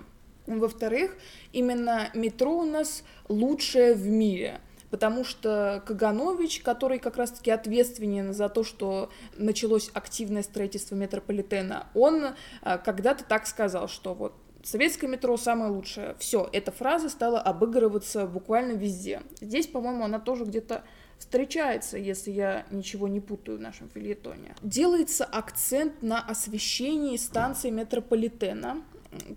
Во-вторых, 0.46 1.16
именно 1.52 2.10
метро 2.12 2.58
у 2.58 2.64
нас 2.64 3.04
лучшее 3.28 3.94
в 3.94 4.06
мире 4.06 4.60
потому 4.90 5.24
что 5.24 5.82
Каганович, 5.86 6.60
который 6.60 6.98
как 6.98 7.16
раз-таки 7.16 7.50
ответственен 7.50 8.32
за 8.32 8.48
то, 8.48 8.64
что 8.64 9.10
началось 9.36 9.90
активное 9.94 10.42
строительство 10.42 10.94
метрополитена, 10.94 11.86
он 11.94 12.24
э, 12.62 12.78
когда-то 12.78 13.24
так 13.24 13.46
сказал, 13.46 13.88
что 13.88 14.14
вот 14.14 14.34
Советское 14.62 15.06
метро 15.06 15.36
самое 15.38 15.70
лучшее. 15.70 16.14
Все, 16.18 16.48
эта 16.52 16.70
фраза 16.70 17.08
стала 17.08 17.40
обыгрываться 17.40 18.26
буквально 18.26 18.72
везде. 18.72 19.22
Здесь, 19.40 19.66
по-моему, 19.66 20.04
она 20.04 20.18
тоже 20.18 20.44
где-то 20.44 20.84
встречается, 21.18 21.98
если 21.98 22.30
я 22.30 22.66
ничего 22.70 23.08
не 23.08 23.20
путаю 23.20 23.58
в 23.58 23.60
нашем 23.60 23.88
фильетоне. 23.88 24.54
Делается 24.62 25.24
акцент 25.24 26.02
на 26.02 26.20
освещении 26.20 27.16
станции 27.16 27.70
метрополитена 27.70 28.82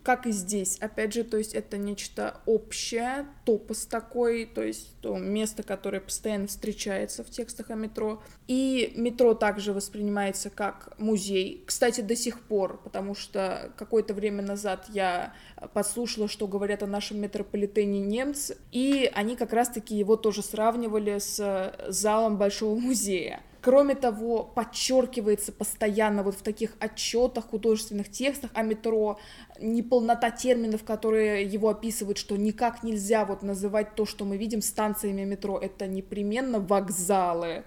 как 0.04 0.28
и 0.28 0.32
здесь, 0.32 0.78
опять 0.80 1.14
же, 1.14 1.24
то 1.24 1.38
есть 1.38 1.54
это 1.54 1.78
нечто 1.78 2.42
общее, 2.46 3.26
топос 3.46 3.86
такой, 3.86 4.46
то 4.46 4.62
есть 4.62 4.96
то 5.02 5.18
место, 5.18 5.64
которое 5.64 6.00
постоянно 6.00 6.48
встречается 6.48 7.24
в 7.24 7.30
текстах 7.30 7.72
о 7.72 7.76
метро. 7.76 8.22
И 8.48 8.94
метро 8.96 9.34
также 9.34 9.74
воспринимается 9.74 10.50
как 10.50 10.94
музей, 11.00 11.64
кстати, 11.66 12.02
до 12.02 12.16
сих 12.16 12.42
пор, 12.42 12.82
потому 12.84 13.16
что 13.16 13.74
какое-то 13.78 14.14
время 14.14 14.44
назад 14.44 14.86
я 14.90 15.34
послушала, 15.74 16.28
что 16.28 16.48
говорят 16.48 16.84
о 16.84 16.88
нашем 16.88 17.20
метрополитене 17.20 18.00
немцы, 18.00 18.58
и 18.72 19.10
они 19.14 19.36
как 19.36 19.54
раз-таки 19.54 19.96
его 19.96 20.16
тоже 20.18 20.44
сравнивали 20.44 21.18
с 21.18 21.76
залом 21.88 22.38
Большого 22.38 22.80
музея. 22.80 23.42
Кроме 23.64 23.96
того, 23.96 24.44
подчеркивается 24.44 25.54
постоянно 25.54 26.22
вот 26.22 26.36
в 26.36 26.42
таких 26.42 26.76
отчетах, 26.80 27.46
художественных 27.46 28.12
текстах 28.12 28.52
о 28.54 28.62
метро 28.62 29.22
неполнота 29.58 30.32
терминов, 30.32 30.84
которые 30.84 31.46
его 31.46 31.70
описывают, 31.70 32.18
что 32.18 32.36
никак 32.36 32.84
нельзя 32.84 33.24
вот 33.24 33.42
называть 33.42 33.96
то, 33.96 34.06
что 34.06 34.26
мы 34.26 34.36
видим 34.36 34.62
станциями 34.62 35.24
метро, 35.24 35.58
это 35.58 35.88
непременно 35.88 36.60
вокзалы. 36.60 37.64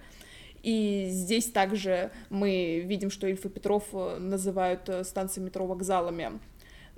И 0.61 1.07
здесь 1.09 1.49
также 1.49 2.11
мы 2.29 2.81
видим, 2.85 3.09
что 3.09 3.25
Ильф 3.25 3.45
и 3.45 3.49
Петров 3.49 3.85
э, 3.93 4.17
называют 4.19 4.87
э, 4.89 5.03
станции 5.03 5.41
метро 5.41 5.65
вокзалами. 5.65 6.39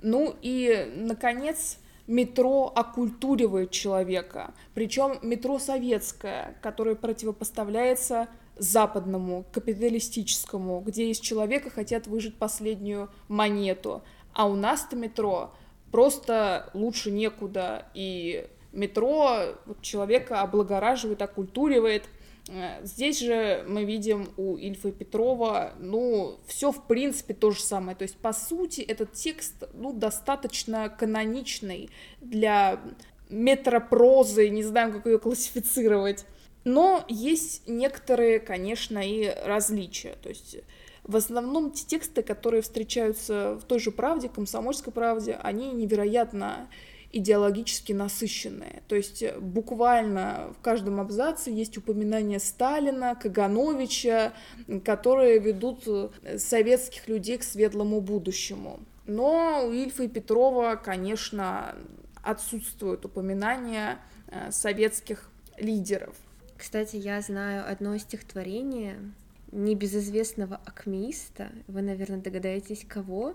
Ну 0.02 0.34
и, 0.42 0.92
наконец, 0.94 1.78
метро 2.06 2.70
оккультуривает 2.74 3.70
человека, 3.70 4.52
причем 4.74 5.18
метро 5.22 5.58
советское, 5.58 6.58
которое 6.60 6.96
противопоставляется 6.96 8.28
западному, 8.60 9.46
капиталистическому, 9.52 10.80
где 10.80 11.10
из 11.10 11.18
человека 11.18 11.70
хотят 11.70 12.06
выжить 12.06 12.36
последнюю 12.36 13.08
монету. 13.28 14.02
А 14.34 14.46
у 14.46 14.54
нас-то 14.54 14.96
метро 14.96 15.54
просто 15.90 16.70
лучше 16.74 17.10
некуда, 17.10 17.86
и 17.94 18.46
метро 18.72 19.56
человека 19.80 20.42
облагораживает, 20.42 21.22
оккультуривает. 21.22 22.04
Э, 22.48 22.84
здесь 22.84 23.20
же 23.20 23.64
мы 23.66 23.84
видим 23.84 24.28
у 24.36 24.56
Ильфа 24.56 24.92
Петрова, 24.92 25.72
ну, 25.78 26.38
все 26.46 26.70
в 26.70 26.84
принципе 26.84 27.32
то 27.32 27.50
же 27.52 27.60
самое. 27.62 27.96
То 27.96 28.02
есть, 28.02 28.18
по 28.18 28.34
сути, 28.34 28.82
этот 28.82 29.14
текст, 29.14 29.54
ну, 29.72 29.94
достаточно 29.94 30.90
каноничный 30.90 31.88
для 32.20 32.78
метропрозы, 33.30 34.50
не 34.50 34.62
знаю, 34.62 34.92
как 34.92 35.06
ее 35.06 35.18
классифицировать. 35.18 36.26
Но 36.64 37.04
есть 37.08 37.66
некоторые, 37.66 38.38
конечно, 38.38 38.98
и 38.98 39.34
различия. 39.44 40.16
То 40.22 40.28
есть 40.28 40.58
в 41.04 41.16
основном 41.16 41.72
те 41.72 41.84
тексты, 41.84 42.22
которые 42.22 42.62
встречаются 42.62 43.58
в 43.60 43.64
той 43.64 43.80
же 43.80 43.90
правде, 43.90 44.28
комсомольской 44.28 44.92
правде, 44.92 45.38
они 45.42 45.72
невероятно 45.72 46.68
идеологически 47.12 47.92
насыщенные. 47.92 48.82
То 48.86 48.94
есть 48.94 49.24
буквально 49.38 50.54
в 50.56 50.62
каждом 50.62 51.00
абзаце 51.00 51.50
есть 51.50 51.76
упоминания 51.76 52.38
Сталина, 52.38 53.16
Кагановича, 53.20 54.32
которые 54.84 55.40
ведут 55.40 56.12
советских 56.36 57.08
людей 57.08 57.38
к 57.38 57.42
светлому 57.42 58.00
будущему. 58.00 58.80
Но 59.06 59.66
у 59.66 59.72
Ильфа 59.72 60.04
и 60.04 60.08
Петрова, 60.08 60.76
конечно, 60.76 61.74
отсутствуют 62.22 63.04
упоминания 63.04 63.98
э, 64.28 64.52
советских 64.52 65.30
лидеров. 65.56 66.14
Кстати, 66.60 66.96
я 66.96 67.22
знаю 67.22 67.64
одно 67.66 67.96
стихотворение 67.96 69.00
небезызвестного 69.50 70.60
акмеиста. 70.66 71.50
Вы, 71.68 71.80
наверное, 71.80 72.20
догадаетесь, 72.20 72.84
кого? 72.86 73.34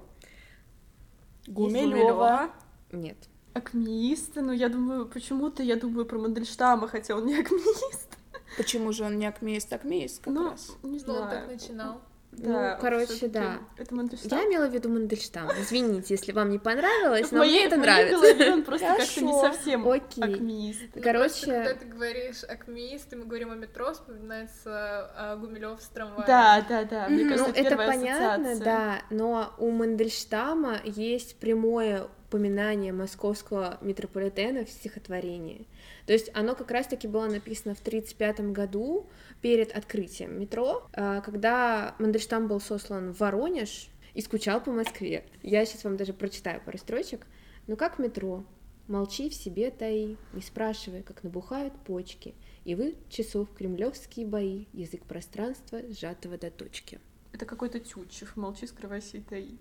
Гумилева. 1.48 2.52
Нет. 2.92 3.18
Акмеиста? 3.56 4.42
Ну, 4.42 4.52
я 4.52 4.70
думаю, 4.70 5.08
почему-то 5.08 5.64
я 5.64 5.76
думаю 5.76 6.06
про 6.06 6.20
Мандельштама, 6.20 6.88
хотя 6.88 7.16
он 7.16 7.26
не 7.26 7.40
акмеист. 7.40 8.16
Почему 8.58 8.94
же 8.94 9.04
он 9.04 9.18
не 9.18 9.26
акмеист, 9.26 9.74
акмеист 9.74 10.22
как 10.22 10.32
ну, 10.32 10.52
раз? 10.52 10.78
не 10.84 11.00
знаю. 11.00 11.20
Ну, 11.20 11.26
он 11.26 11.32
так 11.32 11.48
начинал. 11.48 12.02
Да, 12.38 12.76
ну, 12.76 12.82
короче, 12.82 13.28
да. 13.28 13.60
Это 13.78 13.96
Мандельштам? 13.96 14.40
Я 14.40 14.46
имела 14.46 14.68
в 14.68 14.74
виду 14.74 14.90
Мандельштам. 14.90 15.50
Извините, 15.60 16.14
если 16.16 16.32
вам 16.32 16.50
не 16.50 16.60
понравилось, 16.60 17.32
но 17.32 17.44
мне 17.44 17.66
это 17.66 17.78
нравится. 17.78 18.16
голове 18.18 18.52
он 18.54 18.64
просто 18.64 18.88
как-то 18.88 19.22
не 19.24 19.34
совсем 19.34 19.88
Окей. 19.88 20.24
акмеист. 20.24 20.82
Ну, 20.96 21.02
Короче... 21.02 21.46
просто, 21.46 21.46
когда 21.46 21.74
ты 21.76 21.86
говоришь 21.86 22.44
акмеист, 22.44 23.14
и 23.14 23.16
мы 23.16 23.26
говорим 23.26 23.52
о 23.52 23.56
метро, 23.56 23.94
вспоминается 23.94 25.12
а, 25.16 25.36
Гумилев 25.38 25.82
с 25.82 25.88
трамваем. 25.88 26.28
Да, 26.28 26.66
да, 26.68 26.84
да. 26.84 27.08
Мне 27.08 27.24
Ну, 27.24 27.30
кажется, 27.30 27.62
это 27.62 27.78
понятно, 27.78 28.52
ассоциация. 28.52 28.66
да, 28.66 29.02
но 29.10 29.54
у 29.58 29.72
Мандельштама 29.72 30.80
есть 30.84 31.38
прямое 31.40 32.08
упоминание 32.28 32.92
московского 32.92 33.78
метрополитена 33.82 34.66
в 34.66 34.70
стихотворении. 34.70 35.68
То 36.06 36.14
есть 36.14 36.30
оно 36.34 36.56
как 36.56 36.72
раз-таки 36.72 37.08
было 37.08 37.28
написано 37.28 37.76
в 37.76 37.80
1935 37.80 38.52
году 38.52 39.08
перед 39.42 39.76
открытием 39.76 40.40
метро, 40.40 40.88
а, 40.94 41.22
когда 41.22 41.96
Мандельштам 42.00 42.48
был 42.48 42.60
сослан 42.60 43.14
в 43.14 43.20
Воронеж 43.20 43.90
и 44.14 44.22
скучал 44.22 44.62
по 44.62 44.72
Москве. 44.72 45.26
Я 45.44 45.66
сейчас 45.66 45.84
вам 45.84 45.98
даже 45.98 46.14
прочитаю 46.14 46.62
пару 46.62 46.78
строчек. 46.78 47.28
Ну 47.68 47.76
как 47.76 48.00
метро? 48.00 48.44
Молчи 48.88 49.30
в 49.30 49.34
себе 49.34 49.72
таи, 49.72 50.16
не 50.34 50.42
спрашивай, 50.42 51.02
как 51.02 51.24
набухают 51.24 51.74
почки, 51.86 52.36
и 52.66 52.76
вы 52.76 52.96
часов 53.10 53.48
кремлевские 53.58 54.28
бои, 54.28 54.66
язык 54.74 55.04
пространства, 55.06 55.82
сжатого 55.90 56.38
до 56.38 56.52
точки. 56.52 57.00
Это 57.36 57.46
какой-то 57.46 57.80
Тютчев. 57.80 58.38
Молчи, 58.38 58.66
скрывайся 58.66 59.18
и 59.18 59.22
таи. 59.22 59.58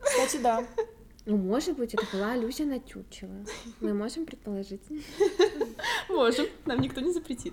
Кстати, 0.00 0.42
да. 0.42 0.64
Ну, 1.26 1.36
может 1.36 1.76
быть, 1.76 1.92
это 1.92 2.06
была 2.12 2.32
аллюзия 2.32 2.66
на 2.66 2.78
Тютчева. 2.78 3.44
Мы 3.80 3.92
можем 3.92 4.26
предположить. 4.26 4.82
Можем. 6.08 6.46
Нам 6.64 6.80
никто 6.80 7.00
не 7.00 7.12
запретит. 7.12 7.52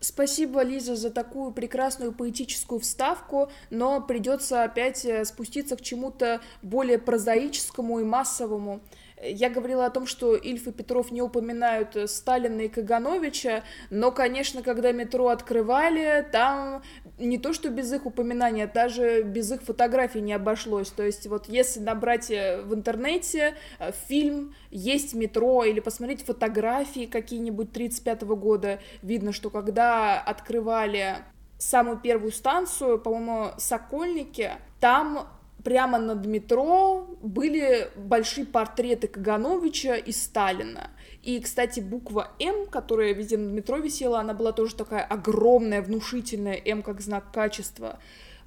Спасибо, 0.00 0.62
Лиза, 0.62 0.96
за 0.96 1.10
такую 1.10 1.50
прекрасную 1.52 2.12
поэтическую 2.12 2.78
вставку, 2.78 3.50
но 3.70 4.02
придется 4.02 4.62
опять 4.62 5.06
э, 5.06 5.24
спуститься 5.24 5.76
к 5.76 5.80
чему-то 5.80 6.42
более 6.60 6.98
прозаическому 6.98 8.00
и 8.00 8.04
массовому. 8.04 8.82
Я 9.22 9.48
говорила 9.48 9.86
о 9.86 9.90
том, 9.90 10.06
что 10.06 10.36
Ильф 10.36 10.66
и 10.68 10.72
Петров 10.72 11.10
не 11.10 11.22
упоминают 11.22 11.96
э, 11.96 12.06
Сталина 12.06 12.60
и 12.60 12.68
Кагановича, 12.68 13.62
но, 13.88 14.12
конечно, 14.12 14.62
когда 14.62 14.92
метро 14.92 15.28
открывали, 15.28 16.26
там 16.30 16.82
не 17.18 17.38
то, 17.38 17.54
что 17.54 17.70
без 17.70 17.90
их 17.92 18.04
упоминания, 18.04 18.66
даже 18.66 19.22
без 19.22 19.50
их 19.50 19.62
фотографий 19.62 20.20
не 20.20 20.34
обошлось. 20.34 20.90
То 20.90 21.02
есть 21.02 21.26
вот 21.28 21.48
если 21.48 21.80
набрать 21.80 22.30
э, 22.30 22.60
в 22.60 22.74
интернете 22.74 23.54
э, 23.78 23.90
фильм 24.06 24.54
«Есть 24.70 25.14
метро» 25.14 25.64
или 25.64 25.80
посмотреть 25.80 26.22
фотографии 26.22 27.06
какие-нибудь 27.06 27.72
35 27.72 28.22
года, 28.22 28.80
видно, 29.00 29.32
что 29.32 29.48
когда 29.48 30.20
открывали 30.20 31.16
самую 31.58 31.98
первую 31.98 32.32
станцию, 32.32 32.98
по-моему, 32.98 33.52
Сокольники, 33.56 34.52
там 34.78 35.26
прямо 35.66 35.98
над 35.98 36.26
метро 36.26 37.08
были 37.22 37.88
большие 37.96 38.46
портреты 38.46 39.08
Кагановича 39.08 39.96
и 39.96 40.12
Сталина. 40.12 40.90
И, 41.24 41.40
кстати, 41.40 41.80
буква 41.80 42.30
М, 42.38 42.66
которая 42.66 43.12
везде 43.12 43.36
над 43.36 43.52
метро 43.52 43.78
висела, 43.78 44.20
она 44.20 44.32
была 44.32 44.52
тоже 44.52 44.76
такая 44.76 45.02
огромная, 45.02 45.82
внушительная, 45.82 46.54
М 46.54 46.84
как 46.84 47.00
знак 47.00 47.32
качества. 47.32 47.98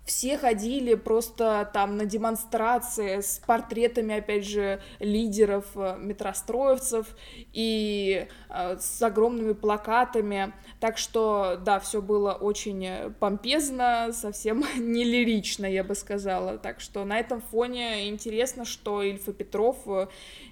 Все 0.10 0.40
ходили 0.40 0.96
просто 0.96 1.70
там 1.72 1.96
на 1.96 2.06
демонстрации 2.06 3.22
с 3.22 3.40
портретами, 3.46 4.18
опять 4.18 4.44
же, 4.44 4.82
лидеров, 4.98 5.66
э, 5.76 5.98
метростроевцев 6.00 7.16
и 7.54 8.28
э, 8.50 8.78
с 8.80 9.00
огромными 9.04 9.54
плакатами. 9.54 10.52
Так 10.80 10.98
что, 10.98 11.62
да, 11.64 11.80
все 11.80 12.02
было 12.02 12.34
очень 12.34 12.84
э, 12.88 13.12
помпезно, 13.20 14.10
совсем 14.12 14.66
не 14.80 15.04
лирично, 15.04 15.68
я 15.68 15.84
бы 15.84 15.94
сказала. 15.94 16.58
Так 16.58 16.80
что 16.80 17.06
на 17.06 17.20
этом 17.20 17.40
фоне 17.40 18.10
интересно, 18.10 18.66
что 18.66 19.04
Ильф 19.04 19.30
и 19.30 19.32
Петров 19.32 19.78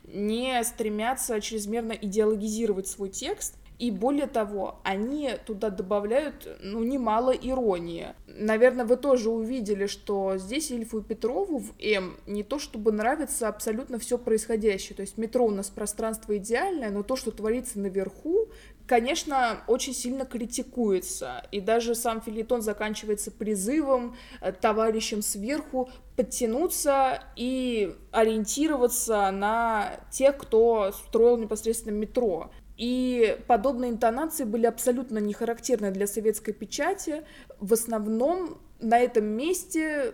не 0.03 0.63
стремятся 0.65 1.41
чрезмерно 1.41 1.93
идеологизировать 1.93 2.85
свой 2.85 3.09
текст, 3.09 3.55
и 3.79 3.91
более 3.91 4.25
того, 4.25 4.79
они 4.83 5.31
туда 5.45 5.69
добавляют, 5.69 6.47
ну, 6.61 6.83
немало 6.83 7.31
иронии. 7.31 8.15
Наверное, 8.25 8.85
вы 8.85 8.97
тоже 8.97 9.29
увидели, 9.29 9.85
что 9.85 10.37
здесь 10.37 10.71
Ильфу 10.71 10.99
и 10.99 11.03
Петрову 11.03 11.59
в 11.59 11.73
М 11.79 12.17
не 12.25 12.43
то 12.43 12.57
чтобы 12.57 12.91
нравится 12.91 13.47
абсолютно 13.47 13.99
все 13.99 14.17
происходящее. 14.17 14.95
То 14.95 15.01
есть 15.01 15.17
метро 15.17 15.45
у 15.45 15.51
нас 15.51 15.69
пространство 15.69 16.37
идеальное, 16.37 16.89
но 16.89 17.03
то, 17.03 17.15
что 17.15 17.29
творится 17.29 17.79
наверху, 17.79 18.49
конечно, 18.87 19.59
очень 19.67 19.93
сильно 19.93 20.25
критикуется. 20.25 21.43
И 21.51 21.61
даже 21.61 21.93
сам 21.93 22.21
филитон 22.21 22.63
заканчивается 22.63 23.29
призывом 23.29 24.15
э, 24.41 24.53
товарищам 24.53 25.21
сверху 25.21 25.89
подтянуться 26.15 27.23
и 27.35 27.95
ориентироваться 28.11 29.29
на 29.29 29.99
тех, 30.09 30.35
кто 30.37 30.91
строил 30.91 31.37
непосредственно 31.37 31.93
метро. 31.93 32.49
И 32.77 33.39
подобные 33.47 33.91
интонации 33.91 34.43
были 34.43 34.67
абсолютно 34.67 35.17
не 35.17 35.33
характерны 35.33 35.91
для 35.91 36.05
советской 36.05 36.53
печати. 36.53 37.23
В 37.59 37.73
основном 37.73 38.61
на 38.79 38.99
этом 38.99 39.25
месте 39.25 40.13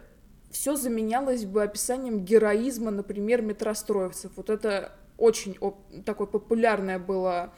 все 0.50 0.76
заменялось 0.76 1.46
бы 1.46 1.64
описанием 1.64 2.24
героизма, 2.24 2.92
например, 2.92 3.42
метростроевцев. 3.42 4.32
Вот 4.36 4.50
это 4.50 4.94
очень 5.18 5.58
такое 6.06 6.28
популярное 6.28 7.00
было 7.00 7.54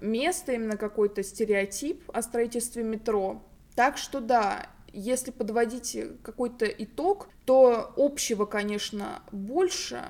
место, 0.00 0.52
именно 0.52 0.76
какой-то 0.76 1.22
стереотип 1.22 2.02
о 2.12 2.20
строительстве 2.20 2.82
метро. 2.82 3.42
Так 3.74 3.96
что 3.96 4.20
да, 4.20 4.66
если 4.92 5.30
подводить 5.30 5.96
какой-то 6.22 6.66
итог, 6.66 7.28
то 7.46 7.92
общего, 7.96 8.44
конечно, 8.44 9.22
больше, 9.32 10.02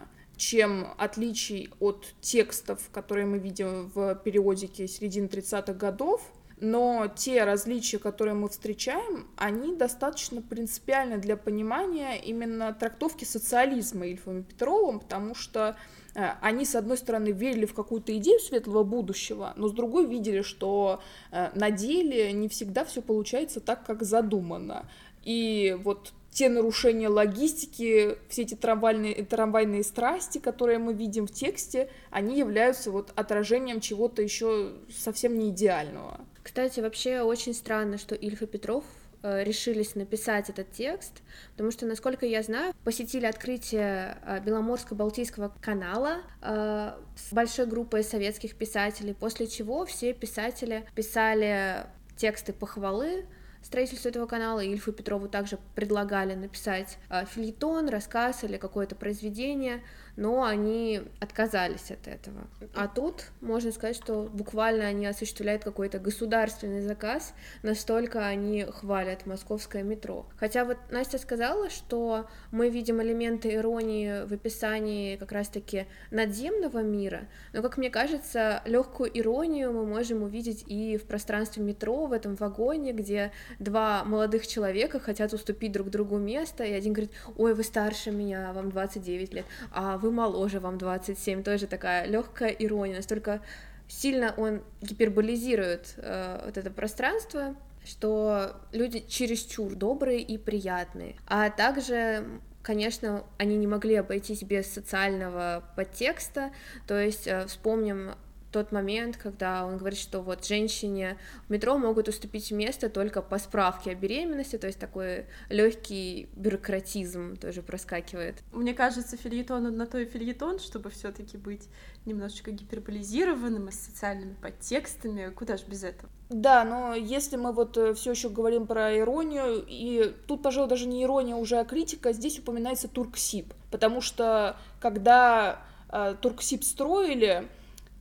чем 0.42 0.88
отличий 0.98 1.70
от 1.78 2.14
текстов, 2.20 2.80
которые 2.90 3.26
мы 3.26 3.38
видим 3.38 3.92
в 3.94 4.16
периодике 4.16 4.88
середины 4.88 5.26
30-х 5.26 5.72
годов, 5.74 6.20
но 6.58 7.08
те 7.14 7.44
различия, 7.44 7.98
которые 7.98 8.34
мы 8.34 8.48
встречаем, 8.48 9.28
они 9.36 9.76
достаточно 9.76 10.42
принципиальны 10.42 11.18
для 11.18 11.36
понимания 11.36 12.20
именно 12.20 12.72
трактовки 12.72 13.24
социализма 13.24 14.06
Ильфом 14.06 14.40
и 14.40 14.42
Петровым, 14.42 14.98
потому 14.98 15.36
что 15.36 15.76
э, 16.14 16.30
они, 16.40 16.64
с 16.64 16.74
одной 16.74 16.98
стороны, 16.98 17.28
верили 17.28 17.66
в 17.66 17.74
какую-то 17.74 18.16
идею 18.16 18.40
светлого 18.40 18.82
будущего, 18.82 19.52
но 19.56 19.68
с 19.68 19.72
другой 19.72 20.06
видели, 20.06 20.42
что 20.42 21.00
э, 21.30 21.50
на 21.54 21.70
деле 21.70 22.32
не 22.32 22.48
всегда 22.48 22.84
все 22.84 23.00
получается 23.00 23.60
так, 23.60 23.84
как 23.86 24.02
задумано. 24.02 24.88
И 25.24 25.76
вот 25.82 26.12
те 26.32 26.48
нарушения 26.48 27.08
логистики, 27.08 28.16
все 28.28 28.42
эти 28.42 28.54
трамвайные, 28.54 29.24
трамвайные 29.24 29.84
страсти, 29.84 30.38
которые 30.38 30.78
мы 30.78 30.94
видим 30.94 31.26
в 31.26 31.30
тексте, 31.30 31.90
они 32.10 32.38
являются 32.38 32.90
вот 32.90 33.12
отражением 33.14 33.80
чего-то 33.80 34.22
еще 34.22 34.72
совсем 34.90 35.38
не 35.38 35.50
идеального. 35.50 36.20
Кстати, 36.42 36.80
вообще 36.80 37.20
очень 37.20 37.54
странно, 37.54 37.98
что 37.98 38.14
Ильф 38.14 38.40
и 38.40 38.46
Петров 38.46 38.84
э, 39.22 39.44
решились 39.44 39.94
написать 39.94 40.48
этот 40.48 40.72
текст, 40.72 41.22
потому 41.52 41.70
что, 41.70 41.84
насколько 41.84 42.24
я 42.24 42.42
знаю, 42.42 42.72
посетили 42.82 43.26
открытие 43.26 44.16
э, 44.24 44.40
Беломорско-Балтийского 44.40 45.52
канала 45.60 46.22
э, 46.40 46.92
с 47.14 47.32
большой 47.32 47.66
группой 47.66 48.02
советских 48.02 48.56
писателей, 48.56 49.12
после 49.12 49.46
чего 49.46 49.84
все 49.84 50.14
писатели 50.14 50.86
писали 50.94 51.86
тексты 52.16 52.54
похвалы 52.54 53.26
строительству 53.62 54.08
этого 54.08 54.26
канала 54.26 54.60
Ильфу 54.60 54.92
Петрову 54.92 55.28
также 55.28 55.58
предлагали 55.74 56.34
написать 56.34 56.98
э, 57.08 57.24
фильетон, 57.26 57.88
рассказ 57.88 58.44
или 58.44 58.56
какое-то 58.56 58.94
произведение, 58.94 59.82
но 60.16 60.44
они 60.44 61.02
отказались 61.20 61.90
от 61.90 62.06
этого. 62.06 62.46
А 62.74 62.86
тут 62.88 63.30
можно 63.40 63.72
сказать, 63.72 63.96
что 63.96 64.28
буквально 64.32 64.86
они 64.86 65.06
осуществляют 65.06 65.64
какой-то 65.64 65.98
государственный 65.98 66.82
заказ, 66.82 67.34
настолько 67.62 68.26
они 68.26 68.64
хвалят 68.64 69.26
московское 69.26 69.82
метро. 69.82 70.26
Хотя 70.36 70.64
вот 70.64 70.76
Настя 70.90 71.18
сказала, 71.18 71.70
что 71.70 72.26
мы 72.50 72.68
видим 72.68 73.00
элементы 73.00 73.54
иронии 73.54 74.26
в 74.26 74.32
описании 74.32 75.16
как 75.16 75.32
раз-таки 75.32 75.86
надземного 76.10 76.82
мира, 76.82 77.28
но, 77.52 77.62
как 77.62 77.78
мне 77.78 77.90
кажется, 77.90 78.62
легкую 78.66 79.18
иронию 79.18 79.72
мы 79.72 79.86
можем 79.86 80.22
увидеть 80.22 80.64
и 80.66 80.98
в 80.98 81.04
пространстве 81.04 81.62
метро, 81.62 82.06
в 82.06 82.12
этом 82.12 82.34
вагоне, 82.34 82.92
где 82.92 83.32
два 83.58 84.04
молодых 84.04 84.46
человека 84.46 85.00
хотят 85.00 85.32
уступить 85.32 85.72
друг 85.72 85.90
другу 85.90 86.18
место, 86.18 86.64
и 86.64 86.72
один 86.72 86.92
говорит, 86.92 87.12
ой, 87.36 87.54
вы 87.54 87.62
старше 87.62 88.10
меня, 88.10 88.52
вам 88.52 88.70
29 88.70 89.32
лет, 89.34 89.46
а 89.70 89.98
вы 90.02 90.10
моложе, 90.10 90.60
вам 90.60 90.78
27, 90.78 91.42
тоже 91.42 91.66
такая 91.66 92.06
легкая 92.06 92.50
ирония, 92.50 92.96
настолько 92.96 93.40
сильно 93.88 94.34
он 94.36 94.62
гиперболизирует 94.80 95.94
э, 95.96 96.42
вот 96.44 96.56
это 96.56 96.70
пространство, 96.70 97.54
что 97.84 98.56
люди 98.72 99.04
чересчур 99.08 99.74
добрые 99.74 100.20
и 100.20 100.38
приятные. 100.38 101.16
А 101.26 101.50
также 101.50 102.24
конечно, 102.62 103.24
они 103.38 103.56
не 103.56 103.66
могли 103.66 103.96
обойтись 103.96 104.42
без 104.42 104.72
социального 104.72 105.64
подтекста, 105.76 106.52
то 106.86 106.98
есть 106.98 107.26
э, 107.26 107.46
вспомним 107.46 108.12
тот 108.52 108.70
момент, 108.70 109.16
когда 109.16 109.66
он 109.66 109.78
говорит, 109.78 109.98
что 109.98 110.20
вот 110.20 110.46
женщине 110.46 111.16
в 111.48 111.50
метро 111.50 111.76
могут 111.78 112.08
уступить 112.08 112.52
место 112.52 112.88
только 112.88 113.22
по 113.22 113.38
справке 113.38 113.90
о 113.90 113.94
беременности, 113.94 114.58
то 114.58 114.66
есть 114.66 114.78
такой 114.78 115.26
легкий 115.48 116.28
бюрократизм 116.36 117.36
тоже 117.36 117.62
проскакивает. 117.62 118.36
Мне 118.52 118.74
кажется, 118.74 119.16
фильетон 119.16 119.76
на 119.76 119.86
то 119.86 119.98
и 119.98 120.04
фильетон, 120.04 120.58
чтобы 120.58 120.90
все-таки 120.90 121.36
быть 121.36 121.68
немножечко 122.04 122.50
гиперболизированным 122.50 123.68
и 123.68 123.72
с 123.72 123.80
социальными 123.80 124.34
подтекстами. 124.34 125.30
Куда 125.30 125.56
же 125.56 125.64
без 125.66 125.84
этого? 125.84 126.10
Да, 126.28 126.64
но 126.64 126.94
если 126.94 127.36
мы 127.36 127.52
вот 127.52 127.76
э, 127.76 127.94
все 127.94 128.12
еще 128.12 128.28
говорим 128.28 128.66
про 128.66 128.96
иронию, 128.96 129.64
и 129.66 130.14
тут, 130.26 130.42
пожалуй, 130.42 130.68
даже 130.68 130.86
не 130.86 131.02
ирония 131.04 131.36
уже, 131.36 131.58
а 131.58 131.64
критика, 131.64 132.12
здесь 132.12 132.38
упоминается 132.38 132.88
Турксиб, 132.88 133.52
потому 133.70 134.00
что 134.00 134.56
когда 134.80 135.62
э, 135.90 136.14
Турксиб 136.20 136.64
строили, 136.64 137.48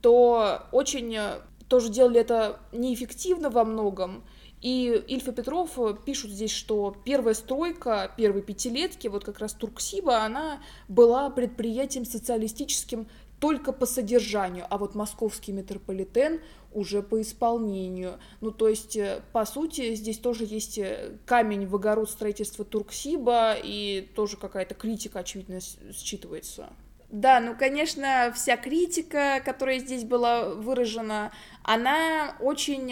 то 0.02 0.66
очень 0.72 1.14
э, 1.16 1.40
тоже 1.68 1.88
делали 1.88 2.20
это 2.20 2.60
неэффективно 2.72 3.48
во 3.48 3.64
многом. 3.64 4.24
И 4.60 5.02
Ильф 5.08 5.26
и 5.28 5.32
Петров 5.32 5.78
э, 5.78 5.94
пишут 6.04 6.32
здесь, 6.32 6.50
что 6.50 6.94
первая 7.04 7.34
стройка 7.34 8.12
первой 8.16 8.42
пятилетки, 8.42 9.08
вот 9.08 9.24
как 9.24 9.38
раз 9.38 9.54
Турксиба, 9.54 10.24
она 10.24 10.60
была 10.88 11.30
предприятием 11.30 12.04
социалистическим 12.04 13.08
только 13.40 13.72
по 13.72 13.86
содержанию, 13.86 14.66
а 14.70 14.78
вот 14.78 14.94
московский 14.94 15.50
метрополитен 15.50 16.40
уже 16.72 17.02
по 17.02 17.20
исполнению. 17.20 18.18
Ну, 18.40 18.50
то 18.50 18.68
есть, 18.68 18.96
э, 18.96 19.22
по 19.32 19.44
сути, 19.44 19.94
здесь 19.94 20.18
тоже 20.18 20.44
есть 20.44 20.80
камень 21.26 21.66
в 21.66 21.76
огород 21.76 22.10
строительства 22.10 22.64
Турксиба, 22.64 23.54
и 23.54 24.08
тоже 24.14 24.36
какая-то 24.36 24.74
критика, 24.74 25.20
очевидно, 25.20 25.56
считывается. 25.56 26.70
Да, 27.12 27.40
ну, 27.40 27.54
конечно, 27.54 28.32
вся 28.34 28.56
критика, 28.56 29.42
которая 29.44 29.78
здесь 29.78 30.02
была 30.02 30.48
выражена, 30.48 31.30
она 31.62 32.34
очень 32.40 32.90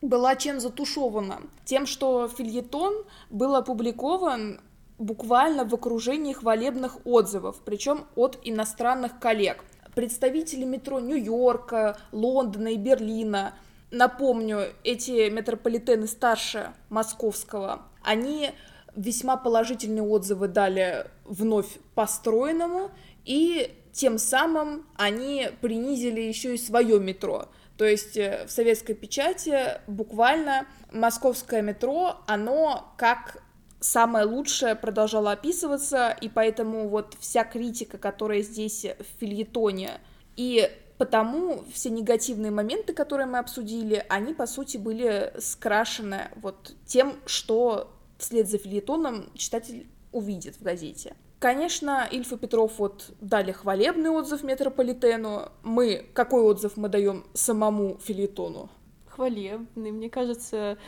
была 0.00 0.36
чем 0.36 0.58
затушевана? 0.58 1.42
Тем, 1.66 1.84
что 1.84 2.28
фильетон 2.28 3.04
был 3.28 3.54
опубликован 3.54 4.62
буквально 4.98 5.66
в 5.66 5.74
окружении 5.74 6.32
хвалебных 6.32 6.96
отзывов, 7.04 7.60
причем 7.62 8.06
от 8.16 8.38
иностранных 8.42 9.18
коллег. 9.18 9.62
Представители 9.94 10.64
метро 10.64 10.98
Нью-Йорка, 10.98 11.98
Лондона 12.10 12.68
и 12.68 12.76
Берлина, 12.76 13.52
напомню, 13.90 14.68
эти 14.82 15.28
метрополитены 15.28 16.06
старше 16.06 16.72
московского, 16.88 17.82
они 18.02 18.50
весьма 18.96 19.36
положительные 19.36 20.02
отзывы 20.02 20.48
дали 20.48 21.06
вновь 21.24 21.78
построенному, 21.94 22.90
и 23.28 23.70
тем 23.92 24.16
самым 24.16 24.86
они 24.96 25.48
принизили 25.60 26.20
еще 26.22 26.54
и 26.54 26.58
свое 26.58 26.98
метро. 26.98 27.48
То 27.76 27.84
есть 27.84 28.16
э, 28.16 28.46
в 28.46 28.50
советской 28.50 28.94
печати 28.94 29.80
буквально 29.86 30.66
московское 30.90 31.60
метро, 31.60 32.16
оно 32.26 32.94
как 32.96 33.42
самое 33.80 34.24
лучшее 34.24 34.74
продолжало 34.74 35.32
описываться, 35.32 36.16
и 36.20 36.30
поэтому 36.30 36.88
вот 36.88 37.16
вся 37.20 37.44
критика, 37.44 37.98
которая 37.98 38.40
здесь 38.40 38.84
в 38.84 39.20
фильетоне, 39.20 40.00
и 40.36 40.70
потому 40.96 41.64
все 41.72 41.90
негативные 41.90 42.50
моменты, 42.50 42.94
которые 42.94 43.26
мы 43.26 43.38
обсудили, 43.38 44.06
они, 44.08 44.32
по 44.32 44.46
сути, 44.46 44.78
были 44.78 45.34
скрашены 45.38 46.30
вот 46.36 46.74
тем, 46.86 47.16
что 47.26 47.92
вслед 48.16 48.48
за 48.48 48.56
фильетоном 48.56 49.30
читатель 49.34 49.86
увидит 50.12 50.56
в 50.56 50.62
газете. 50.62 51.14
Конечно, 51.38 52.08
Ильф 52.10 52.32
и 52.32 52.36
Петров 52.36 52.78
вот 52.78 53.10
дали 53.20 53.52
хвалебный 53.52 54.10
отзыв 54.10 54.42
метрополитену. 54.42 55.52
Мы, 55.62 56.04
какой 56.12 56.42
отзыв 56.42 56.76
мы 56.76 56.88
даем 56.88 57.26
самому 57.32 57.98
филитону? 57.98 58.70
Хвалебный. 59.06 59.92
Мне 59.92 60.10
кажется, 60.10 60.78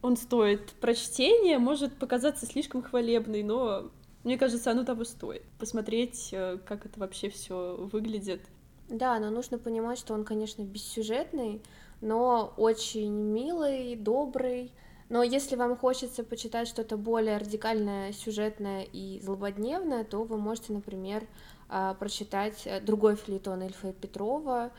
он 0.00 0.16
стоит 0.16 0.72
прочтения, 0.80 1.58
может 1.58 1.94
показаться 1.98 2.46
слишком 2.46 2.82
хвалебный, 2.82 3.42
но 3.42 3.90
мне 4.24 4.38
кажется, 4.38 4.70
оно 4.70 4.84
того 4.84 5.04
стоит. 5.04 5.42
Посмотреть, 5.58 6.30
э, 6.32 6.58
как 6.66 6.86
это 6.86 6.98
вообще 6.98 7.28
все 7.28 7.76
выглядит. 7.92 8.40
Да, 8.88 9.18
но 9.18 9.30
нужно 9.30 9.58
понимать, 9.58 9.98
что 9.98 10.14
он, 10.14 10.24
конечно, 10.24 10.62
бессюжетный, 10.62 11.62
но 12.00 12.54
очень 12.56 13.12
милый, 13.12 13.96
добрый, 13.96 14.72
но 15.10 15.24
если 15.24 15.56
вам 15.56 15.76
хочется 15.76 16.22
почитать 16.22 16.68
что-то 16.68 16.96
более 16.96 17.36
радикальное, 17.36 18.12
сюжетное 18.12 18.84
и 18.84 19.20
злободневное, 19.20 20.04
то 20.04 20.22
вы 20.22 20.38
можете, 20.38 20.72
например, 20.72 21.26
а, 21.68 21.94
прочитать 21.94 22.62
э, 22.64 22.80
другой 22.80 23.16
филитон 23.16 23.62
Эльфа 23.62 23.92
Петрова 23.92 24.70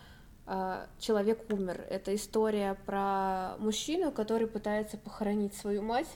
а, 0.45 0.87
«Человек 0.99 1.43
умер». 1.51 1.85
Это 1.89 2.15
история 2.15 2.77
про 2.85 3.57
мужчину, 3.59 4.13
который 4.13 4.47
пытается 4.47 4.97
похоронить 4.97 5.53
свою 5.53 5.81
мать. 5.81 6.07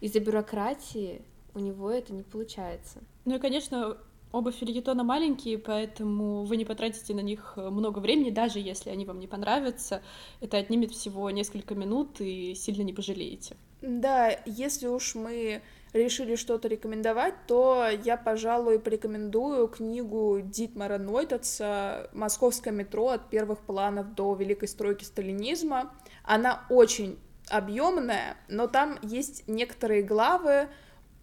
Из-за 0.00 0.20
бюрократии 0.20 1.22
у 1.54 1.58
него 1.58 1.90
это 1.90 2.12
не 2.12 2.22
получается. 2.22 2.98
Ну 3.24 3.36
и, 3.36 3.38
конечно, 3.38 3.96
Оба 4.32 4.50
фильетона 4.50 5.04
маленькие, 5.04 5.58
поэтому 5.58 6.44
вы 6.44 6.56
не 6.56 6.64
потратите 6.64 7.12
на 7.12 7.20
них 7.20 7.52
много 7.56 7.98
времени, 7.98 8.30
даже 8.30 8.58
если 8.58 8.88
они 8.88 9.04
вам 9.04 9.20
не 9.20 9.26
понравятся. 9.26 10.02
Это 10.40 10.56
отнимет 10.56 10.90
всего 10.92 11.30
несколько 11.30 11.74
минут 11.74 12.20
и 12.20 12.54
сильно 12.54 12.82
не 12.82 12.94
пожалеете. 12.94 13.56
Да, 13.82 14.30
если 14.46 14.86
уж 14.86 15.14
мы 15.14 15.60
решили 15.92 16.36
что-то 16.36 16.68
рекомендовать, 16.68 17.34
то 17.46 17.86
я, 18.04 18.16
пожалуй, 18.16 18.78
порекомендую 18.78 19.68
книгу 19.68 20.40
Дитмара 20.42 20.96
Нойтаца 20.96 22.08
«Московское 22.14 22.72
метро 22.72 23.08
от 23.08 23.28
первых 23.28 23.58
планов 23.58 24.14
до 24.14 24.34
великой 24.34 24.68
стройки 24.68 25.04
сталинизма». 25.04 25.92
Она 26.24 26.64
очень 26.70 27.18
объемная, 27.50 28.36
но 28.48 28.66
там 28.66 28.98
есть 29.02 29.46
некоторые 29.46 30.02
главы, 30.02 30.68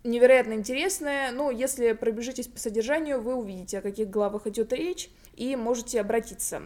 невероятно 0.03 0.53
интересные. 0.53 1.31
Ну, 1.31 1.51
если 1.51 1.93
пробежитесь 1.93 2.47
по 2.47 2.59
содержанию, 2.59 3.21
вы 3.21 3.35
увидите, 3.35 3.79
о 3.79 3.81
каких 3.81 4.09
главах 4.09 4.47
идет 4.47 4.73
речь, 4.73 5.09
и 5.35 5.55
можете 5.55 6.01
обратиться 6.01 6.61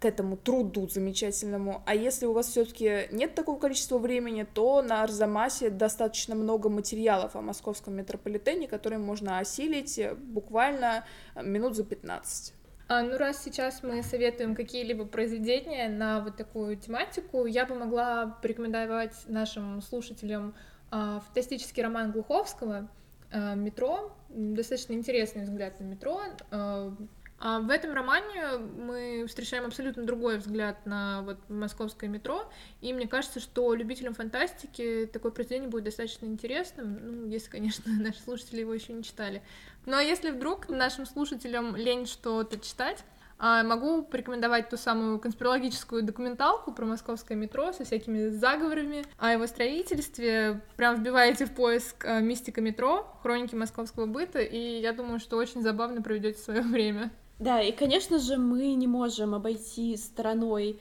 к 0.00 0.04
этому 0.06 0.36
труду 0.36 0.88
замечательному. 0.88 1.82
А 1.84 1.94
если 1.94 2.24
у 2.24 2.32
вас 2.32 2.48
все-таки 2.48 3.08
нет 3.12 3.34
такого 3.34 3.58
количества 3.58 3.98
времени, 3.98 4.46
то 4.54 4.80
на 4.80 5.02
Арзамасе 5.02 5.68
достаточно 5.68 6.34
много 6.34 6.70
материалов 6.70 7.36
о 7.36 7.42
московском 7.42 7.94
метрополитене, 7.94 8.66
которые 8.66 8.98
можно 8.98 9.38
осилить 9.38 10.00
буквально 10.18 11.04
минут 11.36 11.76
за 11.76 11.84
15. 11.84 12.54
А, 12.88 13.02
ну, 13.02 13.18
раз 13.18 13.44
сейчас 13.44 13.82
мы 13.82 14.02
советуем 14.02 14.56
какие-либо 14.56 15.04
произведения 15.04 15.88
на 15.88 16.24
вот 16.24 16.36
такую 16.36 16.76
тематику, 16.76 17.46
я 17.46 17.64
бы 17.64 17.76
могла 17.76 18.38
порекомендовать 18.42 19.14
нашим 19.28 19.80
слушателям 19.80 20.54
фантастический 20.90 21.82
роман 21.82 22.12
Глуховского 22.12 22.88
а, 23.30 23.54
«Метро». 23.54 24.12
Достаточно 24.28 24.92
интересный 24.92 25.44
взгляд 25.44 25.78
на 25.80 25.84
метро. 25.84 26.20
А, 26.50 26.94
а 27.42 27.58
в 27.60 27.70
этом 27.70 27.94
романе 27.94 28.58
мы 28.58 29.24
встречаем 29.26 29.64
абсолютно 29.64 30.04
другой 30.04 30.36
взгляд 30.36 30.84
на 30.84 31.22
вот 31.22 31.38
московское 31.48 32.10
метро, 32.10 32.50
и 32.82 32.92
мне 32.92 33.08
кажется, 33.08 33.40
что 33.40 33.72
любителям 33.74 34.12
фантастики 34.12 35.08
такое 35.10 35.32
произведение 35.32 35.70
будет 35.70 35.84
достаточно 35.84 36.26
интересным, 36.26 36.98
ну, 37.00 37.26
если, 37.28 37.48
конечно, 37.48 37.90
наши 37.98 38.20
слушатели 38.20 38.60
его 38.60 38.74
еще 38.74 38.92
не 38.92 39.02
читали. 39.02 39.42
Ну, 39.86 39.96
а 39.96 40.02
если 40.02 40.30
вдруг 40.30 40.68
нашим 40.68 41.06
слушателям 41.06 41.76
лень 41.76 42.04
что-то 42.04 42.58
читать, 42.58 43.02
а, 43.42 43.64
могу 43.64 44.02
порекомендовать 44.02 44.68
ту 44.68 44.76
самую 44.76 45.18
конспирологическую 45.18 46.02
документалку 46.02 46.72
про 46.72 46.84
московское 46.84 47.38
метро 47.38 47.72
со 47.72 47.84
всякими 47.84 48.28
заговорами 48.28 49.02
о 49.16 49.32
его 49.32 49.46
строительстве. 49.46 50.60
Прям 50.76 50.96
вбиваете 50.96 51.46
в 51.46 51.54
поиск 51.54 52.04
а, 52.04 52.20
«Мистика 52.20 52.60
метро», 52.60 53.06
«Хроники 53.22 53.54
московского 53.54 54.04
быта», 54.04 54.40
и 54.40 54.80
я 54.80 54.92
думаю, 54.92 55.20
что 55.20 55.38
очень 55.38 55.62
забавно 55.62 56.02
проведете 56.02 56.38
свое 56.38 56.60
время. 56.60 57.10
Да, 57.38 57.62
и, 57.62 57.72
конечно 57.72 58.18
же, 58.18 58.36
мы 58.36 58.74
не 58.74 58.86
можем 58.86 59.34
обойти 59.34 59.96
стороной 59.96 60.78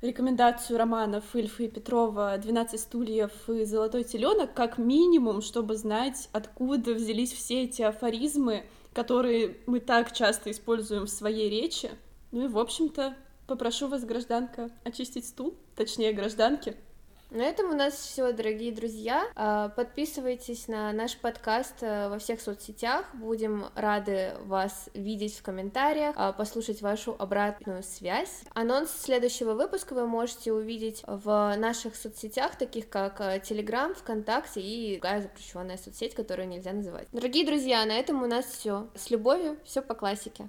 рекомендацию 0.00 0.78
романов 0.78 1.24
Ильфа 1.34 1.64
и 1.64 1.68
Петрова 1.68 2.38
«12 2.38 2.78
стульев» 2.78 3.32
и 3.48 3.64
«Золотой 3.64 4.04
теленок» 4.04 4.54
как 4.54 4.78
минимум, 4.78 5.42
чтобы 5.42 5.74
знать, 5.76 6.28
откуда 6.32 6.94
взялись 6.94 7.32
все 7.32 7.64
эти 7.64 7.82
афоризмы, 7.82 8.62
которые 8.98 9.58
мы 9.66 9.78
так 9.78 10.12
часто 10.12 10.50
используем 10.50 11.04
в 11.04 11.08
своей 11.08 11.48
речи. 11.48 11.88
Ну 12.32 12.46
и, 12.46 12.48
в 12.48 12.58
общем-то, 12.58 13.14
попрошу 13.46 13.86
вас, 13.86 14.04
гражданка, 14.04 14.70
очистить 14.82 15.24
стул, 15.24 15.54
точнее, 15.76 16.12
гражданки, 16.12 16.74
на 17.30 17.42
этом 17.42 17.70
у 17.70 17.74
нас 17.74 17.94
все, 17.94 18.32
дорогие 18.32 18.72
друзья. 18.72 19.26
А, 19.34 19.68
подписывайтесь 19.68 20.66
на 20.66 20.92
наш 20.92 21.16
подкаст 21.18 21.74
э, 21.82 22.08
во 22.08 22.18
всех 22.18 22.40
соцсетях. 22.40 23.04
Будем 23.14 23.66
рады 23.74 24.32
вас 24.44 24.88
видеть 24.94 25.36
в 25.36 25.42
комментариях, 25.42 26.14
а, 26.16 26.32
послушать 26.32 26.80
вашу 26.80 27.14
обратную 27.18 27.82
связь. 27.82 28.44
Анонс 28.54 28.90
следующего 28.90 29.52
выпуска 29.52 29.94
вы 29.94 30.06
можете 30.06 30.52
увидеть 30.52 31.02
в 31.06 31.54
наших 31.58 31.96
соцсетях, 31.96 32.56
таких 32.56 32.88
как 32.88 33.20
э, 33.20 33.38
Telegram, 33.38 33.94
ВКонтакте 33.94 34.60
и 34.62 34.94
другая 34.94 35.20
запрещенная 35.20 35.76
соцсеть, 35.76 36.14
которую 36.14 36.48
нельзя 36.48 36.72
называть. 36.72 37.08
Дорогие 37.12 37.44
друзья, 37.44 37.84
на 37.84 37.92
этом 37.92 38.22
у 38.22 38.26
нас 38.26 38.46
все. 38.46 38.88
С 38.94 39.10
любовью, 39.10 39.58
все 39.64 39.82
по 39.82 39.94
классике. 39.94 40.46